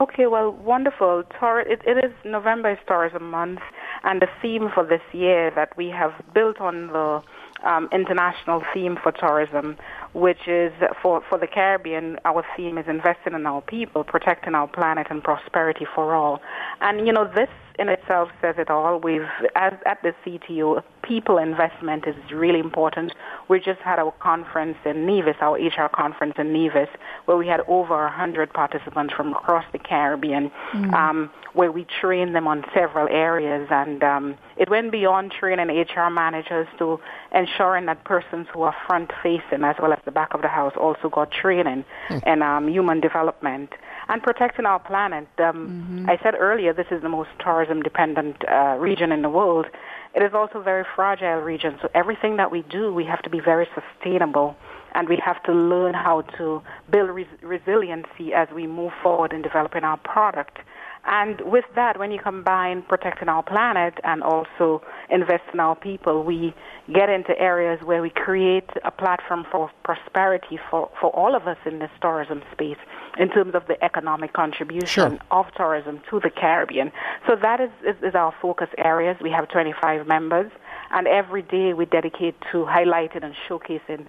Okay, 0.03 0.27
well, 0.27 0.51
wonderful. 0.51 1.23
Tor- 1.39 1.61
it, 1.61 1.79
it 1.87 2.03
is 2.03 2.11
November 2.25 2.71
is 2.71 2.77
Tourism 2.85 3.31
Month, 3.31 3.61
and 4.03 4.21
the 4.21 4.27
theme 4.41 4.67
for 4.73 4.85
this 4.85 5.01
year 5.13 5.49
that 5.55 5.77
we 5.77 5.87
have 5.87 6.11
built 6.33 6.59
on 6.59 6.87
the 6.87 7.21
um, 7.63 7.87
international 7.93 8.61
theme 8.73 8.97
for 9.01 9.13
tourism, 9.13 9.77
which 10.13 10.47
is 10.47 10.71
for, 11.01 11.23
for 11.27 11.37
the 11.37 11.47
Caribbean, 11.47 12.17
our 12.25 12.45
theme 12.55 12.77
is 12.77 12.85
investing 12.87 13.33
in 13.33 13.45
our 13.45 13.61
people, 13.61 14.03
protecting 14.03 14.55
our 14.55 14.67
planet, 14.67 15.07
and 15.09 15.23
prosperity 15.23 15.85
for 15.93 16.13
all. 16.15 16.39
And, 16.81 17.05
you 17.05 17.13
know, 17.13 17.29
this 17.33 17.49
in 17.79 17.89
itself 17.89 18.29
says 18.41 18.55
it 18.57 18.69
all. 18.69 18.99
We've, 18.99 19.27
as 19.55 19.73
at 19.85 20.01
the 20.03 20.13
CTO, 20.25 20.83
people 21.01 21.37
investment 21.37 22.05
is 22.07 22.15
really 22.31 22.59
important. 22.59 23.13
We 23.49 23.59
just 23.59 23.81
had 23.81 23.99
our 23.99 24.11
conference 24.19 24.77
in 24.85 25.05
Nevis, 25.05 25.35
our 25.41 25.57
HR 25.57 25.89
conference 25.89 26.35
in 26.37 26.53
Nevis, 26.53 26.89
where 27.25 27.37
we 27.37 27.47
had 27.47 27.61
over 27.67 27.95
100 28.03 28.53
participants 28.53 29.13
from 29.13 29.33
across 29.33 29.65
the 29.71 29.79
Caribbean, 29.79 30.51
mm-hmm. 30.71 30.93
um, 30.93 31.31
where 31.53 31.71
we 31.71 31.85
trained 32.01 32.35
them 32.35 32.47
on 32.47 32.63
several 32.73 33.07
areas. 33.09 33.67
And 33.71 34.03
um, 34.03 34.37
it 34.57 34.69
went 34.69 34.91
beyond 34.91 35.31
training 35.31 35.67
HR 35.67 36.09
managers 36.09 36.67
to 36.77 36.99
ensuring 37.33 37.87
that 37.87 38.03
persons 38.05 38.47
who 38.53 38.61
are 38.61 38.75
front 38.87 39.11
facing 39.21 39.63
as 39.63 39.75
well 39.81 39.93
as 39.93 39.99
the 40.05 40.11
back 40.11 40.33
of 40.33 40.41
the 40.41 40.47
house, 40.47 40.73
also 40.79 41.09
got 41.09 41.31
training 41.31 41.85
in 42.25 42.41
um, 42.41 42.67
human 42.67 42.99
development 42.99 43.69
and 44.09 44.21
protecting 44.21 44.65
our 44.65 44.79
planet. 44.79 45.27
Um, 45.39 46.05
I 46.09 46.17
said 46.21 46.35
earlier, 46.37 46.73
this 46.73 46.87
is 46.91 47.01
the 47.01 47.09
most 47.09 47.29
tourism-dependent 47.39 48.43
uh, 48.47 48.77
region 48.79 49.11
in 49.11 49.21
the 49.21 49.29
world. 49.29 49.67
It 50.15 50.21
is 50.21 50.33
also 50.33 50.59
a 50.59 50.63
very 50.63 50.85
fragile 50.95 51.41
region, 51.41 51.77
so 51.81 51.89
everything 51.95 52.37
that 52.37 52.51
we 52.51 52.61
do, 52.63 52.93
we 52.93 53.05
have 53.05 53.21
to 53.23 53.29
be 53.29 53.39
very 53.39 53.67
sustainable, 53.73 54.55
and 54.93 55.09
we 55.09 55.17
have 55.25 55.41
to 55.43 55.53
learn 55.53 55.93
how 55.93 56.21
to 56.37 56.61
build 56.91 57.09
res- 57.09 57.25
resiliency 57.41 58.33
as 58.33 58.47
we 58.53 58.67
move 58.67 58.91
forward 59.01 59.33
in 59.33 59.41
developing 59.41 59.83
our 59.83 59.97
product. 59.97 60.59
And 61.05 61.41
with 61.41 61.65
that, 61.75 61.99
when 61.99 62.11
you 62.11 62.19
combine 62.19 62.81
protecting 62.83 63.27
our 63.27 63.43
planet 63.43 63.95
and 64.05 64.23
also 64.23 64.81
invest 65.09 65.43
in 65.53 65.59
our 65.59 65.75
people, 65.75 66.23
we 66.23 66.53
get 66.93 67.09
into 67.09 67.37
areas 67.37 67.79
where 67.83 68.01
we 68.01 68.09
create 68.09 68.69
a 68.85 68.91
platform 68.91 69.45
for 69.51 69.69
prosperity 69.83 70.57
for, 70.69 70.89
for 71.01 71.09
all 71.09 71.35
of 71.35 71.45
us 71.47 71.57
in 71.65 71.79
this 71.79 71.89
tourism 72.01 72.41
space 72.53 72.77
in 73.19 73.29
terms 73.29 73.53
of 73.53 73.67
the 73.67 73.81
economic 73.83 74.33
contribution 74.33 74.87
Sure. 74.87 75.19
of 75.31 75.45
tourism 75.55 76.01
to 76.09 76.19
the 76.21 76.29
Caribbean. 76.29 76.91
So 77.27 77.35
that 77.41 77.59
is, 77.59 77.69
is, 77.85 77.95
is 78.01 78.15
our 78.15 78.33
focus 78.41 78.69
areas. 78.77 79.17
We 79.21 79.29
have 79.31 79.49
25 79.49 80.07
members, 80.07 80.51
and 80.91 81.07
every 81.07 81.41
day 81.41 81.73
we 81.73 81.85
dedicate 81.85 82.35
to 82.51 82.65
highlighting 82.65 83.23
and 83.23 83.35
showcasing 83.47 84.07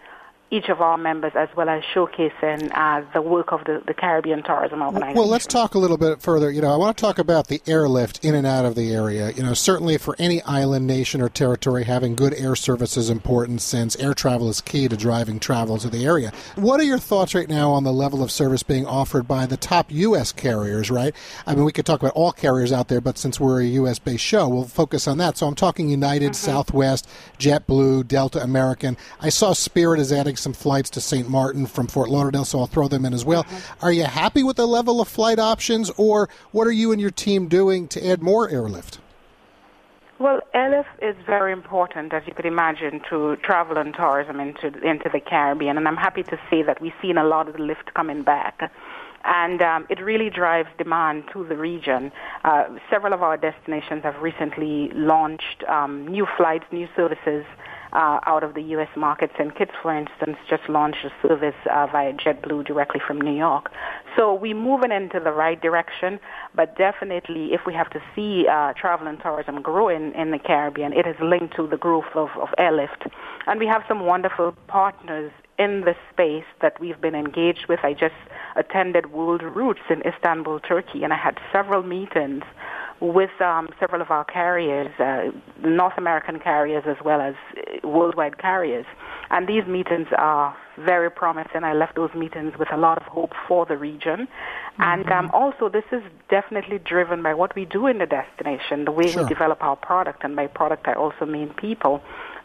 each 0.50 0.68
of 0.68 0.80
our 0.80 0.96
members 0.96 1.32
as 1.34 1.48
well 1.56 1.68
as 1.68 1.82
showcasing 1.94 2.70
uh, 2.74 3.02
the 3.12 3.22
work 3.22 3.52
of 3.52 3.64
the, 3.64 3.82
the 3.86 3.94
Caribbean 3.94 4.42
Tourism 4.42 4.82
Organization. 4.82 5.16
Well, 5.16 5.26
let's 5.26 5.46
talk 5.46 5.74
a 5.74 5.78
little 5.78 5.96
bit 5.96 6.22
further. 6.22 6.50
You 6.50 6.60
know, 6.60 6.72
I 6.72 6.76
want 6.76 6.96
to 6.96 7.00
talk 7.00 7.18
about 7.18 7.48
the 7.48 7.60
airlift 7.66 8.24
in 8.24 8.34
and 8.34 8.46
out 8.46 8.64
of 8.64 8.74
the 8.74 8.92
area. 8.92 9.30
You 9.32 9.42
know, 9.42 9.54
certainly 9.54 9.98
for 9.98 10.14
any 10.18 10.42
island, 10.42 10.86
nation, 10.86 11.20
or 11.20 11.28
territory, 11.28 11.84
having 11.84 12.14
good 12.14 12.34
air 12.34 12.54
service 12.54 12.96
is 12.96 13.10
important 13.10 13.62
since 13.62 13.96
air 13.96 14.14
travel 14.14 14.48
is 14.48 14.60
key 14.60 14.86
to 14.86 14.96
driving 14.96 15.40
travel 15.40 15.78
to 15.78 15.88
the 15.88 16.04
area. 16.04 16.32
What 16.56 16.78
are 16.78 16.84
your 16.84 16.98
thoughts 16.98 17.34
right 17.34 17.48
now 17.48 17.72
on 17.72 17.84
the 17.84 17.92
level 17.92 18.22
of 18.22 18.30
service 18.30 18.62
being 18.62 18.86
offered 18.86 19.26
by 19.26 19.46
the 19.46 19.56
top 19.56 19.90
U.S. 19.90 20.30
carriers, 20.30 20.90
right? 20.90 21.14
I 21.46 21.54
mean, 21.54 21.64
we 21.64 21.72
could 21.72 21.86
talk 21.86 22.00
about 22.00 22.12
all 22.12 22.32
carriers 22.32 22.70
out 22.70 22.88
there, 22.88 23.00
but 23.00 23.18
since 23.18 23.40
we're 23.40 23.62
a 23.62 23.66
U.S. 23.66 23.98
based 23.98 24.24
show, 24.24 24.48
we'll 24.48 24.64
focus 24.64 25.08
on 25.08 25.18
that. 25.18 25.38
So 25.38 25.46
I'm 25.46 25.54
talking 25.54 25.88
United, 25.88 26.36
Southwest, 26.36 27.08
JetBlue, 27.38 28.06
Delta, 28.06 28.42
American. 28.42 28.96
I 29.20 29.30
saw 29.30 29.52
Spirit 29.52 29.98
is 30.00 30.12
adding 30.12 30.33
some 30.36 30.52
flights 30.52 30.90
to 30.90 31.00
St. 31.00 31.28
Martin 31.28 31.66
from 31.66 31.86
Fort 31.86 32.10
Lauderdale, 32.10 32.44
so 32.44 32.60
I'll 32.60 32.66
throw 32.66 32.88
them 32.88 33.04
in 33.04 33.14
as 33.14 33.24
well. 33.24 33.46
Are 33.82 33.92
you 33.92 34.04
happy 34.04 34.42
with 34.42 34.56
the 34.56 34.66
level 34.66 35.00
of 35.00 35.08
flight 35.08 35.38
options, 35.38 35.90
or 35.96 36.28
what 36.52 36.66
are 36.66 36.72
you 36.72 36.92
and 36.92 37.00
your 37.00 37.10
team 37.10 37.48
doing 37.48 37.88
to 37.88 38.06
add 38.06 38.22
more 38.22 38.48
airlift? 38.48 38.98
Well, 40.18 40.40
airlift 40.54 40.90
is 41.02 41.16
very 41.26 41.52
important, 41.52 42.14
as 42.14 42.22
you 42.26 42.32
could 42.34 42.46
imagine, 42.46 43.00
to 43.10 43.36
travel 43.36 43.76
and 43.76 43.92
tourism 43.92 44.38
into 44.38 44.66
into 44.86 45.10
the 45.12 45.20
Caribbean, 45.20 45.76
and 45.76 45.88
I'm 45.88 45.96
happy 45.96 46.22
to 46.22 46.38
say 46.48 46.62
that 46.62 46.80
we've 46.80 46.94
seen 47.02 47.18
a 47.18 47.24
lot 47.24 47.48
of 47.48 47.56
the 47.56 47.62
lift 47.62 47.92
coming 47.94 48.22
back. 48.22 48.72
And 49.24 49.62
um, 49.62 49.86
it 49.88 50.00
really 50.00 50.28
drives 50.28 50.68
demand 50.76 51.24
to 51.32 51.44
the 51.44 51.56
region. 51.56 52.12
Uh, 52.44 52.64
several 52.90 53.14
of 53.14 53.22
our 53.22 53.38
destinations 53.38 54.02
have 54.02 54.20
recently 54.20 54.90
launched 54.92 55.64
um, 55.66 56.06
new 56.06 56.26
flights, 56.36 56.66
new 56.70 56.88
services 56.94 57.44
uh, 57.94 58.18
out 58.26 58.42
of 58.42 58.54
the 58.54 58.62
U.S. 58.62 58.88
markets. 58.96 59.34
And 59.38 59.54
Kitts, 59.54 59.72
for 59.80 59.96
instance, 59.96 60.36
just 60.48 60.68
launched 60.68 61.04
a 61.04 61.12
service 61.26 61.54
uh, 61.70 61.86
via 61.86 62.12
JetBlue 62.12 62.66
directly 62.66 63.00
from 63.04 63.20
New 63.20 63.34
York. 63.34 63.70
So 64.16 64.34
we're 64.34 64.54
moving 64.54 64.92
into 64.92 65.20
the 65.20 65.32
right 65.32 65.60
direction, 65.60 66.18
but 66.54 66.76
definitely 66.76 67.52
if 67.52 67.62
we 67.66 67.74
have 67.74 67.90
to 67.90 68.00
see 68.14 68.46
uh, 68.48 68.72
travel 68.74 69.06
and 69.06 69.20
tourism 69.20 69.62
grow 69.62 69.88
in, 69.88 70.12
in 70.12 70.30
the 70.30 70.38
Caribbean, 70.38 70.92
it 70.92 71.06
is 71.06 71.16
linked 71.20 71.56
to 71.56 71.66
the 71.66 71.76
growth 71.76 72.12
of, 72.14 72.28
of 72.40 72.48
airlift. 72.58 73.04
And 73.46 73.60
we 73.60 73.66
have 73.66 73.82
some 73.88 74.06
wonderful 74.06 74.54
partners 74.66 75.32
in 75.58 75.82
this 75.84 75.96
space 76.12 76.44
that 76.62 76.80
we've 76.80 77.00
been 77.00 77.14
engaged 77.14 77.66
with. 77.68 77.80
I 77.82 77.92
just 77.92 78.14
attended 78.56 79.12
World 79.12 79.42
Routes 79.42 79.80
in 79.88 80.02
Istanbul, 80.02 80.60
Turkey, 80.60 81.04
and 81.04 81.12
I 81.12 81.16
had 81.16 81.38
several 81.52 81.82
meetings 81.82 82.42
with 83.00 83.40
um, 83.40 83.68
several 83.78 84.00
of 84.00 84.10
our 84.10 84.24
carriers, 84.24 84.90
uh, 84.98 85.30
North 85.66 85.94
American 85.98 86.38
carriers 86.38 86.84
as 86.86 86.96
well 87.04 87.20
as 87.20 87.34
worldwide 87.84 88.38
carriers. 88.38 88.86
And 89.30 89.48
these 89.48 89.66
meetings 89.66 90.08
are 90.16 90.56
very 90.78 91.10
promising. 91.10 91.64
I 91.64 91.72
left 91.72 91.94
those 91.96 92.12
meetings 92.14 92.52
with 92.58 92.68
a 92.72 92.76
lot 92.76 92.98
of 92.98 93.04
hope 93.04 93.32
for 93.48 93.64
the 93.66 93.76
region. 93.76 94.28
And 94.78 95.10
um, 95.10 95.30
also, 95.32 95.68
this 95.68 95.84
is 95.92 96.02
definitely 96.28 96.78
driven 96.78 97.22
by 97.22 97.34
what 97.34 97.54
we 97.54 97.64
do 97.64 97.86
in 97.86 97.98
the 97.98 98.06
destination, 98.06 98.84
the 98.84 98.92
way 98.92 99.10
Sure. 99.10 99.22
we 99.22 99.28
develop 99.28 99.62
our 99.62 99.76
product. 99.76 100.24
And 100.24 100.34
by 100.34 100.46
product, 100.48 100.88
I 100.88 100.94
also 100.94 101.24
mean 101.26 101.50
people. 101.54 102.02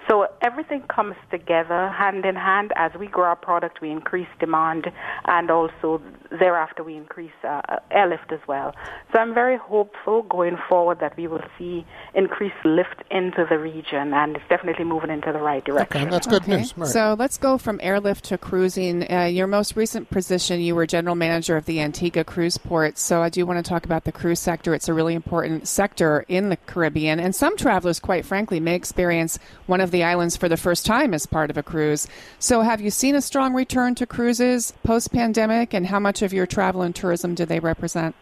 So 0.09 0.25
everything 0.41 0.81
comes 0.93 1.15
together 1.29 1.89
hand 1.89 2.25
in 2.25 2.35
hand. 2.35 2.71
As 2.75 2.91
we 2.99 3.05
grow 3.05 3.25
our 3.25 3.35
product, 3.35 3.79
we 3.79 3.91
increase 3.91 4.27
demand, 4.39 4.87
and 5.25 5.51
also 5.51 6.01
thereafter 6.31 6.83
we 6.83 6.95
increase 6.95 7.31
uh, 7.47 7.61
airlift 7.91 8.31
as 8.31 8.39
well. 8.47 8.73
So 9.13 9.19
I'm 9.19 9.35
very 9.35 9.57
hopeful 9.57 10.23
going 10.23 10.57
forward 10.67 10.99
that 11.01 11.15
we 11.15 11.27
will 11.27 11.43
see 11.59 11.85
increased 12.15 12.55
lift 12.65 13.03
into 13.11 13.45
the 13.47 13.59
region, 13.59 14.13
and 14.13 14.35
it's 14.35 14.45
definitely 14.49 14.85
moving 14.85 15.11
into 15.11 15.31
the 15.31 15.39
right 15.39 15.63
direction. 15.63 16.01
Okay, 16.01 16.09
that's 16.09 16.25
good 16.25 16.41
Okay. 16.41 16.57
news. 16.57 16.73
All 16.75 16.83
right. 16.83 16.91
So 16.91 17.15
let's 17.19 17.37
go 17.37 17.59
from 17.59 17.79
airlift 17.83 18.25
to 18.25 18.37
cruising. 18.39 19.11
Uh, 19.11 19.25
your 19.25 19.45
most 19.45 19.75
recent 19.75 20.09
position, 20.09 20.59
you 20.59 20.73
were 20.73 20.87
general 20.87 21.15
manager 21.15 21.55
of 21.55 21.65
the 21.65 21.81
Antigua 21.81 22.23
Cruise 22.23 22.57
Port. 22.57 22.97
So 22.97 23.21
I 23.21 23.29
do 23.29 23.45
want 23.45 23.63
to 23.63 23.69
talk 23.69 23.85
about 23.85 24.05
the 24.05 24.11
cruise 24.11 24.39
sector. 24.39 24.73
It's 24.73 24.89
a 24.89 24.93
really 24.93 25.13
important 25.13 25.67
sector 25.67 26.25
in 26.27 26.49
the 26.49 26.57
Caribbean, 26.57 27.19
and 27.19 27.35
some 27.35 27.55
travelers, 27.57 27.99
quite 27.99 28.25
frankly, 28.25 28.59
may 28.59 28.73
experience 28.73 29.37
one 29.67 29.81
of 29.81 29.91
the 29.91 29.98
islands 30.03 30.37
for 30.37 30.49
the 30.49 30.57
first 30.57 30.85
time 30.85 31.13
as 31.13 31.25
part 31.25 31.49
of 31.49 31.57
a 31.57 31.63
cruise. 31.63 32.07
So 32.39 32.61
have 32.61 32.81
you 32.81 32.89
seen 32.89 33.15
a 33.15 33.21
strong 33.21 33.53
return 33.53 33.95
to 33.95 34.05
cruises 34.05 34.73
post 34.83 35.11
pandemic, 35.11 35.73
and 35.73 35.87
how 35.87 35.99
much 35.99 36.21
of 36.21 36.33
your 36.33 36.45
travel 36.45 36.81
and 36.81 36.95
tourism 36.95 37.35
do 37.35 37.45
they 37.45 37.59
represent? 37.59 38.15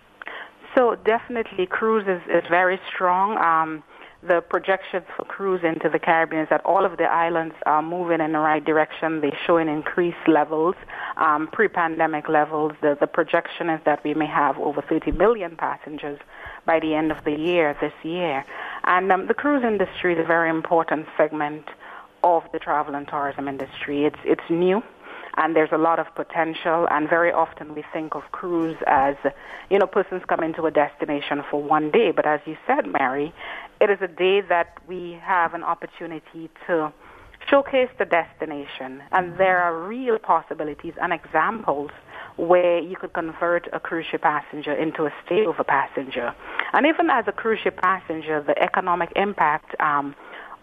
So 0.76 0.96
definitely, 1.06 1.66
cruises 1.66 2.22
is, 2.28 2.44
is 2.44 2.50
very 2.50 2.80
strong. 2.94 3.38
Um, 3.38 3.84
the 4.28 4.42
projections 4.42 5.06
for 5.16 5.26
cruise 5.26 5.62
into 5.64 5.90
the 5.90 6.00
Caribbean 6.00 6.44
is 6.44 6.50
that 6.50 6.62
all 6.66 6.86
of 6.86 6.98
the 6.98 7.06
islands 7.06 7.56
are 7.66 7.82
moving 7.82 8.20
in 8.22 8.34
the 8.34 8.40
right 8.40 8.64
direction. 8.64 9.22
They're 9.22 9.38
showing 9.46 9.68
increased 9.68 10.28
levels, 10.28 10.76
um, 11.18 11.48
pre-pandemic 11.52 12.28
levels. 12.28 12.74
The, 12.82 12.98
the 13.00 13.08
projection 13.08 13.70
is 13.70 13.82
that 13.86 14.04
we 14.04 14.14
may 14.14 14.28
have 14.28 14.58
over 14.58 14.82
30 14.82 15.12
million 15.12 15.56
passengers 15.56 16.20
by 16.66 16.80
the 16.80 16.94
end 16.94 17.12
of 17.12 17.24
the 17.24 17.32
year 17.32 17.76
this 17.80 17.94
year. 18.04 18.46
And 18.84 19.12
um, 19.12 19.28
the 19.28 19.34
cruise 19.34 19.64
industry 19.64 20.14
is 20.14 20.20
a 20.20 20.28
very 20.28 20.50
important 20.50 21.08
segment 21.18 21.66
of 22.24 22.44
the 22.52 22.60
travel 22.60 22.96
and 22.96 23.08
tourism 23.08 23.48
industry. 23.48 24.06
It's 24.06 24.20
it's 24.26 24.50
new 24.50 24.84
and 25.38 25.56
there's 25.56 25.72
a 25.72 25.78
lot 25.78 26.00
of 26.00 26.08
potential. 26.16 26.88
And 26.92 27.08
very 27.10 27.32
often 27.32 27.74
we 27.76 27.84
think 27.94 28.16
of 28.16 28.24
cruise 28.32 28.78
as 28.88 29.16
you 29.70 29.80
know 29.80 29.88
persons 29.88 30.24
come 30.28 30.44
into 30.44 30.66
a 30.66 30.72
destination 30.72 31.44
for 31.50 31.62
one 31.62 31.92
day. 31.92 32.12
But 32.12 32.26
as 32.26 32.42
you 32.46 32.58
said 32.68 32.88
mary 32.88 33.34
it 33.80 33.90
is 33.90 34.00
a 34.02 34.08
day 34.08 34.42
that 34.42 34.78
we 34.88 35.20
have 35.22 35.54
an 35.54 35.64
opportunity 35.64 36.50
to 36.66 36.92
showcase 37.50 37.90
the 38.00 38.06
destination. 38.06 39.04
And 39.12 39.38
there 39.38 39.60
are 39.60 39.88
real 39.88 40.18
possibilities 40.18 40.94
and 41.02 41.14
examples 41.14 41.92
where 42.38 42.80
you 42.80 42.96
could 42.96 43.14
convert 43.14 43.68
a 43.74 43.80
cruise 43.80 44.06
ship 44.10 44.22
passenger 44.22 44.74
into 44.74 45.06
a 45.06 45.14
stay 45.26 45.46
over 45.46 45.64
passenger. 45.64 46.34
And 46.74 46.86
even 46.86 47.10
as 47.10 47.26
a 47.28 47.32
cruise 47.32 47.60
ship 47.64 47.78
passenger 47.78 48.42
the 48.42 48.58
economic 48.62 49.12
impact 49.16 49.80
um, 49.80 50.16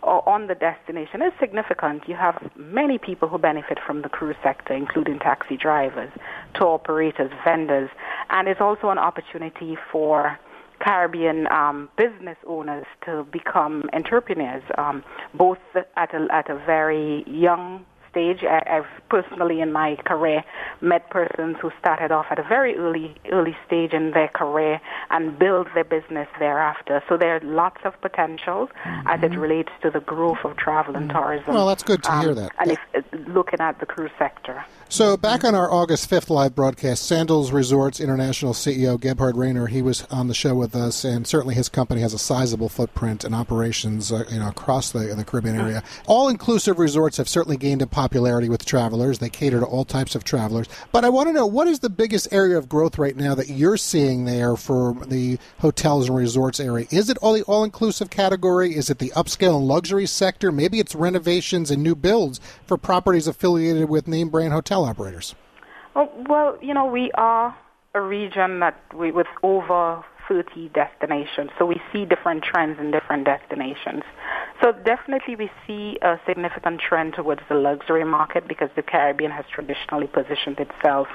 on 0.04 0.46
the 0.46 0.54
destination 0.54 1.22
is 1.22 1.32
significant. 1.40 2.08
You 2.08 2.14
have 2.14 2.50
many 2.56 2.98
people 2.98 3.28
who 3.28 3.38
benefit 3.38 3.78
from 3.86 4.02
the 4.02 4.08
cruise 4.08 4.36
sector, 4.42 4.74
including 4.74 5.18
taxi 5.18 5.56
drivers, 5.56 6.10
tour 6.54 6.74
operators, 6.74 7.30
vendors, 7.44 7.90
and 8.30 8.48
it's 8.48 8.60
also 8.60 8.90
an 8.90 8.98
opportunity 8.98 9.76
for 9.90 10.38
Caribbean 10.80 11.46
um, 11.50 11.88
business 11.96 12.36
owners 12.46 12.86
to 13.06 13.26
become 13.32 13.84
entrepreneurs, 13.92 14.62
um, 14.76 15.02
both 15.32 15.58
at 15.96 16.14
a, 16.14 16.26
at 16.30 16.50
a 16.50 16.56
very 16.66 17.24
young 17.26 17.84
stage. 18.14 18.44
I, 18.44 18.62
I've 18.79 19.09
personally 19.09 19.61
in 19.61 19.72
my 19.72 19.96
career 20.07 20.44
met 20.81 21.11
persons 21.11 21.57
who 21.61 21.70
started 21.81 22.12
off 22.12 22.27
at 22.31 22.38
a 22.38 22.42
very 22.42 22.77
early 22.77 23.14
early 23.33 23.57
stage 23.66 23.92
in 23.92 24.12
their 24.12 24.29
career 24.29 24.81
and 25.11 25.38
build 25.38 25.66
their 25.74 25.85
business 25.85 26.29
thereafter. 26.38 27.03
So 27.09 27.16
there 27.16 27.37
are 27.37 27.40
lots 27.40 27.81
of 27.85 28.00
potential 28.00 28.70
as 29.07 29.22
it 29.22 29.37
relates 29.37 29.72
to 29.83 29.90
the 29.90 30.00
growth 30.00 30.42
of 30.44 30.57
travel 30.57 30.96
and 30.96 31.11
tourism. 31.11 31.46
Mm-hmm. 31.46 31.55
Well, 31.55 31.66
that's 31.66 31.83
good 31.83 32.03
to 32.05 32.12
um, 32.12 32.24
hear 32.24 32.35
that. 32.35 32.53
And 32.61 32.70
if, 32.70 32.79
uh, 32.94 33.00
looking 33.29 33.61
at 33.61 33.81
the 33.81 33.87
cruise 33.87 34.12
sector. 34.18 34.64
So 34.94 35.16
back 35.16 35.42
on 35.42 35.57
our 35.57 35.72
August 35.72 36.09
5th 36.09 36.30
live 36.30 36.54
broadcast, 36.54 37.04
Sandals 37.04 37.50
Resorts 37.50 37.98
International 37.98 38.52
CEO 38.52 38.96
Gebhard 38.96 39.37
Rainer, 39.37 39.66
he 39.66 39.83
was 39.83 40.04
on 40.04 40.28
the 40.28 40.35
show 40.35 40.54
with 40.54 40.76
us, 40.76 41.02
and 41.02 41.26
certainly 41.26 41.57
his 41.57 41.68
company 41.68 42.00
has 42.00 42.14
a 42.14 42.18
sizable 42.18 42.68
footprint 42.68 43.24
and 43.24 43.35
operations 43.35 44.12
uh, 44.12 44.22
you 44.30 44.38
know, 44.38 44.50
across 44.50 44.92
the, 44.92 45.12
the 45.16 45.24
Caribbean 45.24 45.59
area. 45.59 45.83
All-inclusive 46.07 46.78
resorts 46.78 47.16
have 47.16 47.28
certainly 47.28 47.57
gained 47.57 47.83
in 47.83 47.88
popularity 47.88 48.48
with 48.48 48.64
travelers. 48.64 49.18
They 49.18 49.30
cater 49.30 49.59
to 49.59 49.66
all 49.66 49.85
types 49.85 50.14
of 50.14 50.22
travelers. 50.22 50.68
But 50.92 51.04
I 51.04 51.09
want 51.09 51.28
to 51.28 51.33
know 51.33 51.44
what 51.44 51.66
is 51.66 51.80
the 51.80 51.90
biggest 51.90 52.33
area 52.33 52.57
of 52.57 52.68
growth 52.68 52.96
right 52.96 53.16
now 53.16 53.35
that 53.35 53.48
you're 53.48 53.76
seeing 53.76 54.26
there 54.26 54.54
for 54.54 54.94
the 55.07 55.38
hotels 55.59 56.09
and 56.09 56.16
resorts 56.16 56.61
area? 56.61 56.87
Is 56.92 57.11
it 57.11 57.18
all 57.18 57.33
the 57.33 57.42
all 57.42 57.64
inclusive 57.64 58.11
category? 58.11 58.76
Is 58.76 58.90
it 58.90 59.00
the 59.00 59.11
upscale 59.16 59.57
and 59.57 59.66
luxury 59.66 60.07
sector? 60.07 60.52
Maybe 60.52 60.78
it's 60.78 60.94
renovations 60.94 61.72
and 61.72 61.83
new 61.83 61.96
builds 61.96 62.40
for 62.64 62.76
properties 62.76 63.26
affiliated 63.26 63.88
with 63.88 64.07
name 64.07 64.28
brand 64.28 64.52
hotel 64.84 64.90
operators. 64.90 65.34
Oh, 65.96 66.10
well, 66.28 66.58
you 66.60 66.74
know, 66.74 66.86
we 66.86 67.10
are 67.12 67.56
a 67.94 68.00
region 68.00 68.60
that 68.60 68.80
we, 68.94 69.12
with 69.12 69.28
over 69.42 70.04
30 70.28 70.70
destinations, 70.74 71.50
so 71.58 71.66
we 71.66 71.80
see 71.92 72.04
different 72.04 72.42
trends 72.42 72.78
in 72.80 72.90
different 72.90 73.24
destinations. 73.24 74.02
So 74.62 74.72
definitely 74.72 75.36
we 75.36 75.50
see 75.66 75.98
a 76.02 76.18
significant 76.26 76.80
trend 76.80 77.14
towards 77.14 77.42
the 77.48 77.54
luxury 77.54 78.04
market 78.04 78.48
because 78.48 78.70
the 78.74 78.82
Caribbean 78.82 79.30
has 79.30 79.44
traditionally 79.52 80.06
positioned 80.06 80.58
itself 80.58 81.08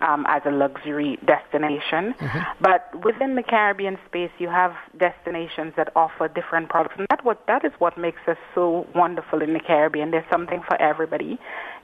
um, 0.00 0.26
as 0.28 0.42
a 0.44 0.50
luxury 0.50 1.18
destination. 1.24 2.14
But 2.60 3.04
within 3.04 3.36
the 3.36 3.42
Caribbean 3.42 3.98
space, 4.06 4.30
you 4.38 4.48
have 4.48 4.72
destinations 4.98 5.74
that 5.76 5.92
offer 5.94 6.28
different 6.28 6.68
products, 6.68 6.96
and 6.98 7.06
that 7.10 7.24
what 7.24 7.46
that 7.46 7.64
is 7.64 7.72
what 7.78 7.96
makes 7.96 8.20
us 8.26 8.36
so 8.54 8.86
wonderful 8.94 9.42
in 9.42 9.52
the 9.52 9.60
Caribbean. 9.60 10.10
There's 10.10 10.28
something 10.30 10.62
for 10.66 10.80
everybody. 10.80 11.38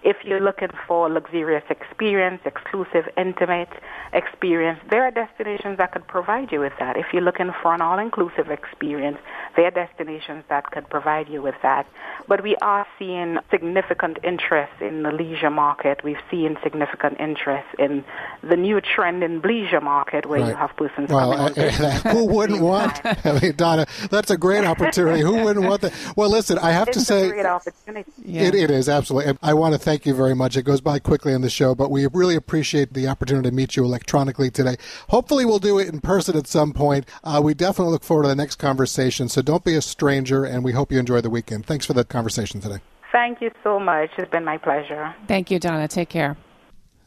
If 0.05 0.17
you're 0.25 0.41
looking 0.41 0.69
for 0.87 1.09
luxurious 1.09 1.65
experience, 1.71 2.41
exclusive, 2.45 3.05
intimate 3.17 3.71
experience, 4.13 4.79
there 4.91 5.03
are 5.03 5.11
destinations 5.11 5.79
that 5.79 5.93
could 5.93 6.07
provide 6.07 6.53
you 6.53 6.61
with 6.61 6.75
that. 6.79 6.97
If 6.99 7.07
you're 7.13 7.23
looking 7.23 7.51
for 7.63 7.73
an 7.75 7.81
all-inclusive 7.81 8.51
experience, 8.51 9.17
there 9.57 9.65
are 9.65 9.71
destinations 9.71 10.45
that 10.51 10.71
could 10.71 10.89
provide 10.91 11.29
you 11.31 11.41
with 11.41 11.55
that. 11.63 11.87
But 12.29 12.43
we 12.43 12.55
are 12.61 12.87
seeing 12.99 13.39
significant 13.51 14.19
interest 14.23 14.73
in 14.83 15.05
the 15.05 15.11
leisure 15.11 15.51
market. 15.51 16.05
We've 16.05 16.21
seen 16.31 16.59
significant 16.63 17.19
interest 17.19 17.67
in 17.79 18.05
the 18.43 18.57
new 18.57 18.81
trend 18.83 19.23
in 19.23 19.41
leisure 19.41 19.81
market 19.81 20.27
where 20.27 20.39
you 20.41 20.45
Right. 20.45 20.57
have 20.57 20.77
persons 20.77 21.09
Well, 21.09 21.33
coming 21.55 21.69
uh, 21.69 22.01
who 22.13 22.27
wouldn't 22.27 22.61
want? 22.73 23.01
I 23.25 23.39
mean, 23.41 23.55
Donna, 23.57 23.87
that's 24.11 24.31
a 24.31 24.37
great 24.37 24.65
opportunity. 24.65 25.21
Who 25.23 25.37
wouldn't 25.45 25.65
want 25.65 25.81
that? 25.83 25.95
Well, 26.17 26.29
listen, 26.29 26.59
I 26.59 26.73
have 26.73 26.91
to 26.91 26.99
It's 26.99 27.09
say, 27.09 27.29
a 27.29 27.31
great 27.31 27.47
opportunity. 27.47 28.11
It, 28.27 28.55
it 28.55 28.71
is 28.71 28.89
absolutely. 28.89 29.39
I 29.43 29.55
want 29.55 29.73
to 29.75 29.79
thank 29.79 29.94
you 30.07 30.15
very 30.15 30.35
much. 30.35 30.57
It 30.57 30.63
goes 30.63 30.81
by 30.81 30.99
quickly 30.99 31.35
on 31.35 31.41
the 31.41 31.51
show, 31.51 31.75
but 31.75 31.91
we 31.91 32.07
really 32.13 32.37
appreciate 32.37 32.93
the 32.95 33.07
opportunity 33.07 33.49
to 33.49 33.55
meet 33.55 33.77
you 33.77 33.85
electronically 33.85 34.51
today. 34.51 34.77
Hopefully, 35.09 35.45
we'll 35.45 35.59
do 35.59 35.79
it 35.79 35.89
in 35.89 36.01
person 36.01 36.37
at 36.37 36.47
some 36.47 36.73
point. 36.73 37.07
Uh, 37.23 37.41
we 37.43 37.55
definitely 37.55 37.93
look 37.93 38.03
forward 38.03 38.25
to 38.25 38.29
the 38.29 38.37
next 38.37 38.57
conversation. 38.57 39.29
So 39.29 39.43
don't 39.43 39.65
be 39.65 39.75
a 39.75 39.83
stranger, 39.83 40.45
and 40.45 40.65
we 40.65 40.73
hope 40.73 40.91
you 40.91 40.99
enjoy 40.99 41.21
the 41.21 41.31
weekend. 41.31 41.67
Thanks 41.67 41.87
for 41.87 41.93
the 41.93 42.05
conversation 42.05 42.61
today. 42.61 42.79
Thank 43.13 43.41
you 43.41 43.53
so 43.63 43.79
much. 43.79 44.11
It's 44.19 44.31
been 44.31 44.45
my 44.45 44.59
pleasure. 44.59 45.15
Thank 45.29 45.51
you, 45.51 45.61
Donna. 45.61 45.87
Take 45.87 46.09
care. 46.09 46.37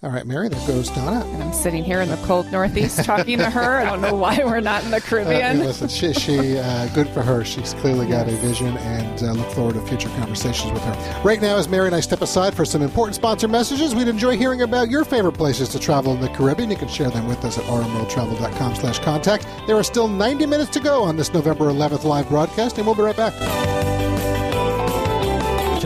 All 0.04 0.12
right, 0.12 0.28
Mary, 0.28 0.48
there 0.48 0.66
goes 0.68 0.90
Donna. 0.92 1.26
And 1.26 1.42
I'm 1.42 1.52
sitting 1.54 1.84
here 1.84 2.02
in 2.02 2.10
the 2.10 2.18
cold 2.18 2.52
Northeast 2.52 3.04
talking 3.04 3.40
to 3.40 3.50
her. 3.50 3.78
I 3.78 3.84
don't 3.84 4.00
know 4.00 4.14
why 4.14 4.40
we're 4.46 4.60
not 4.60 4.84
in 4.84 4.92
the 4.92 4.98
Uh, 4.98 5.00
Caribbean. 5.00 5.58
listen, 5.60 5.88
she, 5.88 6.14
she 6.14 6.60
uh, 6.60 6.88
good 6.94 7.10
for 7.10 7.24
her. 7.24 7.44
She's 7.44 7.74
clearly 7.74 8.06
got 8.08 8.28
a 8.28 8.32
vision, 8.34 8.78
and 8.78 9.24
uh, 9.24 9.32
look 9.32 9.50
forward 9.54 9.74
to 9.74 9.82
future 9.88 10.10
conversations 10.10 10.72
with 10.72 10.84
her. 10.84 11.22
Right 11.24 11.42
now, 11.42 11.58
as 11.58 11.68
Mary 11.68 11.88
and 11.88 11.96
I 11.96 12.00
step 12.02 12.22
aside 12.22 12.54
for 12.54 12.64
some 12.64 12.84
important 12.84 13.16
sponsor 13.16 13.48
messages, 13.48 13.96
we'd 13.96 14.08
enjoy 14.08 14.38
hearing 14.38 14.62
about 14.62 14.92
your 14.92 15.04
favorite 15.04 15.32
places 15.34 15.68
to 15.70 15.80
travel 15.80 16.14
in 16.14 16.22
the 16.22 16.30
Caribbean. 16.30 16.70
You 16.70 16.78
can 16.78 16.90
share 16.90 17.10
them 17.10 17.28
with 17.28 17.44
us 17.44 17.58
at 17.58 17.64
rmworldtravel.com 17.64 18.76
slash 18.76 19.00
contact. 19.00 19.48
There 19.66 19.76
are 19.78 19.84
still 19.84 20.08
90 20.08 20.46
minutes 20.46 20.70
to 20.72 20.80
go 20.80 21.02
on 21.02 21.18
this 21.18 21.34
November 21.34 21.66
11th 21.72 22.04
live 22.04 22.30
broadcast, 22.30 22.78
and 22.78 22.86
we'll 22.86 22.96
be 22.96 23.02
right 23.02 23.18
back. 23.18 23.34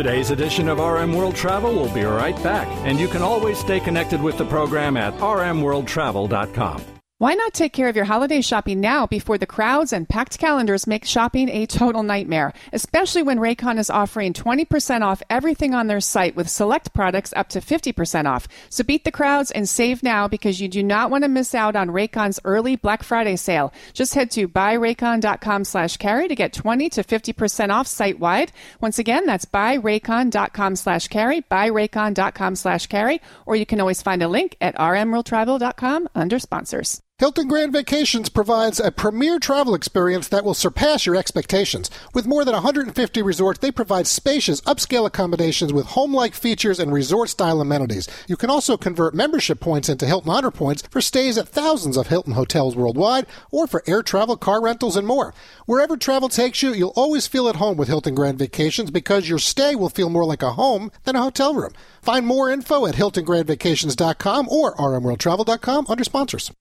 Today's 0.02 0.32
edition 0.32 0.68
of 0.68 0.80
RM 0.80 1.14
World 1.14 1.36
Travel 1.36 1.76
will 1.76 1.94
be 1.94 2.02
right 2.02 2.36
back, 2.42 2.68
and 2.88 3.00
you 3.00 3.08
can 3.08 3.22
always 3.22 3.60
stay 3.60 3.80
connected 3.80 4.20
with 4.20 4.36
the 4.36 4.46
program 4.46 4.98
at 4.98 5.14
rmworldtravel.com. 5.18 7.01
Why 7.22 7.36
not 7.36 7.54
take 7.54 7.72
care 7.72 7.88
of 7.88 7.96
your 7.96 8.06
holiday 8.06 8.42
shopping 8.42 8.82
now 8.82 9.06
before 9.06 9.38
the 9.38 9.46
crowds 9.46 9.94
and 9.94 10.10
packed 10.10 10.40
calendars 10.40 10.88
make 10.88 11.06
shopping 11.06 11.50
a 11.50 11.68
total 11.68 12.02
nightmare? 12.02 12.52
Especially 12.74 13.22
when 13.22 13.38
Raycon 13.38 13.78
is 13.78 13.92
offering 13.92 14.34
20% 14.34 15.04
off 15.04 15.22
everything 15.30 15.76
on 15.76 15.86
their 15.86 16.00
site 16.00 16.36
with 16.36 16.50
select 16.50 16.96
products 16.96 17.32
up 17.36 17.48
to 17.50 17.60
50% 17.60 18.26
off. 18.26 18.48
So 18.72 18.84
beat 18.84 19.04
the 19.04 19.12
crowds 19.12 19.52
and 19.52 19.70
save 19.70 20.02
now 20.02 20.28
because 20.28 20.60
you 20.62 20.68
do 20.68 20.82
not 20.82 21.12
want 21.12 21.24
to 21.24 21.28
miss 21.28 21.54
out 21.54 21.76
on 21.76 21.90
Raycon's 21.90 22.40
early 22.44 22.76
Black 22.76 23.04
Friday 23.04 23.36
sale. 23.36 23.72
Just 23.94 24.16
head 24.16 24.32
to 24.32 24.48
buyraycon.com 24.48 25.64
slash 25.64 25.98
carry 25.98 26.28
to 26.28 26.34
get 26.34 26.54
20 26.54 26.90
to 26.90 27.04
50% 27.04 27.70
off 27.70 27.86
site 27.86 28.20
wide. 28.20 28.52
Once 28.80 28.98
again, 28.98 29.28
that's 29.28 29.46
buyraycon.com 29.46 30.76
slash 30.76 31.08
carry, 31.08 31.44
buyraycon.com 31.44 32.56
slash 32.56 32.88
carry, 32.88 33.22
or 33.46 33.56
you 33.56 33.68
can 33.68 33.80
always 33.80 34.02
find 34.02 34.24
a 34.24 34.28
link 34.28 34.58
at 34.60 34.76
rmworldtravel.com 34.76 36.10
under 36.16 36.40
sponsors. 36.40 37.00
Hilton 37.22 37.48
Grand 37.48 37.72
Vacations 37.72 38.30
provides 38.30 38.80
a 38.80 38.90
premier 38.90 39.38
travel 39.38 39.76
experience 39.76 40.28
that 40.30 40.44
will 40.44 40.56
surpass 40.56 41.06
your 41.06 41.16
expectations. 41.16 41.88
With 42.16 42.26
more 42.26 42.44
than 42.44 42.56
150 42.56 43.22
resorts, 43.22 43.60
they 43.60 43.72
provide 43.72 44.08
spacious, 44.08 44.60
upscale 44.62 45.06
accommodations 45.06 45.72
with 45.72 45.86
home-like 45.86 46.34
features 46.34 46.80
and 46.80 46.92
resort-style 46.92 47.62
amenities. 47.62 48.08
You 48.28 48.38
can 48.38 48.50
also 48.50 48.76
convert 48.76 49.14
membership 49.14 49.60
points 49.60 49.88
into 49.88 50.08
Hilton 50.08 50.32
Honor 50.32 50.50
Points 50.50 50.82
for 50.90 51.00
stays 51.00 51.38
at 51.38 51.48
thousands 51.48 51.96
of 51.96 52.08
Hilton 52.08 52.34
hotels 52.34 52.76
worldwide, 52.76 53.28
or 53.52 53.68
for 53.68 53.84
air 53.86 54.02
travel, 54.02 54.36
car 54.36 54.60
rentals, 54.60 54.96
and 54.96 55.06
more. 55.06 55.32
Wherever 55.68 55.98
travel 55.98 56.28
takes 56.28 56.64
you, 56.64 56.74
you'll 56.74 56.90
always 56.96 57.28
feel 57.28 57.48
at 57.48 57.58
home 57.58 57.78
with 57.78 57.88
Hilton 57.88 58.16
Grand 58.16 58.40
Vacations 58.40 58.90
because 58.90 59.30
your 59.30 59.38
stay 59.38 59.76
will 59.76 59.90
feel 59.90 60.10
more 60.10 60.26
like 60.26 60.42
a 60.42 60.54
home 60.54 60.92
than 61.04 61.16
a 61.16 61.22
hotel 61.22 61.54
room. 61.54 61.74
Find 62.02 62.26
more 62.26 62.50
info 62.50 62.88
at 62.88 62.96
hiltongrandvacations.com 62.96 64.50
or 64.50 64.76
rmworldtravel.com 64.76 65.86
under 65.88 66.04
sponsors. 66.04 66.52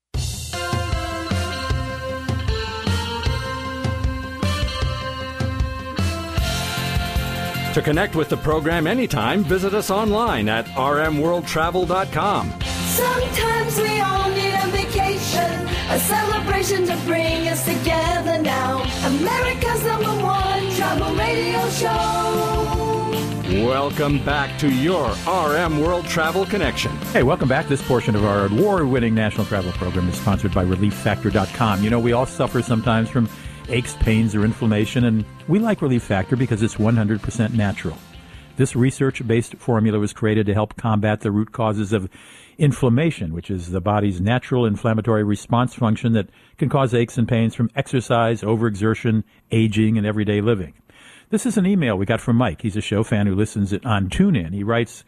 To 7.74 7.80
connect 7.80 8.16
with 8.16 8.28
the 8.28 8.36
program 8.36 8.88
anytime, 8.88 9.44
visit 9.44 9.74
us 9.74 9.90
online 9.92 10.48
at 10.48 10.66
rmworldtravel.com. 10.66 12.50
Sometimes 12.60 13.78
we 13.78 14.00
all 14.00 14.28
need 14.30 14.54
a 14.54 14.66
vacation, 14.70 15.68
a 15.88 15.98
celebration 16.00 16.84
to 16.86 16.96
bring 17.06 17.46
us 17.46 17.64
together 17.64 18.42
now. 18.42 18.82
America's 19.06 19.84
number 19.84 20.20
one 20.20 20.68
travel 20.72 21.14
radio 21.14 21.70
show. 21.70 22.56
Welcome 23.64 24.24
back 24.24 24.58
to 24.58 24.68
your 24.68 25.14
RM 25.28 25.80
World 25.80 26.06
Travel 26.06 26.46
Connection. 26.46 26.90
Hey, 27.12 27.22
welcome 27.22 27.48
back. 27.48 27.68
This 27.68 27.86
portion 27.86 28.16
of 28.16 28.24
our 28.24 28.46
award 28.46 28.88
winning 28.88 29.14
national 29.14 29.46
travel 29.46 29.70
program 29.72 30.08
is 30.08 30.16
sponsored 30.16 30.52
by 30.52 30.64
ReliefFactor.com. 30.64 31.84
You 31.84 31.90
know, 31.90 32.00
we 32.00 32.12
all 32.12 32.26
suffer 32.26 32.62
sometimes 32.62 33.08
from 33.10 33.28
aches, 33.70 33.94
pains, 34.00 34.34
or 34.34 34.44
inflammation, 34.44 35.04
and 35.04 35.24
we 35.48 35.58
like 35.58 35.82
Relief 35.82 36.02
Factor 36.02 36.36
because 36.36 36.62
it's 36.62 36.74
100% 36.74 37.54
natural. 37.54 37.96
This 38.56 38.76
research 38.76 39.26
based 39.26 39.54
formula 39.56 39.98
was 39.98 40.12
created 40.12 40.46
to 40.46 40.54
help 40.54 40.76
combat 40.76 41.20
the 41.20 41.30
root 41.30 41.52
causes 41.52 41.92
of 41.92 42.10
inflammation, 42.58 43.32
which 43.32 43.50
is 43.50 43.70
the 43.70 43.80
body's 43.80 44.20
natural 44.20 44.66
inflammatory 44.66 45.24
response 45.24 45.74
function 45.74 46.12
that 46.12 46.28
can 46.58 46.68
cause 46.68 46.92
aches 46.92 47.16
and 47.16 47.26
pains 47.26 47.54
from 47.54 47.70
exercise, 47.74 48.42
overexertion, 48.42 49.24
aging, 49.50 49.96
and 49.96 50.06
everyday 50.06 50.40
living. 50.40 50.74
This 51.30 51.46
is 51.46 51.56
an 51.56 51.64
email 51.64 51.96
we 51.96 52.06
got 52.06 52.20
from 52.20 52.36
Mike. 52.36 52.60
He's 52.60 52.76
a 52.76 52.82
show 52.82 53.02
fan 53.02 53.26
who 53.26 53.34
listens 53.34 53.72
on 53.72 54.10
TuneIn. 54.10 54.52
He 54.52 54.64
writes, 54.64 55.04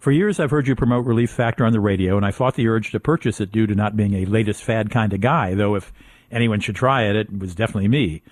For 0.00 0.10
years 0.10 0.40
I've 0.40 0.50
heard 0.50 0.66
you 0.68 0.74
promote 0.74 1.06
Relief 1.06 1.30
Factor 1.30 1.64
on 1.64 1.72
the 1.72 1.80
radio, 1.80 2.16
and 2.16 2.26
I 2.26 2.32
fought 2.32 2.56
the 2.56 2.68
urge 2.68 2.90
to 2.90 3.00
purchase 3.00 3.40
it 3.40 3.52
due 3.52 3.66
to 3.66 3.74
not 3.74 3.96
being 3.96 4.14
a 4.14 4.26
latest 4.26 4.62
fad 4.62 4.90
kind 4.90 5.12
of 5.12 5.20
guy, 5.20 5.54
though 5.54 5.76
if 5.76 5.92
anyone 6.30 6.60
should 6.60 6.76
try 6.76 7.02
it, 7.02 7.16
it 7.16 7.38
was 7.38 7.54
definitely 7.54 7.88
me. 7.88 8.22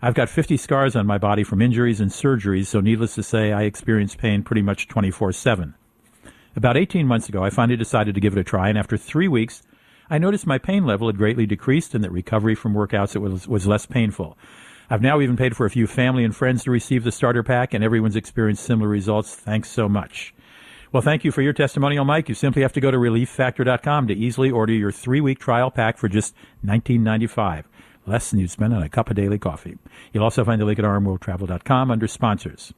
I've 0.00 0.14
got 0.14 0.28
50 0.28 0.56
scars 0.56 0.96
on 0.96 1.06
my 1.06 1.18
body 1.18 1.44
from 1.44 1.62
injuries 1.62 2.00
and 2.00 2.10
surgeries, 2.10 2.66
so 2.66 2.80
needless 2.80 3.14
to 3.14 3.22
say, 3.22 3.52
I 3.52 3.62
experience 3.62 4.16
pain 4.16 4.42
pretty 4.42 4.62
much 4.62 4.88
24 4.88 5.32
7. 5.32 5.74
About 6.56 6.76
18 6.76 7.06
months 7.06 7.28
ago, 7.28 7.44
I 7.44 7.50
finally 7.50 7.76
decided 7.76 8.14
to 8.14 8.20
give 8.20 8.36
it 8.36 8.40
a 8.40 8.44
try, 8.44 8.68
and 8.68 8.76
after 8.76 8.96
three 8.96 9.28
weeks, 9.28 9.62
I 10.10 10.18
noticed 10.18 10.46
my 10.46 10.58
pain 10.58 10.84
level 10.84 11.06
had 11.06 11.16
greatly 11.16 11.46
decreased 11.46 11.94
and 11.94 12.04
that 12.04 12.12
recovery 12.12 12.54
from 12.54 12.74
workouts 12.74 13.18
was, 13.18 13.48
was 13.48 13.66
less 13.66 13.86
painful. 13.86 14.36
I've 14.90 15.00
now 15.00 15.20
even 15.20 15.36
paid 15.38 15.56
for 15.56 15.64
a 15.64 15.70
few 15.70 15.86
family 15.86 16.24
and 16.24 16.36
friends 16.36 16.64
to 16.64 16.70
receive 16.70 17.04
the 17.04 17.12
starter 17.12 17.42
pack, 17.42 17.72
and 17.72 17.82
everyone's 17.82 18.16
experienced 18.16 18.64
similar 18.64 18.88
results. 18.88 19.34
Thanks 19.34 19.70
so 19.70 19.88
much. 19.88 20.34
Well, 20.92 21.00
thank 21.00 21.24
you 21.24 21.32
for 21.32 21.40
your 21.40 21.54
testimonial, 21.54 22.04
Mike. 22.04 22.28
You 22.28 22.34
simply 22.34 22.60
have 22.60 22.74
to 22.74 22.80
go 22.80 22.90
to 22.90 22.98
relieffactor.com 22.98 24.08
to 24.08 24.14
easily 24.14 24.50
order 24.50 24.74
your 24.74 24.92
three-week 24.92 25.38
trial 25.38 25.70
pack 25.70 25.96
for 25.96 26.06
just 26.06 26.34
$19.95, 26.66 27.64
less 28.06 28.30
than 28.30 28.40
you'd 28.40 28.50
spend 28.50 28.74
on 28.74 28.82
a 28.82 28.90
cup 28.90 29.08
of 29.08 29.16
daily 29.16 29.38
coffee. 29.38 29.78
You'll 30.12 30.24
also 30.24 30.44
find 30.44 30.60
the 30.60 30.66
link 30.66 30.78
at 30.78 30.84
rmworldtravel.com 30.84 31.90
under 31.90 32.06
sponsors. 32.06 32.74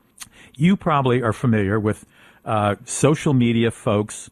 You 0.55 0.77
probably 0.77 1.23
are 1.23 1.33
familiar 1.33 1.81
with 1.81 2.07
uh, 2.45 2.77
social 2.85 3.35
media 3.35 3.73
folks 3.73 4.31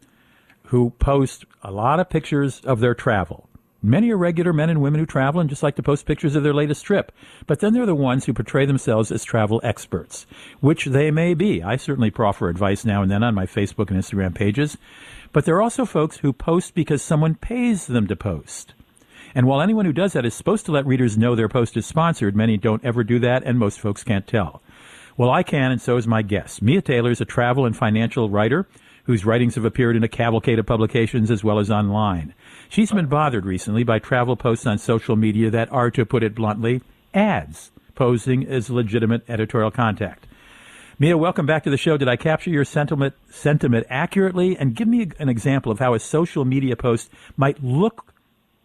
who 0.66 0.90
post 1.00 1.44
a 1.64 1.72
lot 1.72 1.98
of 1.98 2.08
pictures 2.08 2.60
of 2.60 2.78
their 2.78 2.94
travel. 2.94 3.48
Many 3.84 4.12
are 4.12 4.16
regular 4.16 4.52
men 4.52 4.70
and 4.70 4.80
women 4.80 5.00
who 5.00 5.06
travel 5.06 5.40
and 5.40 5.50
just 5.50 5.64
like 5.64 5.74
to 5.74 5.82
post 5.82 6.06
pictures 6.06 6.36
of 6.36 6.44
their 6.44 6.54
latest 6.54 6.84
trip. 6.84 7.10
But 7.48 7.58
then 7.58 7.72
there 7.72 7.82
are 7.82 7.86
the 7.86 7.96
ones 7.96 8.24
who 8.24 8.32
portray 8.32 8.64
themselves 8.64 9.10
as 9.10 9.24
travel 9.24 9.60
experts, 9.64 10.24
which 10.60 10.84
they 10.84 11.10
may 11.10 11.34
be. 11.34 11.64
I 11.64 11.76
certainly 11.76 12.10
proffer 12.10 12.48
advice 12.48 12.84
now 12.84 13.02
and 13.02 13.10
then 13.10 13.24
on 13.24 13.34
my 13.34 13.44
Facebook 13.44 13.90
and 13.90 13.98
Instagram 13.98 14.36
pages. 14.36 14.76
But 15.32 15.46
there 15.46 15.56
are 15.56 15.62
also 15.62 15.84
folks 15.84 16.18
who 16.18 16.32
post 16.32 16.74
because 16.74 17.02
someone 17.02 17.34
pays 17.34 17.88
them 17.88 18.06
to 18.06 18.14
post. 18.14 18.74
And 19.34 19.46
while 19.46 19.60
anyone 19.60 19.86
who 19.86 19.92
does 19.92 20.12
that 20.12 20.26
is 20.26 20.34
supposed 20.34 20.66
to 20.66 20.72
let 20.72 20.86
readers 20.86 21.18
know 21.18 21.34
their 21.34 21.48
post 21.48 21.76
is 21.76 21.84
sponsored, 21.84 22.36
many 22.36 22.56
don't 22.56 22.84
ever 22.84 23.02
do 23.02 23.18
that, 23.18 23.42
and 23.44 23.58
most 23.58 23.80
folks 23.80 24.04
can't 24.04 24.28
tell. 24.28 24.62
Well, 25.16 25.30
I 25.30 25.42
can, 25.42 25.72
and 25.72 25.80
so 25.80 25.96
is 25.96 26.06
my 26.06 26.22
guest. 26.22 26.62
Mia 26.62 26.82
Taylor 26.82 27.10
is 27.10 27.20
a 27.20 27.26
travel 27.26 27.66
and 27.66 27.76
financial 27.76 28.30
writer 28.30 28.68
whose 29.04 29.24
writings 29.24 29.56
have 29.56 29.64
appeared 29.64 29.96
in 29.96 30.04
a 30.04 30.08
cavalcade 30.08 30.58
of 30.58 30.66
publications 30.66 31.30
as 31.30 31.42
well 31.42 31.58
as 31.58 31.70
online. 31.70 32.34
She's 32.72 32.90
been 32.90 33.04
bothered 33.04 33.44
recently 33.44 33.84
by 33.84 33.98
travel 33.98 34.34
posts 34.34 34.66
on 34.66 34.78
social 34.78 35.14
media 35.14 35.50
that 35.50 35.70
are, 35.70 35.90
to 35.90 36.06
put 36.06 36.22
it 36.22 36.34
bluntly, 36.34 36.80
ads, 37.12 37.70
posing 37.94 38.46
as 38.46 38.70
legitimate 38.70 39.28
editorial 39.28 39.70
contact. 39.70 40.26
Mia, 40.98 41.18
welcome 41.18 41.44
back 41.44 41.64
to 41.64 41.70
the 41.70 41.76
show. 41.76 41.98
Did 41.98 42.08
I 42.08 42.16
capture 42.16 42.48
your 42.48 42.64
sentiment 42.64 43.12
sentiment 43.28 43.86
accurately? 43.90 44.56
And 44.56 44.74
give 44.74 44.88
me 44.88 45.10
an 45.18 45.28
example 45.28 45.70
of 45.70 45.80
how 45.80 45.92
a 45.92 46.00
social 46.00 46.46
media 46.46 46.74
post 46.74 47.10
might 47.36 47.62
look 47.62 48.14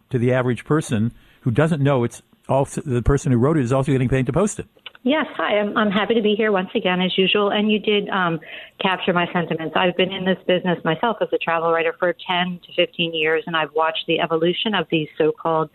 to 0.08 0.18
the 0.18 0.32
average 0.32 0.64
person 0.64 1.12
who 1.42 1.50
doesn't 1.50 1.82
know 1.82 2.02
it's 2.02 2.22
also 2.48 2.80
the 2.80 3.02
person 3.02 3.30
who 3.30 3.36
wrote 3.36 3.58
it 3.58 3.62
is 3.62 3.74
also 3.74 3.92
getting 3.92 4.08
paid 4.08 4.24
to 4.24 4.32
post 4.32 4.58
it. 4.58 4.68
Yes, 5.04 5.26
hi. 5.36 5.58
I'm, 5.58 5.76
I'm 5.76 5.90
happy 5.90 6.14
to 6.14 6.22
be 6.22 6.34
here 6.34 6.50
once 6.50 6.70
again, 6.74 7.00
as 7.00 7.16
usual. 7.16 7.50
And 7.50 7.70
you 7.70 7.78
did 7.78 8.08
um, 8.08 8.40
capture 8.80 9.12
my 9.12 9.30
sentiments. 9.32 9.74
I've 9.76 9.96
been 9.96 10.12
in 10.12 10.24
this 10.24 10.38
business 10.46 10.82
myself 10.84 11.18
as 11.20 11.28
a 11.32 11.38
travel 11.38 11.70
writer 11.70 11.94
for 11.98 12.12
10 12.12 12.60
to 12.66 12.72
15 12.74 13.14
years, 13.14 13.44
and 13.46 13.56
I've 13.56 13.72
watched 13.74 14.06
the 14.06 14.20
evolution 14.20 14.74
of 14.74 14.86
these 14.90 15.08
so 15.16 15.32
called 15.32 15.70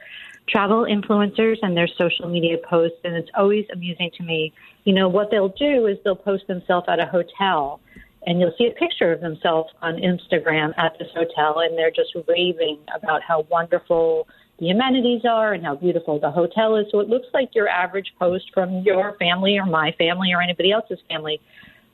travel 0.48 0.86
influencers 0.86 1.56
and 1.62 1.76
their 1.76 1.88
social 1.88 2.28
media 2.28 2.58
posts. 2.70 2.98
And 3.06 3.16
it's 3.16 3.30
always 3.36 3.66
amusing 3.72 4.12
to 4.18 4.24
me. 4.24 4.54
You 4.84 4.94
know, 4.94 5.08
what 5.08 5.32
they'll 5.32 5.50
do 5.58 5.88
is 5.88 5.98
they'll 6.04 6.16
post 6.18 6.48
themselves 6.48 6.88
at 6.90 7.00
a 7.00 7.06
hotel, 7.06 7.80
and 8.28 8.42
you'll 8.42 8.54
see 8.58 8.68
a 8.68 8.72
picture 8.72 9.14
of 9.14 9.22
themselves 9.22 9.72
on 9.82 9.96
Instagram 9.96 10.78
at 10.78 11.00
this 11.00 11.08
hotel, 11.16 11.60
and 11.60 11.78
they're 11.78 11.92
just 11.92 12.14
raving 12.28 12.80
about 12.94 13.22
how 13.24 13.48
wonderful 13.50 14.28
the 14.64 14.70
amenities 14.70 15.24
are 15.30 15.52
and 15.52 15.66
how 15.66 15.76
beautiful 15.76 16.22
the 16.22 16.32
hotel 16.32 16.78
is. 16.78 16.86
So 16.90 17.02
it 17.02 17.10
looks 17.10 17.28
like 17.34 17.50
your 17.54 17.68
average 17.68 18.14
post 18.18 18.46
from 18.54 18.82
your 18.86 19.18
family 19.20 19.58
or 19.58 19.66
my 19.66 19.92
family 19.98 20.32
or 20.32 20.42
anybody 20.42 20.72
else's 20.72 21.00
family. 21.10 21.42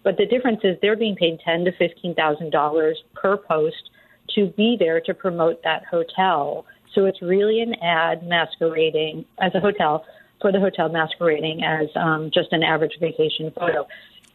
But 0.03 0.17
the 0.17 0.27
difference 0.27 0.59
is 0.63 0.77
they're 0.79 0.95
being 0.95 1.15
paid 1.15 1.39
ten 1.43 1.65
to 1.65 1.71
fifteen 1.71 2.13
thousand 2.13 2.51
dollars 2.51 2.95
per 3.15 3.37
post 3.37 3.89
to 4.35 4.53
be 4.55 4.77
there 4.77 5.01
to 5.01 5.15
promote 5.15 5.63
that 5.63 5.81
hotel. 5.89 6.67
So 6.93 7.05
it's 7.05 7.19
really 7.23 7.59
an 7.61 7.73
ad 7.81 8.21
masquerading 8.27 9.25
as 9.41 9.51
a 9.55 9.59
hotel 9.59 10.05
for 10.39 10.51
the 10.51 10.59
hotel 10.59 10.89
masquerading 10.89 11.63
as 11.63 11.87
um, 11.95 12.29
just 12.31 12.53
an 12.53 12.61
average 12.61 12.93
vacation 12.99 13.51
photo. 13.59 13.87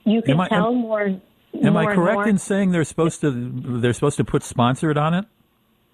You 0.05 0.23
can 0.23 0.41
I- 0.41 0.49
tell 0.49 0.73
am- 0.73 0.79
more. 0.79 1.21
Am 1.63 1.73
more 1.75 1.93
I 1.93 1.95
correct 1.95 2.27
in 2.27 2.39
saying 2.39 2.73
they're 2.73 2.83
supposed 2.83 3.21
to 3.21 3.31
they're 3.81 3.93
supposed 3.93 4.17
to 4.17 4.25
put 4.25 4.43
sponsored 4.43 4.99
on 4.99 5.15
it? 5.15 5.25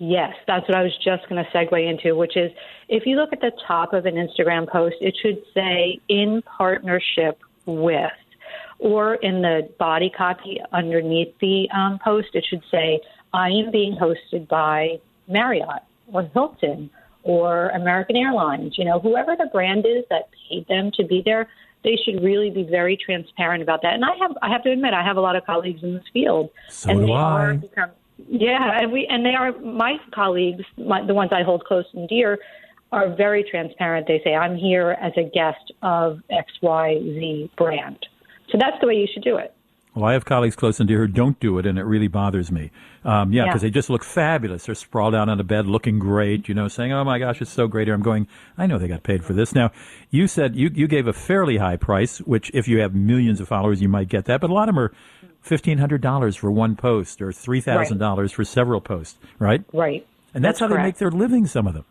Yes, 0.03 0.33
that's 0.47 0.67
what 0.67 0.79
I 0.79 0.83
was 0.83 0.97
just 1.05 1.29
going 1.29 1.45
to 1.45 1.51
segue 1.51 1.87
into, 1.87 2.17
which 2.17 2.35
is 2.35 2.51
if 2.89 3.05
you 3.05 3.17
look 3.17 3.35
at 3.35 3.43
the 3.43 3.53
top 3.69 3.93
of 3.93 4.07
an 4.07 4.15
Instagram 4.15 4.67
post, 4.67 4.97
it 5.03 5.15
should 5.21 5.43
say 5.53 6.01
in 6.09 6.41
partnership 6.41 7.39
with, 7.67 8.11
or 8.79 9.17
in 9.17 9.43
the 9.43 9.69
body 9.79 10.11
copy 10.17 10.59
underneath 10.73 11.35
the 11.41 11.69
um, 11.77 11.99
post, 12.03 12.29
it 12.33 12.47
should 12.49 12.63
say, 12.71 12.99
I 13.35 13.51
am 13.51 13.71
being 13.71 13.95
hosted 13.95 14.49
by 14.49 15.01
Marriott 15.29 15.83
or 16.11 16.23
Hilton 16.33 16.89
or 17.23 17.69
American 17.69 18.17
Airlines. 18.17 18.79
You 18.79 18.87
know, 18.87 19.01
whoever 19.01 19.37
the 19.37 19.51
brand 19.53 19.85
is 19.85 20.05
that 20.09 20.31
paid 20.49 20.67
them 20.67 20.93
to 20.95 21.05
be 21.05 21.21
there, 21.23 21.47
they 21.85 21.99
should 22.03 22.23
really 22.23 22.49
be 22.49 22.63
very 22.63 22.97
transparent 22.97 23.63
about 23.63 23.83
that. 23.83 23.93
And 23.93 24.05
I 24.05 24.17
have, 24.19 24.33
I 24.41 24.49
have 24.49 24.63
to 24.63 24.71
admit, 24.71 24.95
I 24.95 25.05
have 25.05 25.19
a 25.19 25.21
lot 25.21 25.37
of 25.37 25.45
colleagues 25.45 25.83
in 25.83 25.93
this 25.93 26.05
field, 26.11 26.49
So 26.71 26.91
and 26.91 27.07
they 27.07 27.13
I. 27.13 27.45
are 27.45 27.55
become, 27.55 27.91
yeah, 28.29 28.79
and 28.81 28.93
we 28.93 29.07
and 29.09 29.25
they 29.25 29.35
are 29.35 29.53
my 29.61 29.97
colleagues, 30.15 30.65
my, 30.77 31.05
the 31.07 31.15
ones 31.15 31.31
I 31.33 31.43
hold 31.43 31.65
close 31.65 31.87
and 31.95 32.09
dear, 32.09 32.39
are 32.93 33.15
very 33.15 33.45
transparent. 33.49 34.07
They 34.07 34.21
say 34.25 34.35
I'm 34.35 34.57
here 34.57 34.91
as 35.01 35.13
a 35.17 35.23
guest 35.23 35.73
of 35.83 36.21
X 36.31 36.53
Y 36.63 36.99
Z 37.01 37.51
brand. 37.57 37.99
So 38.51 38.59
that's 38.59 38.77
the 38.81 38.87
way 38.89 38.95
you 38.95 39.07
should 39.13 39.23
do 39.23 39.37
it. 39.37 39.55
Well, 39.95 40.05
I 40.05 40.13
have 40.13 40.25
colleagues 40.25 40.55
close 40.55 40.79
and 40.79 40.89
dear 40.89 40.99
who 40.99 41.09
don't 41.09 41.39
do 41.41 41.59
it, 41.59 41.67
and 41.67 41.77
it 41.77 41.83
really 41.83 42.07
bothers 42.07 42.53
me. 42.53 42.71
Um, 43.05 43.33
yeah, 43.33 43.43
Yeah. 43.43 43.49
because 43.49 43.63
they 43.63 43.71
just 43.71 43.91
look 43.91 44.05
fabulous. 44.05 44.67
They're 44.67 44.75
sprawled 44.77 45.17
out 45.17 45.29
on 45.29 45.41
a 45.41 45.45
bed, 45.45 45.67
looking 45.67 45.99
great. 45.99 46.49
You 46.49 46.55
know, 46.55 46.69
saying, 46.69 46.93
"Oh 46.93 47.03
my 47.03 47.19
gosh, 47.19 47.43
it's 47.43 47.51
so 47.51 47.67
great 47.67 47.89
here." 47.89 47.95
I'm 47.95 48.03
going. 48.03 48.29
I 48.57 48.67
know 48.67 48.79
they 48.79 48.87
got 48.87 49.03
paid 49.03 49.25
for 49.25 49.33
this. 49.33 49.53
Now, 49.53 49.73
you 50.11 50.29
said 50.29 50.55
you 50.55 50.71
you 50.73 50.87
gave 50.87 51.09
a 51.09 51.13
fairly 51.13 51.57
high 51.57 51.77
price, 51.77 52.19
which 52.21 52.53
if 52.55 52.69
you 52.69 52.81
have 52.81 52.95
millions 52.95 53.41
of 53.41 53.49
followers, 53.49 53.83
you 53.83 53.89
might 53.89 54.09
get 54.09 54.27
that. 54.27 54.41
But 54.41 54.51
a 54.51 54.55
lot 54.55 54.69
of 54.69 54.77
them 54.77 54.85
are 54.85 54.93
fifteen 55.41 55.79
hundred 55.79 56.01
dollars 56.01 56.37
for 56.37 56.51
one 56.51 56.77
post, 56.77 57.21
or 57.21 57.33
three 57.33 57.61
thousand 57.61 57.99
dollars 57.99 58.33
for 58.33 58.45
several 58.45 58.81
posts, 58.81 59.19
right? 59.39 59.63
Right. 59.73 60.07
And 60.35 60.45
that's, 60.45 60.61
how 60.61 60.69
they 60.69 60.77
make 60.77 60.99
their 60.99 61.11
living. 61.11 61.47
Some 61.47 61.67
of 61.67 61.75
them. 61.75 61.85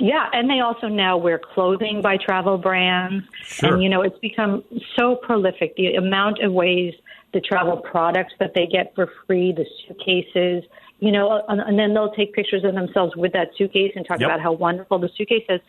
Yeah, 0.00 0.26
and 0.32 0.48
they 0.48 0.60
also 0.60 0.86
now 0.86 1.16
wear 1.16 1.38
clothing 1.38 2.00
by 2.02 2.16
travel 2.16 2.56
brands. 2.56 3.24
Sure. 3.44 3.74
And, 3.74 3.82
you 3.82 3.88
know, 3.88 4.02
it's 4.02 4.18
become 4.20 4.62
so 4.96 5.16
prolific. 5.16 5.74
The 5.76 5.94
amount 5.94 6.42
of 6.42 6.52
ways 6.52 6.94
the 7.34 7.40
travel 7.40 7.76
products 7.76 8.32
that 8.38 8.52
they 8.54 8.66
get 8.66 8.94
for 8.94 9.10
free, 9.26 9.52
the 9.52 9.66
suitcases, 9.86 10.64
you 11.00 11.12
know, 11.12 11.42
and, 11.48 11.60
and 11.60 11.78
then 11.78 11.94
they'll 11.94 12.12
take 12.12 12.32
pictures 12.32 12.64
of 12.64 12.74
themselves 12.74 13.14
with 13.16 13.32
that 13.32 13.48
suitcase 13.58 13.92
and 13.96 14.06
talk 14.06 14.20
Yep. 14.20 14.28
about 14.28 14.40
how 14.40 14.52
wonderful 14.52 14.98
the 14.98 15.10
suitcase 15.16 15.44
is 15.48 15.60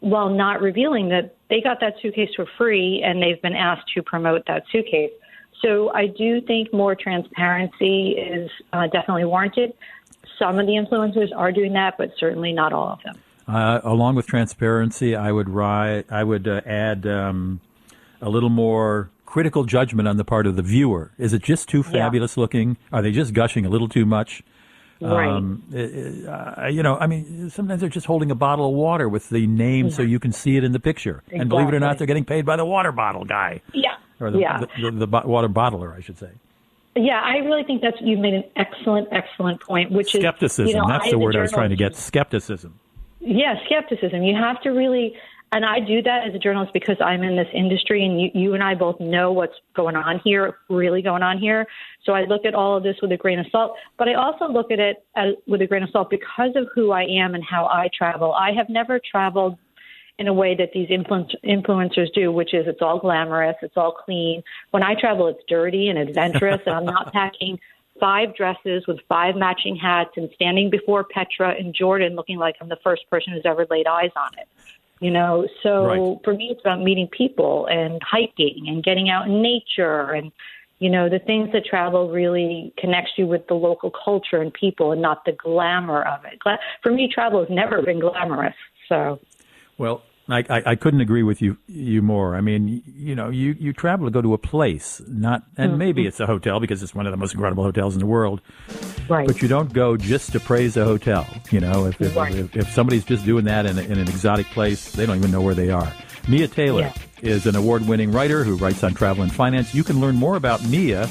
while 0.00 0.28
not 0.28 0.60
revealing 0.60 1.08
that 1.08 1.34
they 1.48 1.60
got 1.60 1.80
that 1.80 1.94
suitcase 2.02 2.30
for 2.36 2.46
free 2.58 3.02
and 3.04 3.22
they've 3.22 3.40
been 3.42 3.56
asked 3.56 3.88
to 3.94 4.02
promote 4.02 4.42
that 4.46 4.64
suitcase. 4.70 5.10
So 5.62 5.92
I 5.92 6.06
do 6.06 6.40
think 6.40 6.72
more 6.72 6.94
transparency 6.94 8.12
is 8.12 8.50
uh, 8.72 8.86
definitely 8.86 9.24
warranted. 9.24 9.74
Some 10.38 10.58
of 10.58 10.66
the 10.66 10.72
influencers 10.72 11.28
are 11.36 11.50
doing 11.50 11.72
that, 11.72 11.98
but 11.98 12.12
certainly 12.18 12.52
not 12.52 12.72
all 12.72 12.90
of 12.92 13.02
them. 13.02 13.16
Uh, 13.48 13.80
along 13.82 14.14
with 14.14 14.26
transparency, 14.26 15.16
I 15.16 15.32
would 15.32 15.48
I 15.58 16.22
would 16.22 16.46
uh, 16.46 16.60
add 16.66 17.06
um, 17.06 17.60
a 18.20 18.28
little 18.28 18.50
more 18.50 19.10
critical 19.24 19.64
judgment 19.64 20.06
on 20.08 20.16
the 20.16 20.24
part 20.24 20.46
of 20.46 20.56
the 20.56 20.62
viewer. 20.62 21.12
Is 21.18 21.32
it 21.32 21.42
just 21.42 21.68
too 21.68 21.78
Yeah. 21.78 21.92
fabulous 22.04 22.36
looking? 22.36 22.76
Are 22.92 23.02
they 23.02 23.10
just 23.10 23.32
gushing 23.32 23.66
a 23.66 23.68
little 23.68 23.88
too 23.88 24.06
much? 24.06 24.42
Right. 25.00 25.28
Um, 25.28 25.62
uh, 25.72 26.66
you 26.66 26.82
know, 26.82 26.96
I 26.98 27.06
mean, 27.06 27.50
sometimes 27.50 27.80
they're 27.80 27.88
just 27.88 28.06
holding 28.06 28.30
a 28.30 28.34
bottle 28.34 28.68
of 28.68 28.74
water 28.74 29.08
with 29.08 29.28
the 29.28 29.46
name 29.46 29.90
so 29.90 30.02
you 30.02 30.18
can 30.18 30.32
see 30.32 30.56
it 30.56 30.64
in 30.64 30.72
the 30.72 30.80
picture. 30.80 31.22
And 31.30 31.48
believe 31.48 31.68
it 31.68 31.74
or 31.74 31.80
not, 31.80 31.98
they're 31.98 32.06
getting 32.06 32.24
paid 32.24 32.44
by 32.44 32.56
the 32.56 32.64
water 32.64 32.90
bottle 32.90 33.24
guy. 33.24 33.60
Yeah. 33.72 33.96
Or 34.20 34.30
the, 34.30 34.38
yeah. 34.38 34.58
the, 34.58 34.90
the, 34.90 35.06
the 35.06 35.22
water 35.26 35.48
bottler, 35.48 35.96
I 35.96 36.00
should 36.00 36.18
say. 36.18 36.30
yeah, 36.96 37.20
I 37.20 37.36
really 37.38 37.62
think 37.62 37.82
that's 37.82 37.96
you've 38.00 38.20
made 38.20 38.34
an 38.34 38.44
excellent, 38.56 39.08
excellent 39.12 39.60
point, 39.62 39.92
which 39.92 40.12
Skepticism. 40.12 40.66
is 40.66 40.72
you 40.72 40.76
know, 40.78 40.88
That's 40.88 41.06
I, 41.06 41.10
the 41.10 41.18
word 41.18 41.36
I 41.36 41.42
was 41.42 41.52
trying 41.52 41.70
to 41.70 41.76
get. 41.76 41.94
Skepticism. 41.94 42.78
Yeah, 43.20 43.54
skepticism. 43.66 44.22
You 44.22 44.36
have 44.36 44.60
to 44.62 44.70
really, 44.70 45.14
and 45.52 45.64
I 45.64 45.80
do 45.80 46.02
that 46.02 46.26
as 46.28 46.34
a 46.34 46.38
journalist 46.38 46.72
because 46.72 46.96
I'm 47.00 47.22
in 47.22 47.36
this 47.36 47.48
industry, 47.52 48.04
and 48.04 48.20
you, 48.20 48.30
you 48.34 48.54
and 48.54 48.62
I 48.62 48.74
both 48.74 48.98
know 49.00 49.32
what's 49.32 49.54
going 49.74 49.96
on 49.96 50.20
here, 50.24 50.58
really 50.68 51.02
going 51.02 51.22
on 51.22 51.38
here. 51.38 51.66
So 52.04 52.12
I 52.12 52.24
look 52.24 52.44
at 52.44 52.54
all 52.54 52.76
of 52.76 52.82
this 52.82 52.96
with 53.02 53.12
a 53.12 53.16
grain 53.16 53.38
of 53.38 53.46
salt, 53.50 53.76
but 53.98 54.08
I 54.08 54.14
also 54.14 54.48
look 54.48 54.70
at 54.70 54.78
it 54.78 55.04
as, 55.16 55.34
with 55.46 55.60
a 55.62 55.66
grain 55.66 55.82
of 55.82 55.90
salt 55.90 56.10
because 56.10 56.50
of 56.56 56.68
who 56.74 56.90
I 56.92 57.02
am 57.02 57.34
and 57.34 57.44
how 57.44 57.66
I 57.66 57.88
travel. 57.96 58.32
I 58.32 58.52
have 58.52 58.68
never 58.68 59.00
traveled 59.10 59.58
in 60.18 60.26
a 60.26 60.32
way 60.32 60.54
that 60.56 60.70
these 60.74 60.88
influence, 60.90 61.32
influencers 61.44 62.12
do, 62.12 62.32
which 62.32 62.52
is 62.52 62.66
it's 62.66 62.82
all 62.82 62.98
glamorous, 62.98 63.56
it's 63.62 63.76
all 63.76 63.92
clean. 63.92 64.42
When 64.72 64.82
I 64.82 64.94
travel, 64.94 65.28
it's 65.28 65.42
dirty 65.48 65.88
and 65.88 65.98
adventurous, 65.98 66.60
and 66.66 66.74
I'm 66.74 66.84
not 66.84 67.12
packing 67.12 67.58
five 68.00 68.34
dresses 68.36 68.84
with 68.86 68.98
five 69.08 69.36
matching 69.36 69.76
hats 69.76 70.10
and 70.16 70.28
standing 70.34 70.70
before 70.70 71.04
Petra 71.04 71.54
in 71.58 71.72
Jordan 71.72 72.14
looking 72.14 72.38
like 72.38 72.56
I'm 72.60 72.68
the 72.68 72.78
first 72.82 73.08
person 73.10 73.32
who's 73.32 73.42
ever 73.44 73.66
laid 73.70 73.86
eyes 73.86 74.10
on 74.16 74.30
it. 74.38 74.48
You 75.00 75.12
know, 75.12 75.46
so 75.62 75.84
Right. 75.84 76.18
for 76.24 76.34
me, 76.34 76.48
it's 76.50 76.60
about 76.60 76.82
meeting 76.82 77.08
people 77.16 77.66
and 77.70 78.00
hiking 78.02 78.64
and 78.66 78.82
getting 78.82 79.08
out 79.08 79.28
in 79.28 79.40
nature 79.40 80.10
and, 80.10 80.32
you 80.80 80.90
know, 80.90 81.08
the 81.08 81.20
things 81.20 81.50
that 81.52 81.64
travel 81.64 82.10
really 82.10 82.72
connects 82.78 83.12
you 83.16 83.28
with 83.28 83.46
the 83.46 83.54
local 83.54 83.92
culture 83.92 84.42
and 84.42 84.52
people 84.52 84.90
and 84.90 85.00
not 85.00 85.24
the 85.24 85.32
glamour 85.32 86.02
of 86.02 86.24
it. 86.24 86.40
Gla- 86.40 86.58
For 86.82 86.90
me, 86.90 87.08
travel 87.12 87.38
has 87.40 87.48
never 87.48 87.80
been 87.82 88.00
glamorous. 88.00 88.54
So, 88.88 89.20
Well, 89.78 90.02
I, 90.28 90.44
I, 90.50 90.62
I 90.66 90.74
couldn't 90.74 91.00
agree 91.00 91.22
with 91.22 91.40
you 91.40 91.56
you 91.66 92.02
more. 92.02 92.36
I 92.36 92.42
mean, 92.42 92.82
you 92.84 93.14
know, 93.14 93.30
you, 93.30 93.56
you 93.58 93.72
travel 93.72 94.06
to 94.06 94.10
go 94.10 94.20
to 94.20 94.34
a 94.34 94.38
place, 94.38 95.00
not 95.08 95.42
and 95.56 95.70
Mm-hmm. 95.70 95.78
maybe 95.78 96.06
it's 96.06 96.20
a 96.20 96.26
hotel 96.26 96.60
because 96.60 96.82
it's 96.82 96.94
one 96.94 97.06
of 97.06 97.12
the 97.12 97.16
most 97.16 97.32
incredible 97.32 97.64
hotels 97.64 97.94
in 97.94 98.00
the 98.00 98.06
world. 98.06 98.42
right. 99.08 99.26
But 99.26 99.40
you 99.40 99.48
don't 99.48 99.72
go 99.72 99.96
just 99.96 100.32
to 100.32 100.40
praise 100.40 100.76
a 100.76 100.84
hotel. 100.84 101.26
You 101.50 101.60
know, 101.60 101.86
if 101.86 101.98
if, 102.00 102.14
Right. 102.14 102.34
if, 102.34 102.54
if 102.56 102.68
somebody's 102.74 103.04
just 103.06 103.24
doing 103.24 103.46
that 103.46 103.64
in, 103.64 103.78
a, 103.78 103.82
in 103.82 103.92
an 103.98 104.08
exotic 104.08 104.46
place, 104.48 104.92
they 104.92 105.06
don't 105.06 105.16
even 105.16 105.30
know 105.30 105.40
where 105.40 105.54
they 105.54 105.70
are. 105.70 105.90
Mia 106.28 106.46
Taylor 106.48 106.92
Yeah. 107.22 107.30
is 107.30 107.46
an 107.46 107.56
award-winning 107.56 108.12
writer 108.12 108.44
who 108.44 108.56
writes 108.56 108.84
on 108.84 108.92
travel 108.92 109.22
and 109.22 109.32
finance. 109.32 109.74
You 109.74 109.82
can 109.84 109.98
learn 109.98 110.16
more 110.16 110.36
about 110.36 110.62
Mia 110.68 111.08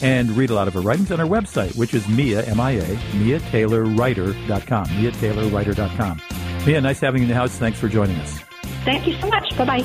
and 0.00 0.30
read 0.30 0.48
a 0.48 0.54
lot 0.54 0.66
of 0.68 0.72
her 0.74 0.80
writings 0.80 1.10
on 1.12 1.18
her 1.18 1.26
website, 1.26 1.76
which 1.76 1.92
is 1.92 2.08
Mia, 2.08 2.42
M-I-A, 2.46 2.80
MiaTaylorWriter.com, 3.20 4.84
MiaTaylorWriter.com. 4.86 6.16
Mia, 6.16 6.45
nice 6.66 7.00
having 7.00 7.22
you 7.22 7.24
in 7.24 7.28
the 7.28 7.34
house. 7.34 7.56
Thanks 7.56 7.78
for 7.78 7.88
joining 7.88 8.16
us. 8.16 8.38
Thank 8.84 9.06
you 9.06 9.14
so 9.20 9.28
much. 9.28 9.56
Bye 9.56 9.64
bye. 9.64 9.84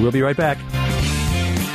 We'll 0.00 0.12
be 0.12 0.22
right 0.22 0.36
back. 0.36 0.58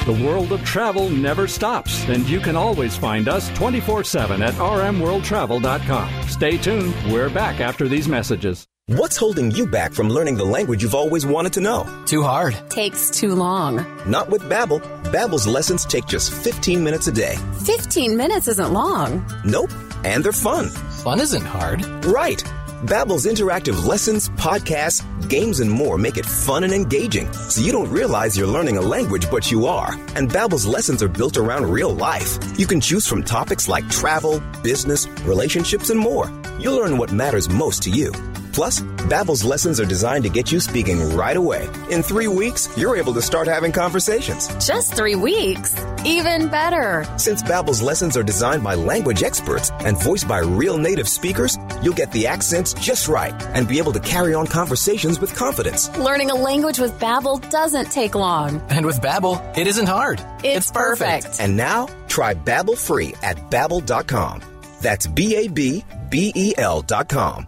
The 0.06 0.24
world 0.26 0.54
of 0.54 0.64
travel 0.64 1.10
never 1.10 1.48
stops, 1.48 2.08
and 2.08 2.28
you 2.30 2.40
can 2.40 2.56
always 2.56 2.96
find 2.96 3.28
us 3.28 3.50
24 3.58 4.06
7 4.06 4.42
at 4.42 4.54
rmworldtravel.com. 4.54 6.28
Stay 6.30 6.58
tuned. 6.58 6.96
We're 7.12 7.30
back 7.30 7.60
after 7.60 7.88
these 7.90 8.08
messages. 8.08 8.66
What's 8.86 9.18
holding 9.18 9.52
you 9.52 9.68
back 9.68 9.92
from 9.92 10.10
learning 10.10 10.36
the 10.38 10.46
language 10.46 10.82
you've 10.82 10.96
always 10.96 11.26
wanted 11.26 11.52
to 11.54 11.60
know? 11.60 11.86
Too 12.06 12.24
hard. 12.24 12.56
Takes 12.70 13.10
too 13.10 13.36
long. 13.36 13.86
Not 14.10 14.30
with 14.30 14.44
Babbel. 14.44 14.80
Babbel's 15.12 15.46
lessons 15.46 15.84
take 15.84 16.06
just 16.06 16.32
15 16.32 16.82
minutes 16.82 17.08
a 17.08 17.12
day. 17.12 17.36
15 17.66 18.16
minutes 18.16 18.48
isn't 18.48 18.72
long. 18.72 19.26
Nope. 19.44 19.72
And 20.06 20.24
they're 20.24 20.32
fun. 20.32 20.70
Fun 21.04 21.20
isn't 21.20 21.42
hard. 21.46 21.84
Right. 22.06 22.42
Babbel's 22.86 23.26
interactive 23.26 23.86
lessons, 23.86 24.30
podcasts, 24.30 25.02
games, 25.28 25.62
and 25.62 25.72
more 25.72 25.98
make 25.98 26.18
it 26.18 26.26
fun 26.28 26.64
and 26.64 26.72
engaging, 26.72 27.32
so 27.34 27.60
you 27.62 27.72
don't 27.72 27.90
realize 27.90 28.38
you're 28.38 28.46
learning 28.46 28.78
a 28.78 28.82
language, 28.82 29.32
but 29.32 29.50
you 29.50 29.66
are. 29.66 29.94
And 30.16 30.32
Babbel's 30.32 30.68
lessons 30.68 31.02
are 31.02 31.08
built 31.08 31.38
around 31.38 31.72
real 31.72 31.92
life. 31.92 32.38
You 32.56 32.68
can 32.68 32.80
choose 32.80 33.08
from 33.08 33.24
topics 33.24 33.68
like 33.68 33.90
travel, 33.90 34.44
business, 34.62 35.08
relationships, 35.22 35.90
and 35.90 36.00
more. 36.00 36.32
You'll 36.60 36.76
learn 36.76 37.00
what 37.00 37.12
matters 37.12 37.50
most 37.50 37.82
to 37.84 37.90
you. 37.90 38.12
Plus, 38.58 38.82
Babbel's 39.12 39.44
lessons 39.44 39.80
are 39.80 39.86
designed 39.86 40.24
to 40.24 40.32
get 40.32 40.52
you 40.52 40.60
speaking 40.60 41.16
right 41.16 41.38
away. 41.38 41.70
In 41.92 42.02
three 42.02 42.28
weeks, 42.28 42.68
you're 42.76 42.98
able 42.98 43.14
to 43.14 43.22
start 43.22 43.48
having 43.48 43.72
conversations. 43.72 44.48
Just 44.66 44.96
three 44.96 45.14
weeks. 45.14 45.76
Even 46.04 46.48
better. 46.50 47.06
Since 47.18 47.44
Babbel's 47.44 47.84
lessons 47.84 48.18
are 48.18 48.24
designed 48.24 48.64
by 48.64 48.74
language 48.74 49.22
experts 49.22 49.70
and 49.86 49.96
voiced 50.02 50.28
by 50.28 50.40
real 50.40 50.80
native 50.80 51.08
speakers, 51.08 51.56
you'll 51.84 51.94
get 51.94 52.12
the 52.12 52.26
accents 52.26 52.74
just 52.74 53.08
right 53.08 53.32
and 53.54 53.68
be 53.68 53.78
able 53.78 53.92
to 53.92 54.00
carry 54.00 54.34
on 54.34 54.48
conversations 54.48 55.20
with 55.20 55.36
confidence. 55.36 55.96
Learning 55.96 56.32
a 56.32 56.36
language 56.50 56.80
with 56.80 57.00
Babbel 57.00 57.48
doesn't 57.52 57.92
take 57.92 58.16
long. 58.16 58.60
And 58.72 58.88
with 58.88 59.00
Babbel, 59.02 59.38
it 59.56 59.68
isn't 59.68 59.88
hard. 59.88 60.20
It's, 60.44 60.72
perfect. 60.72 61.40
And 61.40 61.58
now, 61.58 61.86
try 62.08 62.34
Babbel 62.34 62.76
free 62.76 63.14
at 63.22 63.52
babbel.com. 63.52 64.42
That's 64.82 65.06
B 65.06 65.36
A 65.36 65.48
B 65.48 65.86
B 66.10 66.32
E 66.36 66.56
L 66.58 66.82
dot 66.82 67.08
com. 67.08 67.48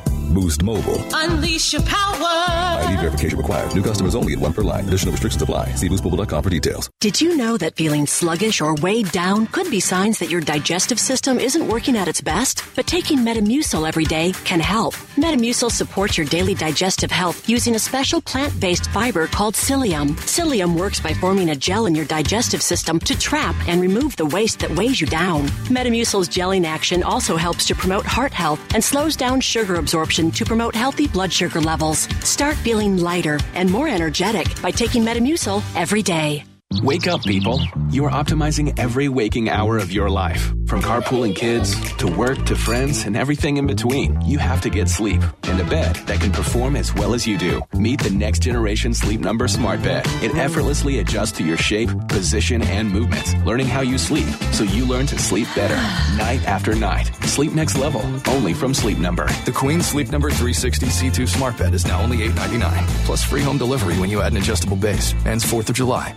Boost 0.33 0.63
Mobile. 0.63 0.97
Unleash 1.13 1.73
your 1.73 1.81
power. 1.83 2.81
ID 2.83 2.97
verification 2.97 3.37
required. 3.37 3.75
New 3.75 3.83
customers 3.83 4.15
only 4.15 4.33
at 4.33 4.39
one 4.39 4.53
per 4.53 4.61
line. 4.61 4.87
Additional 4.87 5.11
restrictions 5.11 5.41
apply. 5.41 5.67
See 5.75 5.89
boostmobile.com 5.89 6.43
for 6.43 6.49
details. 6.49 6.89
Did 7.01 7.19
you 7.19 7.35
know 7.35 7.57
that 7.57 7.75
feeling 7.75 8.07
sluggish 8.07 8.61
or 8.61 8.75
weighed 8.75 9.11
down 9.11 9.47
could 9.47 9.69
be 9.69 9.79
signs 9.79 10.19
that 10.19 10.29
your 10.29 10.41
digestive 10.41 10.99
system 10.99 11.39
isn't 11.39 11.67
working 11.67 11.97
at 11.97 12.07
its 12.07 12.21
best? 12.21 12.63
But 12.75 12.87
taking 12.87 13.19
Metamucil 13.19 13.87
every 13.87 14.05
day 14.05 14.31
can 14.45 14.59
help. 14.61 14.93
Metamucil 15.15 15.69
supports 15.71 16.17
your 16.17 16.27
daily 16.27 16.55
digestive 16.55 17.11
health 17.11 17.49
using 17.49 17.75
a 17.75 17.79
special 17.79 18.21
plant-based 18.21 18.89
fiber 18.91 19.27
called 19.27 19.55
psyllium. 19.55 20.11
Psyllium 20.27 20.79
works 20.79 20.99
by 21.01 21.13
forming 21.13 21.49
a 21.49 21.55
gel 21.55 21.87
in 21.87 21.95
your 21.95 22.05
digestive 22.05 22.61
system 22.61 22.99
to 22.99 23.17
trap 23.19 23.55
and 23.67 23.81
remove 23.81 24.15
the 24.15 24.25
waste 24.25 24.59
that 24.59 24.71
weighs 24.77 25.01
you 25.01 25.07
down. 25.07 25.47
Metamucil's 25.67 26.29
gelling 26.29 26.65
action 26.65 27.03
also 27.03 27.35
helps 27.35 27.65
to 27.65 27.75
promote 27.75 28.05
heart 28.05 28.31
health 28.31 28.59
and 28.73 28.83
slows 28.83 29.15
down 29.15 29.41
sugar 29.41 29.75
absorption 29.75 30.20
to 30.29 30.45
promote 30.45 30.75
healthy 30.75 31.07
blood 31.07 31.33
sugar 31.33 31.61
levels. 31.61 32.07
Start 32.23 32.55
feeling 32.57 32.97
lighter 32.97 33.39
and 33.55 33.71
more 33.71 33.87
energetic 33.87 34.61
by 34.61 34.69
taking 34.69 35.03
Metamucil 35.03 35.63
every 35.75 36.03
day. 36.03 36.43
Wake 36.79 37.05
up, 37.07 37.21
people. 37.23 37.59
You 37.89 38.05
are 38.05 38.11
optimizing 38.11 38.79
every 38.79 39.09
waking 39.09 39.49
hour 39.49 39.77
of 39.77 39.91
your 39.91 40.09
life. 40.09 40.41
From 40.67 40.81
carpooling 40.81 41.35
kids 41.35 41.75
to 41.97 42.07
work 42.07 42.45
to 42.45 42.55
friends 42.55 43.03
and 43.05 43.17
everything 43.17 43.57
in 43.57 43.67
between. 43.67 44.21
You 44.21 44.37
have 44.37 44.61
to 44.61 44.69
get 44.69 44.87
sleep 44.87 45.21
and 45.43 45.59
a 45.59 45.65
bed 45.65 45.97
that 46.07 46.21
can 46.21 46.31
perform 46.31 46.77
as 46.77 46.95
well 46.95 47.13
as 47.13 47.27
you 47.27 47.37
do. 47.37 47.61
Meet 47.73 48.03
the 48.03 48.09
next 48.09 48.39
generation 48.39 48.93
Sleep 48.93 49.19
Number 49.19 49.49
Smart 49.49 49.83
Bed. 49.83 50.05
It 50.23 50.33
effortlessly 50.33 50.99
adjusts 50.99 51.33
to 51.33 51.43
your 51.43 51.57
shape, 51.57 51.89
position, 52.07 52.61
and 52.61 52.89
movements, 52.89 53.35
learning 53.45 53.67
how 53.67 53.81
you 53.81 53.97
sleep 53.97 54.27
so 54.53 54.63
you 54.63 54.85
learn 54.85 55.07
to 55.07 55.19
sleep 55.19 55.49
better 55.53 55.75
night 56.17 56.45
after 56.47 56.73
night. 56.73 57.07
Sleep 57.25 57.51
next 57.51 57.77
level, 57.77 58.01
only 58.29 58.53
from 58.53 58.73
Sleep 58.73 58.97
Number. 58.97 59.27
The 59.43 59.51
Queen 59.51 59.81
Sleep 59.81 60.09
Number 60.09 60.29
360 60.29 60.85
C2 60.85 61.27
Smart 61.27 61.57
Bed 61.57 61.73
is 61.73 61.85
now 61.85 62.01
only 62.01 62.19
$8.99, 62.29 62.87
plus 63.05 63.23
free 63.25 63.41
home 63.41 63.57
delivery 63.57 63.99
when 63.99 64.09
you 64.09 64.21
add 64.21 64.31
an 64.31 64.37
adjustable 64.37 64.77
base. 64.77 65.13
Ends 65.25 65.43
4th 65.43 65.69
of 65.69 65.75
July. 65.75 66.15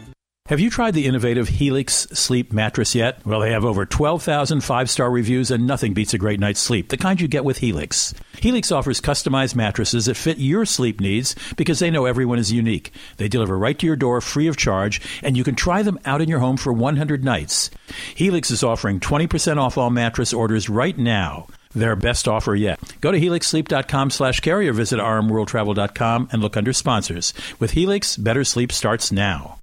Have 0.48 0.60
you 0.60 0.68
tried 0.68 0.92
the 0.92 1.06
innovative 1.06 1.48
Helix 1.48 2.06
sleep 2.12 2.52
mattress 2.52 2.94
yet? 2.94 3.24
Well, 3.24 3.40
they 3.40 3.52
have 3.52 3.64
over 3.64 3.86
12,000 3.86 4.60
five 4.60 4.90
star 4.90 5.10
reviews, 5.10 5.50
and 5.50 5.66
nothing 5.66 5.94
beats 5.94 6.12
a 6.12 6.18
great 6.18 6.38
night's 6.38 6.60
sleep, 6.60 6.90
the 6.90 6.98
kind 6.98 7.18
you 7.18 7.28
get 7.28 7.46
with 7.46 7.60
Helix. 7.60 8.12
Helix 8.40 8.70
offers 8.70 9.00
customized 9.00 9.54
mattresses 9.54 10.04
that 10.04 10.18
fit 10.18 10.36
your 10.36 10.66
sleep 10.66 11.00
needs 11.00 11.34
because 11.56 11.78
they 11.78 11.90
know 11.90 12.04
everyone 12.04 12.38
is 12.38 12.52
unique. 12.52 12.92
They 13.16 13.26
deliver 13.26 13.56
right 13.56 13.78
to 13.78 13.86
your 13.86 13.96
door 13.96 14.20
free 14.20 14.46
of 14.46 14.58
charge, 14.58 15.00
and 15.22 15.34
you 15.34 15.44
can 15.44 15.54
try 15.54 15.82
them 15.82 15.98
out 16.04 16.20
in 16.20 16.28
your 16.28 16.40
home 16.40 16.58
for 16.58 16.74
100 16.74 17.24
nights. 17.24 17.70
Helix 18.14 18.50
is 18.50 18.62
offering 18.62 19.00
20% 19.00 19.56
off 19.56 19.78
all 19.78 19.88
mattress 19.88 20.34
orders 20.34 20.68
right 20.68 20.98
now 20.98 21.46
their 21.74 21.96
best 21.96 22.28
offer 22.28 22.54
yet. 22.54 22.78
Go 23.00 23.10
to 23.10 23.18
helixsleep.com 23.18 24.10
slash 24.10 24.40
Carey 24.40 24.68
or 24.68 24.74
visit 24.74 25.00
rmworldtravel.com 25.00 26.28
and 26.30 26.42
look 26.42 26.56
under 26.56 26.72
sponsors. 26.74 27.32
With 27.58 27.72
Helix, 27.72 28.16
better 28.16 28.44
sleep 28.44 28.70
starts 28.70 29.10
now. 29.10 29.58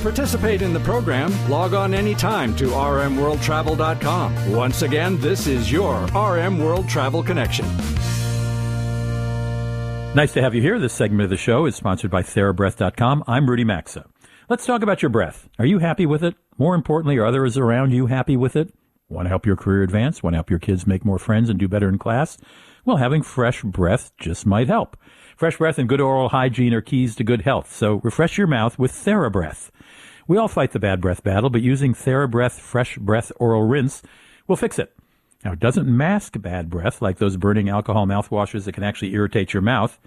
Participate 0.00 0.62
in 0.62 0.72
the 0.72 0.80
program, 0.80 1.32
log 1.48 1.74
on 1.74 1.94
anytime 1.94 2.54
to 2.56 2.66
rmworldtravel.com. 2.66 4.52
Once 4.52 4.82
again, 4.82 5.20
this 5.20 5.46
is 5.46 5.70
your 5.70 6.04
RM 6.06 6.58
World 6.58 6.88
Travel 6.88 7.22
Connection. 7.22 7.66
Nice 10.12 10.32
to 10.32 10.42
have 10.42 10.56
you 10.56 10.60
here. 10.60 10.80
This 10.80 10.92
segment 10.92 11.22
of 11.22 11.30
the 11.30 11.36
show 11.36 11.66
is 11.66 11.76
sponsored 11.76 12.10
by 12.10 12.22
TheraBreath.com. 12.22 13.22
I'm 13.28 13.48
Rudy 13.48 13.62
Maxa. 13.62 14.06
Let's 14.48 14.66
talk 14.66 14.82
about 14.82 15.02
your 15.02 15.08
breath. 15.08 15.48
Are 15.60 15.66
you 15.66 15.78
happy 15.78 16.04
with 16.04 16.24
it? 16.24 16.34
More 16.58 16.74
importantly, 16.74 17.16
are 17.18 17.26
others 17.26 17.56
around 17.56 17.92
you 17.92 18.06
happy 18.06 18.36
with 18.36 18.56
it? 18.56 18.74
Want 19.08 19.26
to 19.26 19.28
help 19.28 19.46
your 19.46 19.54
career 19.54 19.84
advance? 19.84 20.20
Want 20.20 20.34
to 20.34 20.38
help 20.38 20.50
your 20.50 20.58
kids 20.58 20.84
make 20.84 21.04
more 21.04 21.20
friends 21.20 21.48
and 21.48 21.60
do 21.60 21.68
better 21.68 21.88
in 21.88 21.98
class? 21.98 22.38
Well, 22.84 22.96
having 22.96 23.22
fresh 23.22 23.62
breath 23.62 24.10
just 24.18 24.46
might 24.46 24.66
help. 24.66 24.96
Fresh 25.36 25.58
breath 25.58 25.78
and 25.78 25.88
good 25.88 26.00
oral 26.00 26.30
hygiene 26.30 26.74
are 26.74 26.80
keys 26.80 27.14
to 27.16 27.24
good 27.24 27.42
health, 27.42 27.72
so 27.72 28.00
refresh 28.02 28.36
your 28.36 28.48
mouth 28.48 28.78
with 28.80 28.90
TheraBreath. 28.92 29.70
We 30.30 30.38
all 30.38 30.46
fight 30.46 30.70
the 30.70 30.78
bad 30.78 31.00
breath 31.00 31.24
battle, 31.24 31.50
but 31.50 31.60
using 31.60 31.92
TheraBreath 31.92 32.60
Fresh 32.60 32.98
Breath 32.98 33.32
Oral 33.40 33.64
Rinse 33.64 34.00
will 34.46 34.54
fix 34.54 34.78
it. 34.78 34.96
Now, 35.44 35.50
it 35.50 35.58
doesn't 35.58 35.88
mask 35.88 36.40
bad 36.40 36.70
breath 36.70 37.02
like 37.02 37.18
those 37.18 37.36
burning 37.36 37.68
alcohol 37.68 38.06
mouthwashes 38.06 38.64
that 38.64 38.74
can 38.74 38.84
actually 38.84 39.12
irritate 39.12 39.52
your 39.52 39.60
mouth. 39.60 39.98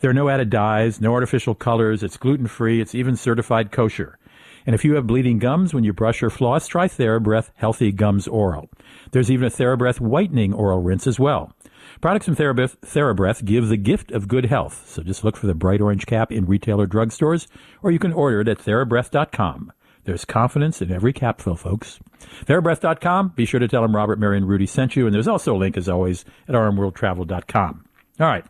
There 0.00 0.10
are 0.10 0.12
no 0.12 0.28
added 0.28 0.50
dyes, 0.50 1.00
no 1.00 1.14
artificial 1.14 1.54
colors, 1.54 2.02
it's 2.02 2.16
gluten 2.16 2.48
free, 2.48 2.80
it's 2.80 2.96
even 2.96 3.14
certified 3.14 3.70
kosher. 3.70 4.18
And 4.66 4.74
if 4.74 4.84
you 4.84 4.96
have 4.96 5.06
bleeding 5.06 5.38
gums 5.38 5.72
when 5.72 5.84
you 5.84 5.92
brush 5.92 6.20
or 6.20 6.30
floss, 6.30 6.66
try 6.66 6.88
TheraBreath 6.88 7.50
Healthy 7.54 7.92
Gums 7.92 8.26
Oral. 8.26 8.70
There's 9.12 9.30
even 9.30 9.46
a 9.46 9.50
TheraBreath 9.50 10.00
Whitening 10.00 10.52
Oral 10.52 10.82
Rinse 10.82 11.06
as 11.06 11.20
well. 11.20 11.52
Products 12.00 12.26
from 12.26 12.36
TheraBreath, 12.36 12.78
TheraBreath 12.78 13.44
give 13.44 13.68
the 13.68 13.76
gift 13.76 14.10
of 14.10 14.28
good 14.28 14.46
health, 14.46 14.88
so 14.88 15.02
just 15.02 15.24
look 15.24 15.36
for 15.36 15.46
the 15.46 15.54
bright 15.54 15.80
orange 15.80 16.06
cap 16.06 16.32
in 16.32 16.46
retailer 16.46 16.86
drugstores, 16.86 17.46
or 17.82 17.90
you 17.90 17.98
can 17.98 18.12
order 18.12 18.40
it 18.40 18.48
at 18.48 18.58
TheraBreath.com. 18.58 19.72
There's 20.04 20.24
confidence 20.24 20.80
in 20.80 20.90
every 20.90 21.12
capful, 21.12 21.56
folks. 21.56 22.00
TheraBreath.com. 22.46 23.32
Be 23.36 23.44
sure 23.44 23.60
to 23.60 23.68
tell 23.68 23.82
them 23.82 23.94
Robert, 23.94 24.18
Mary, 24.18 24.38
and 24.38 24.48
Rudy 24.48 24.66
sent 24.66 24.96
you, 24.96 25.06
and 25.06 25.14
there's 25.14 25.28
also 25.28 25.54
a 25.54 25.58
link, 25.58 25.76
as 25.76 25.88
always, 25.88 26.24
at 26.48 26.54
rmworldtravel.com. 26.54 27.84
All 28.18 28.26
right. 28.26 28.44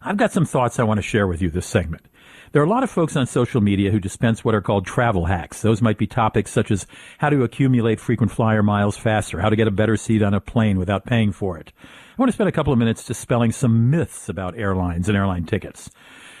I've 0.00 0.16
got 0.16 0.32
some 0.32 0.44
thoughts 0.44 0.78
I 0.78 0.84
want 0.84 0.98
to 0.98 1.02
share 1.02 1.26
with 1.26 1.42
you 1.42 1.50
this 1.50 1.66
segment. 1.66 2.06
There 2.52 2.62
are 2.62 2.64
a 2.64 2.68
lot 2.68 2.82
of 2.82 2.90
folks 2.90 3.14
on 3.14 3.26
social 3.26 3.60
media 3.60 3.90
who 3.90 4.00
dispense 4.00 4.42
what 4.42 4.54
are 4.54 4.62
called 4.62 4.86
travel 4.86 5.26
hacks. 5.26 5.60
Those 5.60 5.82
might 5.82 5.98
be 5.98 6.06
topics 6.06 6.50
such 6.50 6.70
as 6.70 6.86
how 7.18 7.28
to 7.28 7.42
accumulate 7.42 8.00
frequent 8.00 8.32
flyer 8.32 8.62
miles 8.62 8.96
faster, 8.96 9.40
how 9.40 9.50
to 9.50 9.56
get 9.56 9.68
a 9.68 9.72
better 9.72 9.98
seat 9.98 10.22
on 10.22 10.32
a 10.32 10.40
plane 10.40 10.78
without 10.78 11.04
paying 11.04 11.30
for 11.30 11.58
it. 11.58 11.72
I 11.84 12.16
want 12.16 12.30
to 12.30 12.32
spend 12.32 12.48
a 12.48 12.52
couple 12.52 12.72
of 12.72 12.78
minutes 12.78 13.04
dispelling 13.04 13.52
some 13.52 13.90
myths 13.90 14.30
about 14.30 14.58
airlines 14.58 15.08
and 15.08 15.16
airline 15.16 15.44
tickets. 15.44 15.90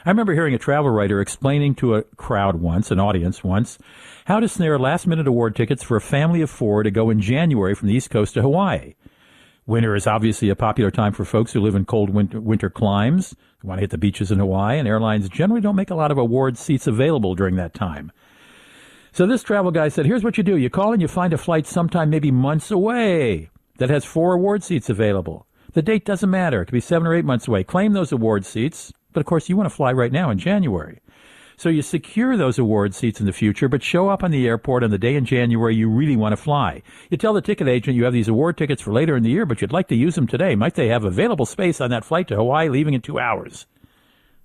I 0.06 0.10
remember 0.10 0.32
hearing 0.32 0.54
a 0.54 0.58
travel 0.58 0.90
writer 0.90 1.20
explaining 1.20 1.74
to 1.76 1.96
a 1.96 2.02
crowd 2.16 2.56
once, 2.56 2.90
an 2.90 2.98
audience 2.98 3.44
once, 3.44 3.78
how 4.24 4.40
to 4.40 4.48
snare 4.48 4.78
last 4.78 5.06
minute 5.06 5.26
award 5.26 5.54
tickets 5.54 5.82
for 5.82 5.98
a 5.98 6.00
family 6.00 6.40
of 6.40 6.48
four 6.48 6.82
to 6.84 6.90
go 6.90 7.10
in 7.10 7.20
January 7.20 7.74
from 7.74 7.88
the 7.88 7.94
East 7.94 8.08
Coast 8.08 8.32
to 8.34 8.42
Hawaii. 8.42 8.94
Winter 9.68 9.94
is 9.94 10.06
obviously 10.06 10.48
a 10.48 10.56
popular 10.56 10.90
time 10.90 11.12
for 11.12 11.26
folks 11.26 11.52
who 11.52 11.60
live 11.60 11.74
in 11.74 11.84
cold 11.84 12.08
winter, 12.08 12.40
winter 12.40 12.70
climes, 12.70 13.36
who 13.58 13.68
want 13.68 13.76
to 13.76 13.82
hit 13.82 13.90
the 13.90 13.98
beaches 13.98 14.32
in 14.32 14.38
Hawaii, 14.38 14.78
and 14.78 14.88
airlines 14.88 15.28
generally 15.28 15.60
don't 15.60 15.76
make 15.76 15.90
a 15.90 15.94
lot 15.94 16.10
of 16.10 16.16
award 16.16 16.56
seats 16.56 16.86
available 16.86 17.34
during 17.34 17.56
that 17.56 17.74
time. 17.74 18.10
So 19.12 19.26
this 19.26 19.42
travel 19.42 19.70
guy 19.70 19.88
said, 19.88 20.06
here's 20.06 20.24
what 20.24 20.38
you 20.38 20.42
do. 20.42 20.56
You 20.56 20.70
call 20.70 20.94
and 20.94 21.02
you 21.02 21.06
find 21.06 21.34
a 21.34 21.38
flight 21.38 21.66
sometime 21.66 22.08
maybe 22.08 22.30
months 22.30 22.70
away 22.70 23.50
that 23.76 23.90
has 23.90 24.06
four 24.06 24.32
award 24.32 24.64
seats 24.64 24.88
available. 24.88 25.46
The 25.74 25.82
date 25.82 26.06
doesn't 26.06 26.30
matter. 26.30 26.62
It 26.62 26.66
could 26.66 26.72
be 26.72 26.80
seven 26.80 27.06
or 27.06 27.14
eight 27.14 27.26
months 27.26 27.46
away. 27.46 27.62
Claim 27.62 27.92
those 27.92 28.10
award 28.10 28.46
seats. 28.46 28.90
But 29.12 29.20
of 29.20 29.26
course, 29.26 29.50
you 29.50 29.56
want 29.58 29.68
to 29.68 29.74
fly 29.74 29.92
right 29.92 30.12
now 30.12 30.30
in 30.30 30.38
January. 30.38 31.00
So 31.58 31.70
you 31.70 31.82
secure 31.82 32.36
those 32.36 32.56
award 32.56 32.94
seats 32.94 33.18
in 33.18 33.26
the 33.26 33.32
future, 33.32 33.68
but 33.68 33.82
show 33.82 34.08
up 34.08 34.22
on 34.22 34.30
the 34.30 34.46
airport 34.46 34.84
on 34.84 34.90
the 34.90 34.96
day 34.96 35.16
in 35.16 35.24
January 35.24 35.74
you 35.74 35.90
really 35.90 36.14
want 36.14 36.32
to 36.32 36.36
fly. 36.36 36.82
You 37.10 37.16
tell 37.16 37.32
the 37.32 37.42
ticket 37.42 37.66
agent 37.66 37.96
you 37.96 38.04
have 38.04 38.12
these 38.12 38.28
award 38.28 38.56
tickets 38.56 38.80
for 38.80 38.92
later 38.92 39.16
in 39.16 39.24
the 39.24 39.30
year, 39.30 39.44
but 39.44 39.60
you'd 39.60 39.72
like 39.72 39.88
to 39.88 39.96
use 39.96 40.14
them 40.14 40.28
today. 40.28 40.54
Might 40.54 40.76
they 40.76 40.86
have 40.86 41.02
available 41.02 41.46
space 41.46 41.80
on 41.80 41.90
that 41.90 42.04
flight 42.04 42.28
to 42.28 42.36
Hawaii 42.36 42.68
leaving 42.68 42.94
in 42.94 43.00
two 43.00 43.18
hours? 43.18 43.66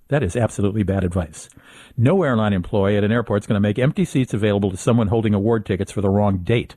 That 0.08 0.24
is 0.24 0.34
absolutely 0.34 0.82
bad 0.82 1.04
advice. 1.04 1.48
No 1.96 2.20
airline 2.24 2.52
employee 2.52 2.96
at 2.96 3.04
an 3.04 3.12
airport 3.12 3.44
is 3.44 3.46
going 3.46 3.54
to 3.54 3.60
make 3.60 3.78
empty 3.78 4.04
seats 4.04 4.34
available 4.34 4.72
to 4.72 4.76
someone 4.76 5.06
holding 5.06 5.34
award 5.34 5.64
tickets 5.64 5.92
for 5.92 6.00
the 6.00 6.10
wrong 6.10 6.38
date. 6.38 6.74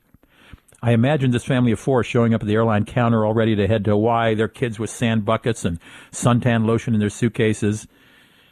I 0.83 0.91
imagine 0.91 1.31
this 1.31 1.45
family 1.45 1.71
of 1.71 1.79
four 1.79 2.03
showing 2.03 2.35
up 2.35 2.43
at 2.43 2.47
the 2.47 2.53
airline 2.53 2.85
counter 2.85 3.25
all 3.25 3.33
ready 3.33 3.55
to 3.55 3.67
head 3.67 3.83
to 3.85 3.91
Hawaii, 3.91 4.35
their 4.35 4.47
kids 4.47 4.77
with 4.77 4.91
sand 4.91 5.25
buckets 5.25 5.65
and 5.65 5.79
suntan 6.11 6.67
lotion 6.67 6.93
in 6.93 6.99
their 6.99 7.09
suitcases. 7.09 7.88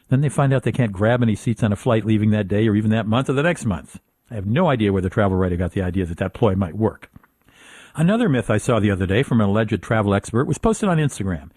Then 0.09 0.21
they 0.21 0.29
find 0.29 0.53
out 0.53 0.63
they 0.63 0.71
can't 0.71 0.91
grab 0.91 1.21
any 1.21 1.35
seats 1.35 1.63
on 1.63 1.71
a 1.71 1.75
flight 1.75 2.05
leaving 2.05 2.31
that 2.31 2.47
day 2.47 2.67
or 2.67 2.75
even 2.75 2.91
that 2.91 3.07
month 3.07 3.29
or 3.29 3.33
the 3.33 3.43
next 3.43 3.65
month. 3.65 3.99
I 4.29 4.35
have 4.35 4.45
no 4.45 4.67
idea 4.67 4.91
where 4.91 5.01
the 5.01 5.09
travel 5.09 5.37
writer 5.37 5.55
got 5.55 5.71
the 5.71 5.81
idea 5.81 6.05
that 6.05 6.17
that 6.17 6.33
ploy 6.33 6.55
might 6.55 6.75
work. 6.75 7.09
Another 7.95 8.27
myth 8.27 8.49
I 8.49 8.57
saw 8.57 8.79
the 8.79 8.91
other 8.91 9.05
day 9.05 9.23
from 9.23 9.39
an 9.39 9.49
alleged 9.49 9.81
travel 9.81 10.13
expert 10.13 10.45
was 10.45 10.57
posted 10.57 10.89
on 10.89 10.97
Instagram. 10.97 11.51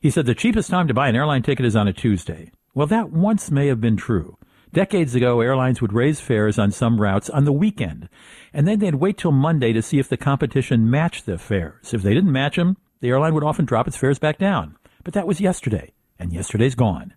He 0.00 0.10
said 0.10 0.26
the 0.26 0.34
cheapest 0.34 0.70
time 0.70 0.86
to 0.86 0.94
buy 0.94 1.08
an 1.08 1.16
airline 1.16 1.42
ticket 1.42 1.64
is 1.64 1.74
on 1.74 1.88
a 1.88 1.92
Tuesday. 1.92 2.50
Well, 2.74 2.86
that 2.88 3.10
once 3.10 3.50
may 3.50 3.66
have 3.68 3.80
been 3.80 3.96
true. 3.96 4.36
Decades 4.72 5.14
ago, 5.14 5.40
airlines 5.40 5.80
would 5.80 5.94
raise 5.94 6.20
fares 6.20 6.58
on 6.58 6.70
some 6.70 7.00
routes 7.00 7.30
on 7.30 7.44
the 7.44 7.52
weekend, 7.52 8.08
and 8.52 8.68
then 8.68 8.80
they'd 8.80 8.96
wait 8.96 9.16
till 9.16 9.32
Monday 9.32 9.72
to 9.72 9.80
see 9.80 9.98
if 9.98 10.08
the 10.08 10.18
competition 10.18 10.90
matched 10.90 11.24
the 11.24 11.38
fares. 11.38 11.94
If 11.94 12.02
they 12.02 12.12
didn't 12.12 12.32
match 12.32 12.56
them, 12.56 12.76
the 13.00 13.08
airline 13.08 13.32
would 13.34 13.44
often 13.44 13.64
drop 13.64 13.88
its 13.88 13.96
fares 13.96 14.18
back 14.18 14.38
down. 14.38 14.76
But 15.04 15.14
that 15.14 15.26
was 15.26 15.40
yesterday, 15.40 15.94
and 16.18 16.32
yesterday's 16.32 16.74
gone. 16.74 17.14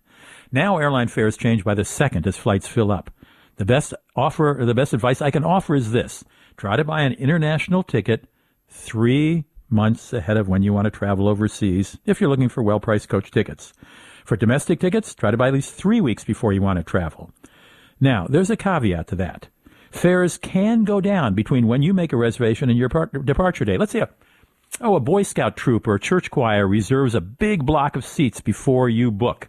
Now 0.52 0.76
airline 0.76 1.08
fares 1.08 1.38
change 1.38 1.64
by 1.64 1.74
the 1.74 1.84
second 1.84 2.26
as 2.26 2.36
flights 2.36 2.68
fill 2.68 2.92
up. 2.92 3.10
The 3.56 3.64
best 3.64 3.94
offer, 4.14 4.60
or 4.60 4.66
the 4.66 4.74
best 4.74 4.92
advice 4.92 5.22
I 5.22 5.30
can 5.30 5.44
offer 5.44 5.74
is 5.74 5.92
this. 5.92 6.24
Try 6.58 6.76
to 6.76 6.84
buy 6.84 7.02
an 7.02 7.14
international 7.14 7.82
ticket 7.82 8.28
three 8.68 9.44
months 9.70 10.12
ahead 10.12 10.36
of 10.36 10.48
when 10.48 10.62
you 10.62 10.74
want 10.74 10.84
to 10.84 10.90
travel 10.90 11.26
overseas 11.26 11.98
if 12.04 12.20
you're 12.20 12.28
looking 12.28 12.50
for 12.50 12.62
well-priced 12.62 13.08
coach 13.08 13.30
tickets. 13.30 13.72
For 14.26 14.36
domestic 14.36 14.78
tickets, 14.78 15.14
try 15.14 15.30
to 15.30 15.36
buy 15.38 15.48
at 15.48 15.54
least 15.54 15.72
three 15.72 16.00
weeks 16.00 16.22
before 16.22 16.52
you 16.52 16.60
want 16.60 16.78
to 16.78 16.84
travel. 16.84 17.32
Now, 17.98 18.26
there's 18.28 18.50
a 18.50 18.56
caveat 18.56 19.06
to 19.08 19.16
that. 19.16 19.48
Fares 19.90 20.36
can 20.36 20.84
go 20.84 21.00
down 21.00 21.34
between 21.34 21.66
when 21.66 21.82
you 21.82 21.94
make 21.94 22.12
a 22.12 22.16
reservation 22.16 22.68
and 22.68 22.78
your 22.78 22.88
part- 22.90 23.24
departure 23.24 23.64
date. 23.64 23.80
Let's 23.80 23.92
say 23.92 24.00
a, 24.00 24.08
oh, 24.80 24.96
a 24.96 25.00
Boy 25.00 25.22
Scout 25.22 25.56
troop 25.56 25.86
or 25.86 25.94
a 25.94 26.00
church 26.00 26.30
choir 26.30 26.66
reserves 26.66 27.14
a 27.14 27.20
big 27.20 27.64
block 27.64 27.96
of 27.96 28.04
seats 28.04 28.40
before 28.40 28.88
you 28.88 29.10
book. 29.10 29.48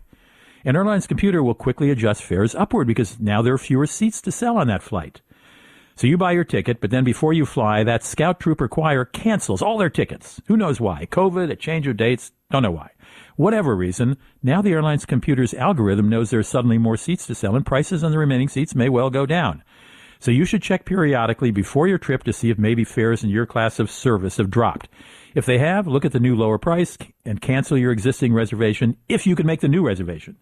An 0.65 0.77
airline's 0.77 1.07
computer 1.07 1.43
will 1.43 1.53
quickly 1.53 1.91
adjust 1.91 2.23
fares 2.23 2.55
upward 2.55 2.87
because 2.87 3.19
now 3.19 3.41
there 3.41 3.53
are 3.53 3.57
fewer 3.57 3.85
seats 3.85 4.21
to 4.21 4.31
sell 4.31 4.57
on 4.57 4.67
that 4.67 4.81
flight. 4.81 5.21
So 5.95 6.07
you 6.07 6.17
buy 6.17 6.31
your 6.31 6.45
ticket, 6.45 6.79
but 6.79 6.89
then 6.89 7.03
before 7.03 7.33
you 7.33 7.45
fly, 7.45 7.83
that 7.83 8.03
scout 8.03 8.39
troop 8.39 8.61
or 8.61 8.67
choir 8.67 9.05
cancels 9.05 9.61
all 9.61 9.77
their 9.77 9.89
tickets. 9.89 10.41
Who 10.47 10.57
knows 10.57 10.79
why? 10.79 11.05
COVID, 11.07 11.51
a 11.51 11.55
change 11.55 11.85
of 11.85 11.97
dates, 11.97 12.31
don't 12.49 12.63
know 12.63 12.71
why. 12.71 12.91
Whatever 13.35 13.75
reason, 13.75 14.17
now 14.41 14.61
the 14.61 14.71
airline's 14.71 15.05
computer's 15.05 15.53
algorithm 15.53 16.09
knows 16.09 16.29
there 16.29 16.39
are 16.39 16.43
suddenly 16.43 16.77
more 16.77 16.97
seats 16.97 17.27
to 17.27 17.35
sell 17.35 17.55
and 17.55 17.65
prices 17.65 18.03
on 18.03 18.11
the 18.11 18.17
remaining 18.17 18.47
seats 18.47 18.73
may 18.73 18.89
well 18.89 19.09
go 19.09 19.25
down. 19.25 19.63
So 20.19 20.31
you 20.31 20.45
should 20.45 20.63
check 20.63 20.85
periodically 20.85 21.51
before 21.51 21.87
your 21.87 21.97
trip 21.97 22.23
to 22.23 22.31
see 22.33 22.49
if 22.49 22.57
maybe 22.57 22.85
fares 22.85 23.23
in 23.23 23.29
your 23.29 23.45
class 23.45 23.79
of 23.79 23.91
service 23.91 24.37
have 24.37 24.49
dropped. 24.49 24.87
If 25.35 25.45
they 25.45 25.57
have, 25.57 25.87
look 25.87 26.05
at 26.05 26.13
the 26.13 26.19
new 26.19 26.35
lower 26.35 26.57
price 26.57 26.97
and 27.25 27.41
cancel 27.41 27.77
your 27.77 27.91
existing 27.91 28.33
reservation 28.33 28.95
if 29.09 29.27
you 29.27 29.35
can 29.35 29.45
make 29.45 29.59
the 29.59 29.67
new 29.67 29.85
reservation. 29.85 30.37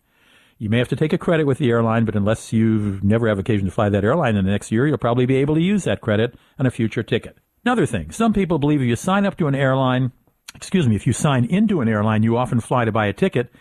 You 0.62 0.70
may 0.70 0.78
have 0.78 0.90
to 0.90 0.96
take 0.96 1.12
a 1.12 1.18
credit 1.18 1.48
with 1.48 1.58
the 1.58 1.72
airline, 1.72 2.06
but 2.06 2.16
unless 2.16 2.54
you've 2.54 3.04
never 3.04 3.28
have 3.28 3.40
occasion 3.40 3.66
to 3.66 3.72
fly 3.72 3.90
that 3.90 4.04
airline 4.04 4.36
in 4.36 4.46
the 4.46 4.52
next 4.52 4.72
year, 4.72 4.86
you'll 4.86 5.00
probably 5.00 5.26
be 5.26 5.38
able 5.38 5.56
to 5.56 5.62
use 5.62 5.86
that 5.86 6.02
credit 6.02 6.36
on 6.60 6.68
a 6.68 6.70
future 6.70 7.02
ticket. 7.02 7.36
Another 7.66 7.88
thing, 7.88 8.12
some 8.12 8.32
people 8.32 8.60
believe 8.60 8.80
if 8.80 8.88
you 8.88 8.96
sign 8.96 9.26
up 9.26 9.36
to 9.38 9.48
an 9.48 9.56
airline, 9.56 10.12
excuse 10.54 10.88
me, 10.88 10.96
if 10.96 11.08
you 11.08 11.14
sign 11.14 11.46
into 11.46 11.82
an 11.82 11.90
airline 11.90 12.22
you 12.22 12.38
often 12.38 12.60
fly 12.60 12.86
to 12.86 12.92
buy 12.92 13.08
a 13.08 13.14
ticket, 13.14 13.52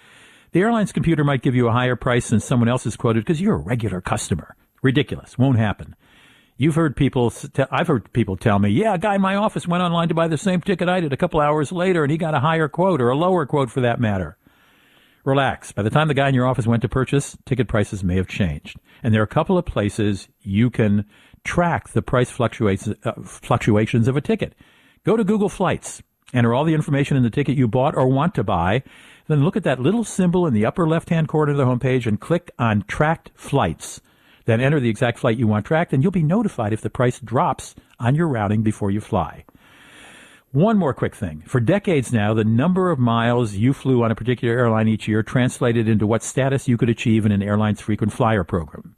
the 0.52 0.60
airline's 0.60 0.92
computer 0.92 1.24
might 1.24 1.40
give 1.40 1.54
you 1.54 1.68
a 1.68 1.72
higher 1.72 1.96
price 1.96 2.28
than 2.28 2.38
someone 2.38 2.68
else 2.68 2.84
is 2.84 2.98
quoted 2.98 3.20
because 3.20 3.40
you're 3.40 3.54
a 3.54 3.58
regular 3.58 4.02
customer. 4.02 4.54
Ridiculous. 4.82 5.38
Won't 5.38 5.56
happen. 5.56 5.96
You've 6.58 6.74
heard 6.74 6.96
people, 6.96 7.32
I've 7.70 7.86
heard 7.86 8.12
people 8.12 8.36
tell 8.36 8.58
me, 8.58 8.68
yeah, 8.68 8.92
a 8.92 8.98
guy 8.98 9.14
in 9.14 9.22
my 9.22 9.36
office 9.36 9.66
went 9.66 9.82
online 9.82 10.08
to 10.08 10.14
buy 10.14 10.28
the 10.28 10.36
same 10.36 10.60
ticket 10.60 10.86
I 10.86 11.00
did 11.00 11.14
a 11.14 11.16
couple 11.16 11.40
hours 11.40 11.72
later 11.72 12.02
and 12.02 12.10
he 12.10 12.18
got 12.18 12.34
a 12.34 12.40
higher 12.40 12.68
quote 12.68 13.00
or 13.00 13.08
a 13.08 13.16
lower 13.16 13.46
quote 13.46 13.70
for 13.70 13.80
that 13.80 14.00
matter. 14.00 14.36
Relax. 15.30 15.72
By 15.72 15.82
the 15.82 15.90
time 15.90 16.08
the 16.08 16.14
guy 16.14 16.28
in 16.28 16.34
your 16.34 16.46
office 16.46 16.66
went 16.66 16.82
to 16.82 16.88
purchase, 16.88 17.38
ticket 17.46 17.68
prices 17.68 18.02
may 18.02 18.16
have 18.16 18.28
changed. 18.28 18.76
And 19.02 19.14
there 19.14 19.20
are 19.20 19.24
a 19.24 19.28
couple 19.28 19.56
of 19.56 19.64
places 19.64 20.28
you 20.42 20.70
can 20.70 21.06
track 21.44 21.90
the 21.90 22.02
price 22.02 22.30
fluctuations, 22.30 22.96
uh, 23.04 23.12
fluctuations 23.22 24.08
of 24.08 24.16
a 24.16 24.20
ticket. 24.20 24.54
Go 25.04 25.16
to 25.16 25.24
Google 25.24 25.48
Flights, 25.48 26.02
enter 26.34 26.52
all 26.52 26.64
the 26.64 26.74
information 26.74 27.16
in 27.16 27.22
the 27.22 27.30
ticket 27.30 27.56
you 27.56 27.68
bought 27.68 27.96
or 27.96 28.08
want 28.08 28.34
to 28.34 28.44
buy, 28.44 28.82
then 29.28 29.44
look 29.44 29.56
at 29.56 29.62
that 29.62 29.80
little 29.80 30.04
symbol 30.04 30.46
in 30.46 30.52
the 30.52 30.66
upper 30.66 30.86
left-hand 30.86 31.28
corner 31.28 31.52
of 31.52 31.58
the 31.58 31.64
homepage 31.64 32.06
and 32.06 32.20
click 32.20 32.50
on 32.58 32.82
Tracked 32.88 33.30
Flights. 33.34 34.00
Then 34.46 34.60
enter 34.60 34.80
the 34.80 34.90
exact 34.90 35.20
flight 35.20 35.38
you 35.38 35.46
want 35.46 35.66
tracked, 35.66 35.92
and 35.92 36.02
you'll 36.02 36.10
be 36.10 36.24
notified 36.24 36.72
if 36.72 36.80
the 36.80 36.90
price 36.90 37.20
drops 37.20 37.76
on 38.00 38.16
your 38.16 38.26
routing 38.26 38.62
before 38.62 38.90
you 38.90 39.00
fly. 39.00 39.44
One 40.52 40.78
more 40.78 40.92
quick 40.92 41.14
thing. 41.14 41.44
For 41.46 41.60
decades 41.60 42.12
now, 42.12 42.34
the 42.34 42.42
number 42.42 42.90
of 42.90 42.98
miles 42.98 43.54
you 43.54 43.72
flew 43.72 44.02
on 44.02 44.10
a 44.10 44.16
particular 44.16 44.52
airline 44.58 44.88
each 44.88 45.06
year 45.06 45.22
translated 45.22 45.86
into 45.86 46.08
what 46.08 46.24
status 46.24 46.66
you 46.66 46.76
could 46.76 46.88
achieve 46.88 47.24
in 47.24 47.30
an 47.30 47.40
airline's 47.40 47.80
frequent 47.80 48.12
flyer 48.12 48.42
program. 48.42 48.96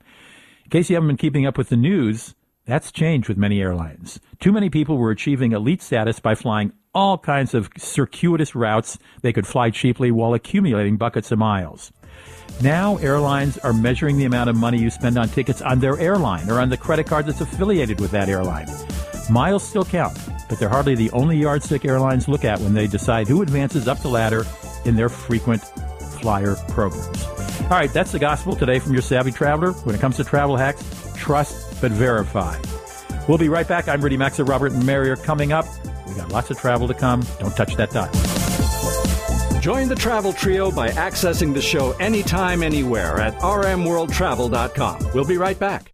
In 0.65 0.71
case 0.71 0.89
you 0.89 0.97
haven't 0.97 1.09
been 1.09 1.19
keeping 1.19 1.45
up 1.45 1.59
with 1.59 1.69
the 1.69 1.77
news, 1.77 2.35
that's 2.65 2.91
changed 2.91 3.29
with 3.29 3.37
many 3.37 3.61
airlines. 3.61 4.19
Too 4.41 4.51
many 4.51 4.71
people 4.71 4.97
were 4.97 5.11
achieving 5.11 5.53
elite 5.53 5.83
status 5.83 6.21
by 6.21 6.35
flying 6.35 6.73
all 6.95 7.19
kinds 7.19 7.53
of 7.53 7.69
circuitous 7.77 8.55
routes 8.55 8.97
they 9.21 9.35
could 9.35 9.47
fly 9.47 9.69
cheaply 9.69 10.11
while 10.11 10.33
accumulating 10.33 10.97
buckets 10.97 11.33
of 11.33 11.39
miles. 11.39 11.93
Now, 12.63 12.97
airlines 12.97 13.59
are 13.59 13.75
measuring 13.75 14.17
the 14.17 14.25
amount 14.25 14.49
of 14.49 14.57
money 14.57 14.79
you 14.79 14.89
spend 14.89 15.19
on 15.19 15.29
tickets 15.29 15.61
on 15.61 15.81
their 15.81 15.99
airline 15.99 16.49
or 16.49 16.61
on 16.61 16.71
the 16.71 16.79
credit 16.79 17.07
card 17.07 17.27
that's 17.27 17.43
affiliated 17.43 18.01
with 18.01 18.11
that 18.13 18.31
airline. 18.31 18.69
Miles 19.31 19.63
still 19.63 19.85
count, 19.85 20.17
but 20.53 20.59
they're 20.59 20.69
hardly 20.69 20.95
the 20.95 21.11
only 21.13 21.39
yardstick 21.39 21.83
airlines 21.87 22.29
look 22.29 22.45
at 22.45 22.61
when 22.61 22.75
they 22.75 22.87
decide 22.87 23.27
who 23.27 23.41
advances 23.41 23.89
up 23.89 23.99
the 24.01 24.09
ladder 24.09 24.45
in 24.85 24.95
their 24.95 25.09
frequent 25.09 25.63
flyer 26.21 26.57
programs. 26.69 27.25
All 27.63 27.71
right, 27.71 27.91
that's 27.91 28.13
the 28.13 28.19
gospel 28.19 28.55
today 28.55 28.79
from 28.79 28.93
your 28.93 29.01
savvy 29.01 29.33
traveler. 29.33 29.73
When 29.73 29.95
it 29.95 30.01
comes 30.03 30.17
to 30.17 30.25
travel 30.25 30.59
hacks, 30.59 30.85
trust 31.17 31.81
but 31.81 31.91
verify. 31.91 32.61
We'll 33.27 33.39
be 33.39 33.49
right 33.49 33.67
back. 33.67 33.89
I'm 33.89 34.03
Rudy 34.03 34.19
Maxa. 34.19 34.45
Robert 34.45 34.73
and 34.73 34.85
Mary 34.85 35.09
are 35.09 35.17
coming 35.17 35.53
up. 35.53 35.65
We 36.07 36.17
got 36.17 36.31
lots 36.31 36.51
of 36.51 36.59
travel 36.59 36.87
to 36.87 36.93
come. 36.93 37.25
Don't 37.41 37.57
touch 37.57 37.75
that 37.77 37.91
dial. 37.91 38.13
Join 39.63 39.89
the 39.89 39.95
travel 39.95 40.35
trio 40.35 40.71
by 40.71 40.91
accessing 40.91 41.55
the 41.55 41.63
show 41.63 41.93
anytime, 41.93 42.63
anywhere 42.63 43.19
at 43.23 43.39
rmworldtravel.com. 43.39 45.13
We'll 45.15 45.25
be 45.25 45.39
right 45.39 45.59
back. 45.59 45.93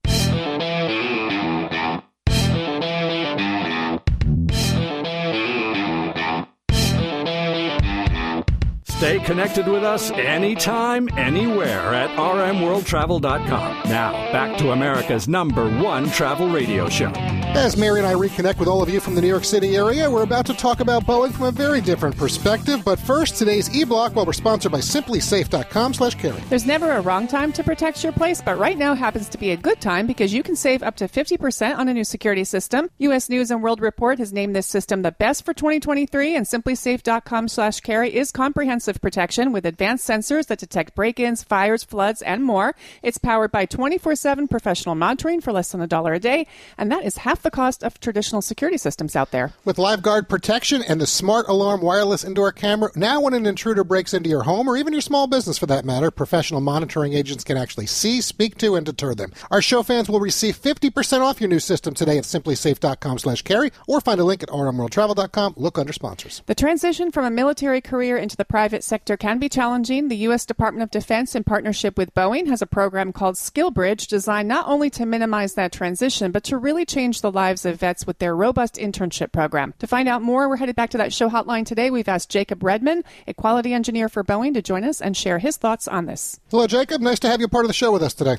Stay 8.99 9.21
connected 9.21 9.69
with 9.69 9.85
us 9.85 10.11
anytime, 10.11 11.09
anywhere 11.17 11.95
at 11.95 12.11
rmworldtravel.com. 12.19 13.89
Now, 13.89 14.11
back 14.33 14.59
to 14.59 14.73
America's 14.73 15.29
number 15.29 15.71
one 15.81 16.11
travel 16.11 16.49
radio 16.49 16.89
show. 16.89 17.13
As 17.15 17.77
Mary 17.77 18.01
and 18.01 18.09
I 18.09 18.15
reconnect 18.15 18.59
with 18.59 18.69
all 18.69 18.83
of 18.83 18.89
you 18.89 18.99
from 18.99 19.15
the 19.15 19.21
New 19.21 19.29
York 19.29 19.45
City 19.45 19.77
area, 19.77 20.11
we're 20.11 20.25
about 20.25 20.47
to 20.47 20.55
talk 20.55 20.81
about 20.81 21.05
Boeing 21.05 21.31
from 21.31 21.45
a 21.45 21.53
very 21.53 21.81
different 21.81 22.17
perspective. 22.17 22.85
But 22.85 22.99
first, 22.99 23.37
today's 23.37 23.73
e-block, 23.73 24.17
well, 24.17 24.27
we're 24.27 24.33
sponsored 24.33 24.73
by 24.73 24.81
SimpliSafe.com 24.81 25.95
slash 25.95 26.17
Carey. 26.17 26.43
There's 26.49 26.67
never 26.67 26.91
a 26.91 27.01
wrong 27.01 27.29
time 27.29 27.53
to 27.53 27.63
protect 27.63 28.03
your 28.03 28.13
place, 28.13 28.43
but 28.43 28.59
right 28.59 28.77
now 28.77 28.97
happens 28.97 29.29
to 29.29 29.39
be 29.39 29.53
a 29.53 29.57
good 29.57 29.81
time 29.81 30.09
because 30.09 30.35
you 30.35 30.43
can 30.43 30.57
save 30.57 30.83
up 30.83 30.97
to 30.97 31.07
50% 31.07 31.79
on 31.79 31.87
a 31.87 31.95
new 31.95 32.05
security 32.05 32.43
system. 32.43 32.91
U.S. 32.99 33.29
News 33.29 33.53
and 33.53 33.63
World 33.63 33.81
Report 33.81 34.19
has 34.19 34.33
named 34.33 34.57
this 34.57 34.67
system 34.67 35.03
the 35.03 35.13
best 35.13 35.45
for 35.45 35.55
2023, 35.55 36.35
and 36.35 36.47
SimpliSafe.com 36.47 37.47
slash 37.47 37.79
Carey 37.79 38.13
is 38.13 38.33
comprehensive 38.33 38.88
passive 38.89 39.03
protection 39.03 39.53
with 39.53 39.67
advanced 39.67 40.09
sensors 40.09 40.47
that 40.47 40.59
detect 40.59 40.95
break 40.95 41.21
ins, 41.21 41.43
fires, 41.43 41.85
floods, 41.85 42.23
and 42.23 42.43
more. 42.43 42.75
It's 43.03 43.19
powered 43.19 43.53
by 43.53 43.67
24 43.67 44.17
7 44.17 44.49
professional 44.49 44.95
monitoring 44.95 45.43
for 45.43 45.53
less 45.53 45.73
than 45.73 45.83
a 45.83 45.87
dollar 45.87 46.15
a 46.15 46.19
day, 46.19 46.47
and 46.79 46.91
that 46.91 47.05
is 47.05 47.19
half 47.19 47.43
the 47.43 47.51
cost 47.51 47.85
of 47.85 48.01
traditional 48.01 48.41
security 48.41 48.79
systems 48.79 49.15
out 49.15 49.31
there. 49.31 49.53
With 49.67 49.77
LiveGuard 49.77 50.31
protection 50.31 50.83
and 50.83 51.03
the 51.03 51.07
Smart 51.07 51.49
Alarm 51.49 51.83
wireless 51.83 52.25
indoor 52.25 52.51
camera, 52.51 52.91
now 52.97 53.21
when 53.21 53.35
an 53.35 53.45
intruder 53.45 53.85
breaks 53.85 54.15
into 54.15 54.31
your 54.31 54.45
home 54.45 54.67
or 54.67 54.79
even 54.79 54.95
your 54.95 55.03
small 55.03 55.27
business 55.27 55.59
for 55.59 55.67
that 55.67 55.85
matter, 55.85 56.11
professional 56.11 56.63
monitoring 56.63 57.13
agents 57.13 57.45
can 57.45 57.59
actually 57.59 57.87
see, 57.87 58.23
speak 58.23 58.57
to, 58.57 58.75
and 58.75 58.87
deter 58.87 59.15
them. 59.15 59.35
Our 59.51 59.61
show 59.61 59.83
fans 59.83 60.09
will 60.09 60.21
receive 60.21 60.57
50% 60.57 61.21
off 61.21 61.43
your 61.43 61.51
new 61.51 61.61
system 61.61 61.93
today 61.93 62.17
at 62.17 62.25
SimpliSafe.com 62.25 63.19
slash 63.19 63.43
Carey 63.43 63.71
or 63.87 64.01
find 64.01 64.19
a 64.19 64.25
link 64.25 64.43
at 64.43 64.49
rmworldtravel.com. 64.49 65.55
Look 65.59 65.79
under 65.79 65.93
sponsors. 65.93 66.43
The 66.47 66.55
transition 66.55 67.11
from 67.11 67.27
a 67.27 67.31
military 67.31 67.83
career 67.83 68.17
into 68.17 68.39
the 68.39 68.45
private 68.45 68.78
sector 68.85 69.17
can 69.17 69.39
be 69.39 69.49
challenging. 69.49 70.09
The 70.09 70.17
U.S. 70.29 70.47
Department 70.47 70.83
of 70.83 70.91
Defense, 70.91 71.35
in 71.35 71.45
partnership 71.45 71.97
with 71.97 72.15
Boeing, 72.15 72.47
has 72.49 72.63
a 72.63 72.67
program 72.67 73.13
called 73.13 73.37
SkillBridge 73.37 74.07
designed 74.07 74.49
not 74.49 74.69
only 74.69 74.91
to 74.91 75.07
minimize 75.07 75.55
that 75.55 75.73
transition, 75.73 76.33
but 76.33 76.45
to 76.45 76.57
really 76.57 76.85
change 76.85 77.21
the 77.21 77.31
lives 77.31 77.65
of 77.65 77.81
vets 77.81 78.07
with 78.07 78.19
their 78.19 78.35
robust 78.35 78.77
internship 78.77 79.33
program. 79.33 79.75
To 79.79 79.87
find 79.87 80.09
out 80.09 80.23
more, 80.23 80.49
we're 80.49 80.57
headed 80.57 80.77
back 80.77 80.91
to 80.91 80.99
that 80.99 81.13
show 81.13 81.29
hotline 81.29 81.67
today. 81.67 81.91
We've 81.91 82.09
asked 82.09 82.31
Jacob 82.31 82.63
Redman, 82.63 83.05
a 83.27 83.35
quality 83.35 83.73
engineer 83.73 84.09
for 84.09 84.25
Boeing, 84.25 84.55
to 84.55 84.63
join 84.63 84.85
us 84.85 85.01
and 85.01 85.17
share 85.17 85.39
his 85.39 85.57
thoughts 85.57 85.89
on 85.89 86.07
this. 86.07 86.41
Hello, 86.51 86.67
Jacob. 86.67 87.01
Nice 87.01 87.19
to 87.21 87.29
have 87.29 87.41
you 87.41 87.49
part 87.49 87.65
of 87.65 87.69
the 87.69 87.75
show 87.75 87.93
with 87.93 88.03
us 88.03 88.15
today. 88.15 88.37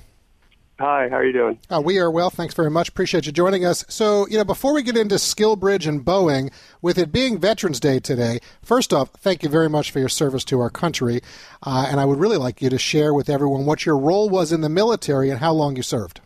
Hi, 0.79 1.09
how 1.09 1.17
are 1.17 1.25
you 1.25 1.33
doing? 1.33 1.59
Uh, 1.69 1.81
we 1.83 1.97
are 1.97 2.09
well. 2.09 2.29
Thanks 2.29 2.53
very 2.53 2.71
much. 2.71 2.87
Appreciate 2.87 3.25
you 3.25 3.33
joining 3.33 3.65
us. 3.65 3.83
So, 3.89 4.25
you 4.29 4.37
know, 4.37 4.45
before 4.45 4.73
we 4.73 4.81
get 4.81 4.95
into 4.95 5.15
SkillBridge 5.15 5.85
and 5.85 6.05
Boeing, 6.05 6.53
with 6.81 6.97
it 6.97 7.11
being 7.11 7.37
Veterans 7.37 7.81
Day 7.81 7.99
today, 7.99 8.39
first 8.61 8.93
off, 8.93 9.09
thank 9.17 9.43
you 9.43 9.49
very 9.49 9.69
much 9.69 9.91
for 9.91 9.99
your 9.99 10.07
service 10.07 10.45
to 10.45 10.61
our 10.61 10.69
country. 10.69 11.19
Uh, 11.61 11.87
and 11.89 11.99
I 11.99 12.05
would 12.05 12.17
really 12.17 12.37
like 12.37 12.61
you 12.61 12.69
to 12.69 12.77
share 12.77 13.13
with 13.13 13.29
everyone 13.29 13.65
what 13.65 13.85
your 13.85 13.97
role 13.97 14.29
was 14.29 14.53
in 14.53 14.61
the 14.61 14.69
military 14.69 15.29
and 15.29 15.39
how 15.39 15.51
long 15.51 15.75
you 15.75 15.83
served. 15.83 16.21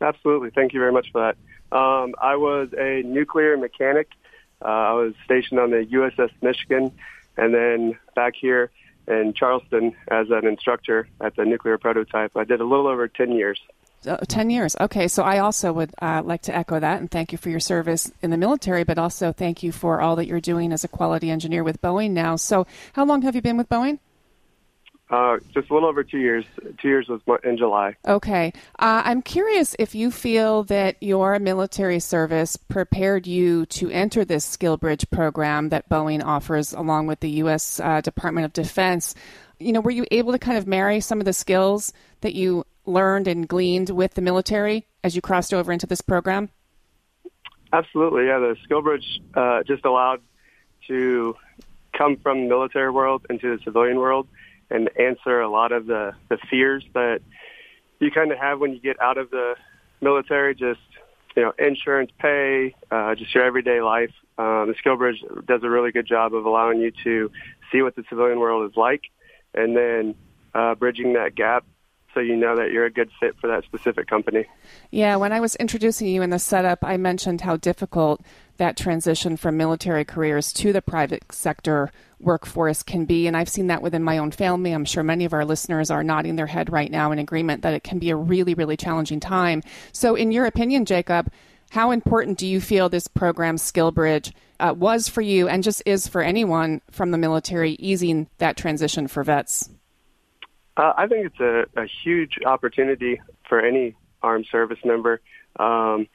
Absolutely. 0.00 0.48
Thank 0.54 0.72
you 0.72 0.80
very 0.80 0.92
much 0.92 1.12
for 1.12 1.20
that. 1.20 1.76
Um, 1.76 2.14
I 2.18 2.36
was 2.36 2.70
a 2.78 3.02
nuclear 3.04 3.58
mechanic. 3.58 4.08
Uh, 4.64 4.68
I 4.68 4.92
was 4.94 5.12
stationed 5.26 5.60
on 5.60 5.70
the 5.70 5.84
USS 5.84 6.30
Michigan 6.40 6.92
and 7.36 7.52
then 7.52 7.98
back 8.14 8.32
here 8.40 8.70
in 9.08 9.34
Charleston 9.34 9.94
as 10.08 10.28
an 10.30 10.46
instructor 10.46 11.08
at 11.20 11.36
the 11.36 11.44
nuclear 11.44 11.78
prototype. 11.78 12.36
I 12.36 12.44
did 12.44 12.60
a 12.60 12.64
little 12.64 12.86
over 12.86 13.08
10 13.08 13.32
years. 13.32 13.60
Uh, 14.06 14.16
10 14.18 14.50
years. 14.50 14.76
Okay, 14.80 15.08
so 15.08 15.22
I 15.24 15.38
also 15.38 15.72
would 15.72 15.90
uh, 16.00 16.22
like 16.24 16.42
to 16.42 16.54
echo 16.54 16.78
that 16.78 17.00
and 17.00 17.10
thank 17.10 17.32
you 17.32 17.38
for 17.38 17.50
your 17.50 17.60
service 17.60 18.10
in 18.22 18.30
the 18.30 18.36
military, 18.36 18.84
but 18.84 18.98
also 18.98 19.32
thank 19.32 19.62
you 19.62 19.72
for 19.72 20.00
all 20.00 20.16
that 20.16 20.26
you're 20.26 20.40
doing 20.40 20.72
as 20.72 20.84
a 20.84 20.88
quality 20.88 21.30
engineer 21.30 21.64
with 21.64 21.80
Boeing 21.80 22.10
now. 22.10 22.36
So, 22.36 22.66
how 22.92 23.04
long 23.04 23.22
have 23.22 23.34
you 23.34 23.42
been 23.42 23.56
with 23.56 23.68
Boeing? 23.68 23.98
Uh, 25.08 25.36
just 25.54 25.70
a 25.70 25.74
little 25.74 25.88
over 25.88 26.02
two 26.02 26.18
years. 26.18 26.44
Two 26.82 26.88
years 26.88 27.06
was 27.08 27.20
in 27.44 27.56
July. 27.56 27.94
Okay. 28.08 28.52
Uh, 28.78 29.02
I'm 29.04 29.22
curious 29.22 29.76
if 29.78 29.94
you 29.94 30.10
feel 30.10 30.64
that 30.64 31.00
your 31.00 31.38
military 31.38 32.00
service 32.00 32.56
prepared 32.56 33.26
you 33.26 33.66
to 33.66 33.88
enter 33.90 34.24
this 34.24 34.56
SkillBridge 34.56 35.08
program 35.10 35.68
that 35.68 35.88
Boeing 35.88 36.24
offers 36.24 36.72
along 36.72 37.06
with 37.06 37.20
the 37.20 37.30
U.S. 37.30 37.78
Uh, 37.78 38.00
Department 38.00 38.46
of 38.46 38.52
Defense. 38.52 39.14
You 39.60 39.72
know, 39.72 39.80
were 39.80 39.92
you 39.92 40.06
able 40.10 40.32
to 40.32 40.40
kind 40.40 40.58
of 40.58 40.66
marry 40.66 40.98
some 40.98 41.20
of 41.20 41.24
the 41.24 41.32
skills 41.32 41.92
that 42.22 42.34
you 42.34 42.64
learned 42.84 43.28
and 43.28 43.46
gleaned 43.46 43.90
with 43.90 44.14
the 44.14 44.22
military 44.22 44.86
as 45.04 45.14
you 45.14 45.22
crossed 45.22 45.54
over 45.54 45.70
into 45.70 45.86
this 45.86 46.00
program? 46.00 46.50
Absolutely. 47.72 48.26
Yeah, 48.26 48.40
the 48.40 48.56
SkillBridge 48.68 49.20
uh, 49.34 49.62
just 49.62 49.84
allowed 49.84 50.20
to 50.88 51.36
come 51.96 52.16
from 52.16 52.42
the 52.42 52.48
military 52.48 52.90
world 52.90 53.24
into 53.30 53.56
the 53.56 53.62
civilian 53.62 53.98
world 53.98 54.26
and 54.70 54.90
answer 54.98 55.40
a 55.40 55.48
lot 55.48 55.72
of 55.72 55.86
the, 55.86 56.12
the 56.28 56.38
fears 56.50 56.84
that 56.94 57.20
you 58.00 58.10
kind 58.10 58.32
of 58.32 58.38
have 58.38 58.60
when 58.60 58.72
you 58.72 58.80
get 58.80 59.00
out 59.00 59.18
of 59.18 59.30
the 59.30 59.54
military, 60.00 60.54
just, 60.54 60.80
you 61.36 61.42
know, 61.42 61.52
insurance 61.58 62.10
pay, 62.18 62.74
uh, 62.90 63.14
just 63.14 63.34
your 63.34 63.44
everyday 63.44 63.80
life. 63.80 64.12
Um, 64.38 64.68
the 64.68 64.74
SkillBridge 64.74 65.46
does 65.46 65.62
a 65.62 65.70
really 65.70 65.92
good 65.92 66.06
job 66.06 66.34
of 66.34 66.44
allowing 66.44 66.80
you 66.80 66.92
to 67.04 67.30
see 67.72 67.82
what 67.82 67.96
the 67.96 68.04
civilian 68.08 68.38
world 68.38 68.70
is 68.70 68.76
like 68.76 69.02
and 69.54 69.76
then 69.76 70.14
uh, 70.54 70.74
bridging 70.74 71.14
that 71.14 71.34
gap 71.34 71.64
so 72.16 72.22
you 72.22 72.34
know 72.34 72.56
that 72.56 72.72
you're 72.72 72.86
a 72.86 72.90
good 72.90 73.10
fit 73.20 73.36
for 73.38 73.46
that 73.46 73.62
specific 73.64 74.06
company. 74.06 74.46
Yeah, 74.90 75.16
when 75.16 75.32
I 75.32 75.40
was 75.40 75.54
introducing 75.56 76.08
you 76.08 76.22
in 76.22 76.30
the 76.30 76.38
setup, 76.38 76.78
I 76.82 76.96
mentioned 76.96 77.42
how 77.42 77.58
difficult 77.58 78.22
that 78.56 78.74
transition 78.74 79.36
from 79.36 79.58
military 79.58 80.02
careers 80.06 80.50
to 80.54 80.72
the 80.72 80.80
private 80.80 81.30
sector 81.30 81.92
workforce 82.18 82.82
can 82.82 83.04
be. 83.04 83.26
And 83.26 83.36
I've 83.36 83.50
seen 83.50 83.66
that 83.66 83.82
within 83.82 84.02
my 84.02 84.16
own 84.16 84.30
family. 84.30 84.72
I'm 84.72 84.86
sure 84.86 85.02
many 85.02 85.26
of 85.26 85.34
our 85.34 85.44
listeners 85.44 85.90
are 85.90 86.02
nodding 86.02 86.36
their 86.36 86.46
head 86.46 86.72
right 86.72 86.90
now 86.90 87.12
in 87.12 87.18
agreement 87.18 87.60
that 87.62 87.74
it 87.74 87.84
can 87.84 87.98
be 87.98 88.08
a 88.08 88.16
really, 88.16 88.54
really 88.54 88.78
challenging 88.78 89.20
time. 89.20 89.62
So, 89.92 90.14
in 90.14 90.32
your 90.32 90.46
opinion, 90.46 90.86
Jacob, 90.86 91.30
how 91.68 91.90
important 91.90 92.38
do 92.38 92.46
you 92.46 92.62
feel 92.62 92.88
this 92.88 93.08
program, 93.08 93.56
SkillBridge, 93.56 94.32
uh, 94.58 94.72
was 94.74 95.06
for 95.06 95.20
you 95.20 95.48
and 95.48 95.62
just 95.62 95.82
is 95.84 96.08
for 96.08 96.22
anyone 96.22 96.80
from 96.90 97.10
the 97.10 97.18
military 97.18 97.72
easing 97.72 98.26
that 98.38 98.56
transition 98.56 99.06
for 99.06 99.22
vets? 99.22 99.68
Uh, 100.76 100.92
I 100.96 101.06
think 101.06 101.26
it's 101.26 101.40
a, 101.40 101.80
a 101.80 101.86
huge 102.04 102.38
opportunity 102.44 103.20
for 103.48 103.60
any 103.60 103.94
armed 104.22 104.46
service 104.50 104.78
member. 104.84 105.20
Um, 105.58 106.08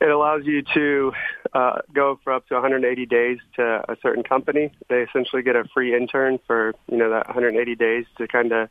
it 0.00 0.10
allows 0.10 0.44
you 0.44 0.62
to 0.74 1.12
uh, 1.54 1.78
go 1.92 2.18
for 2.22 2.32
up 2.32 2.46
to 2.48 2.54
180 2.54 3.06
days 3.06 3.38
to 3.56 3.84
a 3.88 3.96
certain 4.02 4.22
company. 4.22 4.72
They 4.88 5.02
essentially 5.02 5.42
get 5.42 5.56
a 5.56 5.64
free 5.72 5.96
intern 5.96 6.38
for 6.46 6.74
you 6.90 6.98
know 6.98 7.10
that 7.10 7.28
180 7.28 7.74
days 7.76 8.04
to 8.18 8.28
kind 8.28 8.52
of 8.52 8.68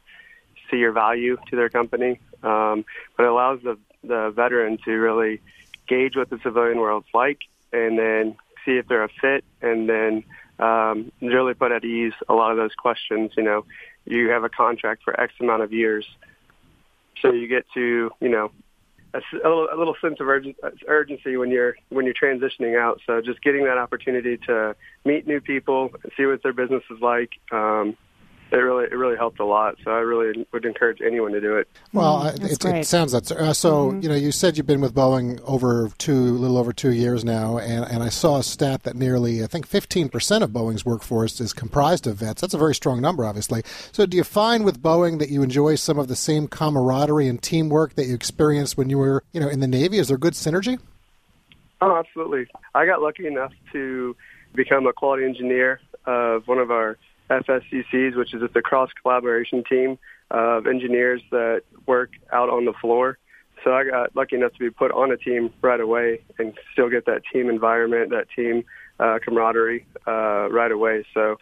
see 0.70 0.78
your 0.78 0.92
value 0.92 1.38
to 1.50 1.56
their 1.56 1.70
company. 1.70 2.20
Um, 2.44 2.86
but 3.18 3.24
it 3.24 3.30
allows 3.30 3.62
the 3.64 3.78
the 4.04 4.32
veteran 4.36 4.78
to 4.86 4.92
really 4.92 5.42
gauge 5.88 6.16
what 6.16 6.30
the 6.30 6.40
civilian 6.44 6.78
world's 6.78 7.08
like, 7.14 7.40
and 7.74 7.98
then 7.98 8.36
see 8.66 8.78
if 8.78 8.88
they're 8.88 9.04
a 9.04 9.10
fit, 9.10 9.44
and 9.62 9.90
then 9.90 10.24
um, 10.60 11.12
really 11.22 11.54
put 11.54 11.72
at 11.72 11.84
ease 11.84 12.14
a 12.28 12.34
lot 12.34 12.52
of 12.52 12.58
those 12.58 12.76
questions. 12.76 13.32
You 13.36 13.44
know, 13.44 13.66
you 14.10 14.30
have 14.30 14.44
a 14.44 14.50
contract 14.50 15.04
for 15.04 15.20
X 15.20 15.34
amount 15.40 15.64
of 15.64 15.72
years, 15.72 16.06
so 17.22 17.32
you 17.32 17.48
get 17.48 17.66
to 17.76 18.12
you 18.20 18.30
know 18.30 18.52
a, 19.14 19.18
a, 19.18 19.48
little, 19.48 19.70
a 19.72 19.78
little 19.78 19.96
sense 20.02 20.20
of 20.20 20.28
urgen, 20.28 20.56
urgency 20.88 21.38
when 21.38 21.52
you're 21.52 21.76
when 21.90 22.06
you're 22.06 22.14
transitioning 22.14 22.80
out. 22.80 23.02
So 23.06 23.22
just 23.22 23.42
getting 23.42 23.66
that 23.66 23.78
opportunity 23.78 24.38
to 24.48 24.76
meet 25.06 25.28
new 25.28 25.42
people, 25.42 25.92
and 26.04 26.12
see 26.18 26.26
what 26.26 26.44
their 26.44 26.54
business 26.54 26.84
is 26.90 27.00
like, 27.02 27.32
um, 27.52 27.96
it 28.52 28.56
really 28.58 28.86
it 28.86 28.96
really 28.96 29.16
helped 29.16 29.40
a 29.40 29.46
lot. 29.46 29.76
So 29.84 29.92
I 29.92 30.00
really 30.00 30.46
would 30.52 30.66
encourage 30.66 31.02
anyone 31.02 31.32
to 31.34 31.42
do 31.42 31.58
it. 31.58 31.68
Well, 31.94 32.24
mm, 32.24 32.44
it, 32.44 32.66
it, 32.66 32.86
sounds 32.86 33.12
that 33.12 33.32
uh, 33.32 33.54
so. 33.54 33.92
Mm-hmm. 33.92 34.02
You 34.02 34.10
know, 34.10 34.16
you 34.16 34.32
said 34.32 34.58
you've 34.58 34.66
been 34.66 34.82
with 34.82 34.94
Boeing 34.94 35.40
over 35.44 35.92
two, 35.98 36.14
little 36.14 36.58
over 36.58 36.74
two 36.74 36.92
years 36.92 37.24
now, 37.24 37.58
and 37.58 37.86
and 37.86 38.04
I 38.04 38.10
saw 38.10 38.38
a 38.38 38.44
stat 38.44 38.84
that 38.84 38.96
nearly 38.96 39.44
I 39.44 39.48
think 39.48 39.68
15 39.68 40.10
percent 40.10 40.44
of 40.44 40.52
Boeing's 40.52 40.86
workforce 40.86 41.40
is 41.40 41.54
comprised 41.54 42.08
of 42.08 42.18
vets. 42.18 42.42
That's 42.42 42.54
a 42.54 42.58
very 42.58 42.76
strong 42.76 43.02
number, 43.02 43.26
obviously. 43.26 43.62
So, 43.92 44.06
do 44.06 44.18
you 44.18 44.24
find 44.24 44.66
with 44.66 44.82
Boeing 44.82 45.20
that 45.20 45.30
you 45.30 45.44
enjoy 45.44 45.76
some 45.76 46.00
of 46.00 46.08
the 46.08 46.16
same 46.16 46.48
camaraderie 46.48 47.28
and 47.28 47.42
teamwork 47.42 47.96
that 47.96 48.06
you 48.06 48.16
experienced 48.16 48.78
when 48.78 48.90
you 48.90 48.98
were, 48.98 49.24
you 49.34 49.40
know, 49.40 49.50
in 49.50 49.60
the 49.60 49.68
Navy? 49.68 49.98
Is 49.98 50.08
there 50.08 50.18
good 50.18 50.34
synergy? 50.34 50.80
Oh, 51.82 51.96
absolutely. 51.96 52.48
I 52.76 52.86
got 52.86 53.02
lucky 53.02 53.26
enough 53.26 53.54
to 53.72 54.16
become 54.54 54.88
a 54.88 54.94
quality 54.94 55.24
engineer 55.24 55.80
of 56.06 56.48
one 56.48 56.58
of 56.58 56.72
our 56.72 56.98
FSCCs, 57.30 58.16
which 58.16 58.34
is 58.34 58.42
a 58.44 58.62
cross 58.62 58.90
collaboration 59.02 59.64
team 59.64 59.98
of 60.32 60.68
engineers 60.68 61.22
that 61.32 61.64
work 61.86 62.12
out 62.32 62.50
on 62.50 62.66
the 62.66 62.74
floor. 62.74 63.18
So 63.64 63.74
I 63.74 63.84
got 63.84 64.16
lucky 64.16 64.36
enough 64.36 64.54
to 64.54 64.60
be 64.60 64.70
put 64.70 64.92
on 64.92 65.12
a 65.12 65.18
team 65.18 65.52
right 65.62 65.80
away 65.80 66.22
and 66.38 66.58
still 66.72 66.90
get 66.90 67.06
that 67.06 67.22
team 67.32 67.50
environment, 67.50 68.12
that 68.12 68.28
team 68.36 68.64
uh, 69.00 69.20
camaraderie 69.24 69.86
uh, 70.08 70.50
right 70.50 70.72
away. 70.72 71.06
So 71.14 71.38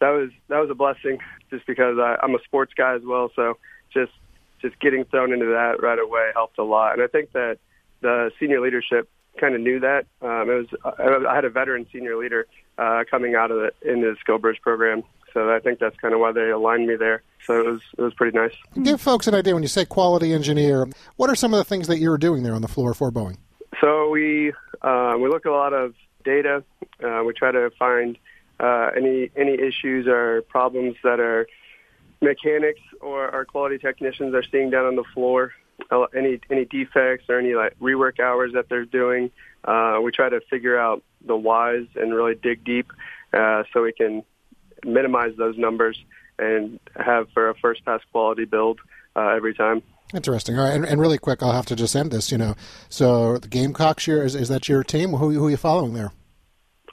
that 0.00 0.10
was 0.10 0.30
that 0.48 0.58
was 0.58 0.68
a 0.70 0.74
blessing, 0.74 1.18
just 1.50 1.66
because 1.66 1.98
I, 1.98 2.16
I'm 2.22 2.34
a 2.34 2.42
sports 2.44 2.72
guy 2.76 2.94
as 2.94 3.02
well. 3.04 3.30
So 3.34 3.58
just 3.92 4.12
just 4.60 4.78
getting 4.80 5.04
thrown 5.04 5.32
into 5.32 5.46
that 5.46 5.82
right 5.82 5.98
away 5.98 6.30
helped 6.34 6.58
a 6.58 6.64
lot. 6.64 6.92
And 6.94 7.02
I 7.02 7.06
think 7.06 7.32
that 7.32 7.58
the 8.00 8.30
senior 8.38 8.60
leadership 8.60 9.08
kind 9.38 9.54
of 9.54 9.60
knew 9.60 9.80
that. 9.80 10.06
Um, 10.20 10.50
it 10.50 10.68
was 10.84 11.24
I 11.24 11.34
had 11.34 11.44
a 11.44 11.50
veteran 11.50 11.86
senior 11.92 12.16
leader 12.16 12.46
uh, 12.78 13.04
coming 13.10 13.34
out 13.34 13.50
of 13.50 13.58
the, 13.58 13.90
in 13.90 14.00
the 14.00 14.16
SkillBridge 14.26 14.60
program, 14.60 15.02
so 15.32 15.54
I 15.54 15.60
think 15.60 15.78
that's 15.78 15.96
kind 15.96 16.14
of 16.14 16.20
why 16.20 16.32
they 16.32 16.50
aligned 16.50 16.86
me 16.86 16.96
there. 16.96 17.22
So 17.46 17.58
it 17.58 17.66
was 17.66 17.80
it 17.98 18.02
was 18.02 18.14
pretty 18.14 18.36
nice. 18.36 18.52
Give 18.82 19.00
folks 19.00 19.26
an 19.26 19.34
idea 19.34 19.54
when 19.54 19.62
you 19.62 19.68
say 19.68 19.84
quality 19.84 20.32
engineer. 20.32 20.88
What 21.16 21.30
are 21.30 21.34
some 21.34 21.52
of 21.52 21.58
the 21.58 21.64
things 21.64 21.88
that 21.88 21.98
you 21.98 22.10
were 22.10 22.18
doing 22.18 22.42
there 22.42 22.54
on 22.54 22.62
the 22.62 22.68
floor 22.68 22.94
for 22.94 23.10
Boeing? 23.10 23.38
So 23.80 24.08
we 24.10 24.52
uh, 24.82 25.16
we 25.18 25.28
look 25.28 25.46
at 25.46 25.52
a 25.52 25.54
lot 25.54 25.72
of 25.72 25.94
data. 26.24 26.62
Uh, 27.02 27.22
we 27.24 27.32
try 27.32 27.50
to 27.50 27.70
find 27.78 28.16
uh, 28.60 28.90
any 28.96 29.30
any 29.36 29.54
issues 29.54 30.06
or 30.06 30.42
problems 30.42 30.96
that 31.02 31.18
our 31.20 31.46
mechanics 32.20 32.80
or 33.00 33.28
our 33.28 33.44
quality 33.44 33.78
technicians 33.78 34.34
are 34.34 34.44
seeing 34.44 34.70
down 34.70 34.86
on 34.86 34.96
the 34.96 35.04
floor. 35.14 35.52
Any 36.16 36.40
any 36.48 36.64
defects 36.64 37.24
or 37.28 37.38
any 37.38 37.54
like 37.54 37.76
rework 37.80 38.20
hours 38.20 38.52
that 38.54 38.68
they're 38.68 38.84
doing. 38.84 39.30
Uh, 39.64 39.98
we 40.02 40.12
try 40.12 40.28
to 40.28 40.40
figure 40.48 40.78
out 40.78 41.02
the 41.24 41.36
whys 41.36 41.86
and 41.96 42.14
really 42.14 42.34
dig 42.34 42.64
deep 42.64 42.92
uh, 43.32 43.64
so 43.72 43.82
we 43.82 43.92
can 43.92 44.22
minimize 44.84 45.32
those 45.36 45.56
numbers 45.56 46.02
and 46.38 46.80
have 46.96 47.28
for 47.32 47.48
a 47.48 47.54
first 47.54 47.84
pass 47.84 48.00
quality 48.10 48.44
build 48.44 48.80
uh, 49.16 49.28
every 49.28 49.54
time. 49.54 49.82
Interesting. 50.14 50.58
All 50.58 50.64
right, 50.64 50.74
and, 50.74 50.84
and, 50.84 51.00
really 51.00 51.16
quick, 51.16 51.42
I'll 51.42 51.52
have 51.52 51.66
to 51.66 51.76
just 51.76 51.96
end 51.96 52.10
this. 52.10 52.30
You 52.30 52.38
know, 52.38 52.54
so 52.88 53.38
the 53.38 53.48
Gamecocks 53.48 54.04
here 54.04 54.22
is, 54.22 54.34
is 54.34 54.48
that 54.48 54.68
your 54.68 54.84
team? 54.84 55.10
Who, 55.10 55.30
who 55.30 55.46
are 55.46 55.50
you 55.50 55.56
following 55.56 55.94
there? 55.94 56.12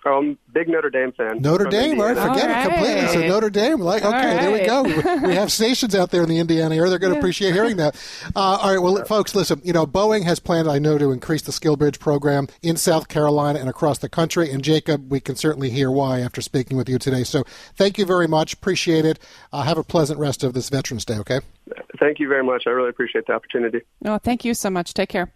Um, 0.06 0.38
big 0.54 0.68
Notre 0.68 0.89
Dame 0.89 1.12
fan. 1.12 1.41
Notre 1.41 1.66
Dame, 1.66 2.00
all 2.00 2.08
right, 2.08 2.18
forget 2.18 2.50
All 2.50 2.62
it 2.62 2.70
completely. 2.70 3.08
So. 3.08 3.28
Notre 3.28 3.50
Dame, 3.50 3.80
like, 3.80 4.04
okay, 4.04 4.16
All 4.16 4.38
there 4.38 4.52
we 4.52 4.66
go. 4.66 5.20
We 5.30 5.36
have 5.36 5.52
stations 5.52 5.93
out 5.93 6.12
there 6.12 6.24
in 6.24 6.30
the 6.30 6.38
Indiana 6.38 6.76
area. 6.76 6.89
They're 6.89 7.00
going 7.00 7.14
to 7.14 7.20
appreciate 7.20 7.54
hearing 7.54 7.78
that. 7.78 7.95
Uh, 8.36 8.39
all 8.39 8.72
right, 8.72 8.82
well, 8.82 9.04
folks, 9.06 9.36
listen. 9.36 9.62
You 9.64 9.74
know, 9.74 9.86
Boeing 9.86 10.24
has 10.24 10.39
planned, 10.39 10.70
I 10.70 10.80
know, 10.80 10.97
to 10.97 11.12
increase 11.12 11.41
the 11.41 11.52
SkillBridge 11.52 12.00
program 12.00 12.47
in 12.62 12.78
South 12.78 13.08
Carolina 13.08 13.60
and 13.60 13.70
across 13.70 13.97
the 13.97 14.10
country. 14.10 14.52
And 14.52 14.64
Jacob, 14.64 15.12
we 15.12 15.20
can 15.20 15.36
certainly 15.36 15.70
hear 15.70 15.91
why 15.91 16.20
after 16.20 16.41
speaking 16.41 16.78
with 16.78 16.88
you 16.89 16.97
today. 16.97 17.24
So, 17.24 17.43
thank 17.76 17.97
you 17.97 18.06
very 18.06 18.28
much. 18.28 18.54
Appreciate 18.54 19.06
it. 19.06 19.20
Uh, 19.52 19.64
have 19.64 19.78
a 19.78 19.84
pleasant 19.84 20.20
rest 20.20 20.43
of 20.43 20.54
this 20.54 20.70
Veterans 20.70 21.06
Day. 21.06 21.18
Okay. 21.18 21.41
Thank 22.00 22.20
you 22.20 22.28
very 22.28 22.43
much. 22.43 22.64
I 22.66 22.72
really 22.72 22.89
appreciate 22.89 23.28
the 23.28 23.34
opportunity. 23.34 23.82
No, 24.02 24.18
thank 24.18 24.45
you 24.45 24.54
so 24.54 24.70
much. 24.70 24.93
Take 24.93 25.10
care. 25.10 25.32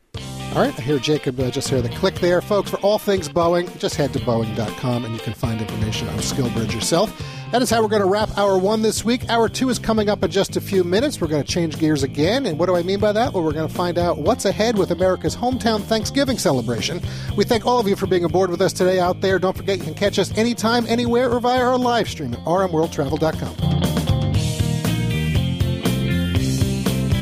All 0.55 0.61
right, 0.61 0.77
I 0.77 0.83
hear 0.83 0.99
Jacob 0.99 1.39
uh, 1.39 1.49
just 1.49 1.67
hear 1.67 1.81
the 1.81 1.89
click 1.89 2.13
there. 2.15 2.39
Folks, 2.39 2.69
for 2.69 2.77
all 2.81 2.99
things 2.99 3.27
Boeing, 3.27 3.75
just 3.79 3.95
head 3.95 4.13
to 4.13 4.19
Boeing.com 4.19 5.03
and 5.03 5.11
you 5.11 5.19
can 5.19 5.33
find 5.33 5.59
information 5.59 6.07
on 6.09 6.19
SkillBridge 6.19 6.71
yourself. 6.71 7.11
That 7.51 7.63
is 7.63 7.71
how 7.71 7.81
we're 7.81 7.87
going 7.87 8.03
to 8.03 8.07
wrap 8.07 8.37
hour 8.37 8.59
one 8.59 8.83
this 8.83 9.03
week. 9.03 9.27
Hour 9.31 9.49
two 9.49 9.69
is 9.69 9.79
coming 9.79 10.09
up 10.09 10.23
in 10.23 10.29
just 10.29 10.55
a 10.55 10.61
few 10.61 10.83
minutes. 10.83 11.19
We're 11.19 11.27
going 11.27 11.41
to 11.41 11.51
change 11.51 11.79
gears 11.79 12.03
again. 12.03 12.45
And 12.45 12.59
what 12.59 12.67
do 12.67 12.75
I 12.75 12.83
mean 12.83 12.99
by 12.99 13.11
that? 13.13 13.33
Well, 13.33 13.43
we're 13.43 13.51
going 13.51 13.67
to 13.67 13.73
find 13.73 13.97
out 13.97 14.19
what's 14.19 14.45
ahead 14.45 14.77
with 14.77 14.91
America's 14.91 15.35
hometown 15.35 15.81
Thanksgiving 15.81 16.37
celebration. 16.37 17.01
We 17.35 17.45
thank 17.45 17.65
all 17.65 17.79
of 17.79 17.87
you 17.87 17.95
for 17.95 18.05
being 18.05 18.23
aboard 18.23 18.51
with 18.51 18.61
us 18.61 18.73
today 18.73 18.99
out 18.99 19.21
there. 19.21 19.39
Don't 19.39 19.57
forget 19.57 19.79
you 19.79 19.83
can 19.85 19.95
catch 19.95 20.19
us 20.19 20.37
anytime, 20.37 20.85
anywhere, 20.85 21.31
or 21.31 21.39
via 21.39 21.63
our 21.63 21.79
live 21.79 22.07
stream 22.07 22.31
at 22.31 22.39
rmworldtravel.com. 22.41 24.02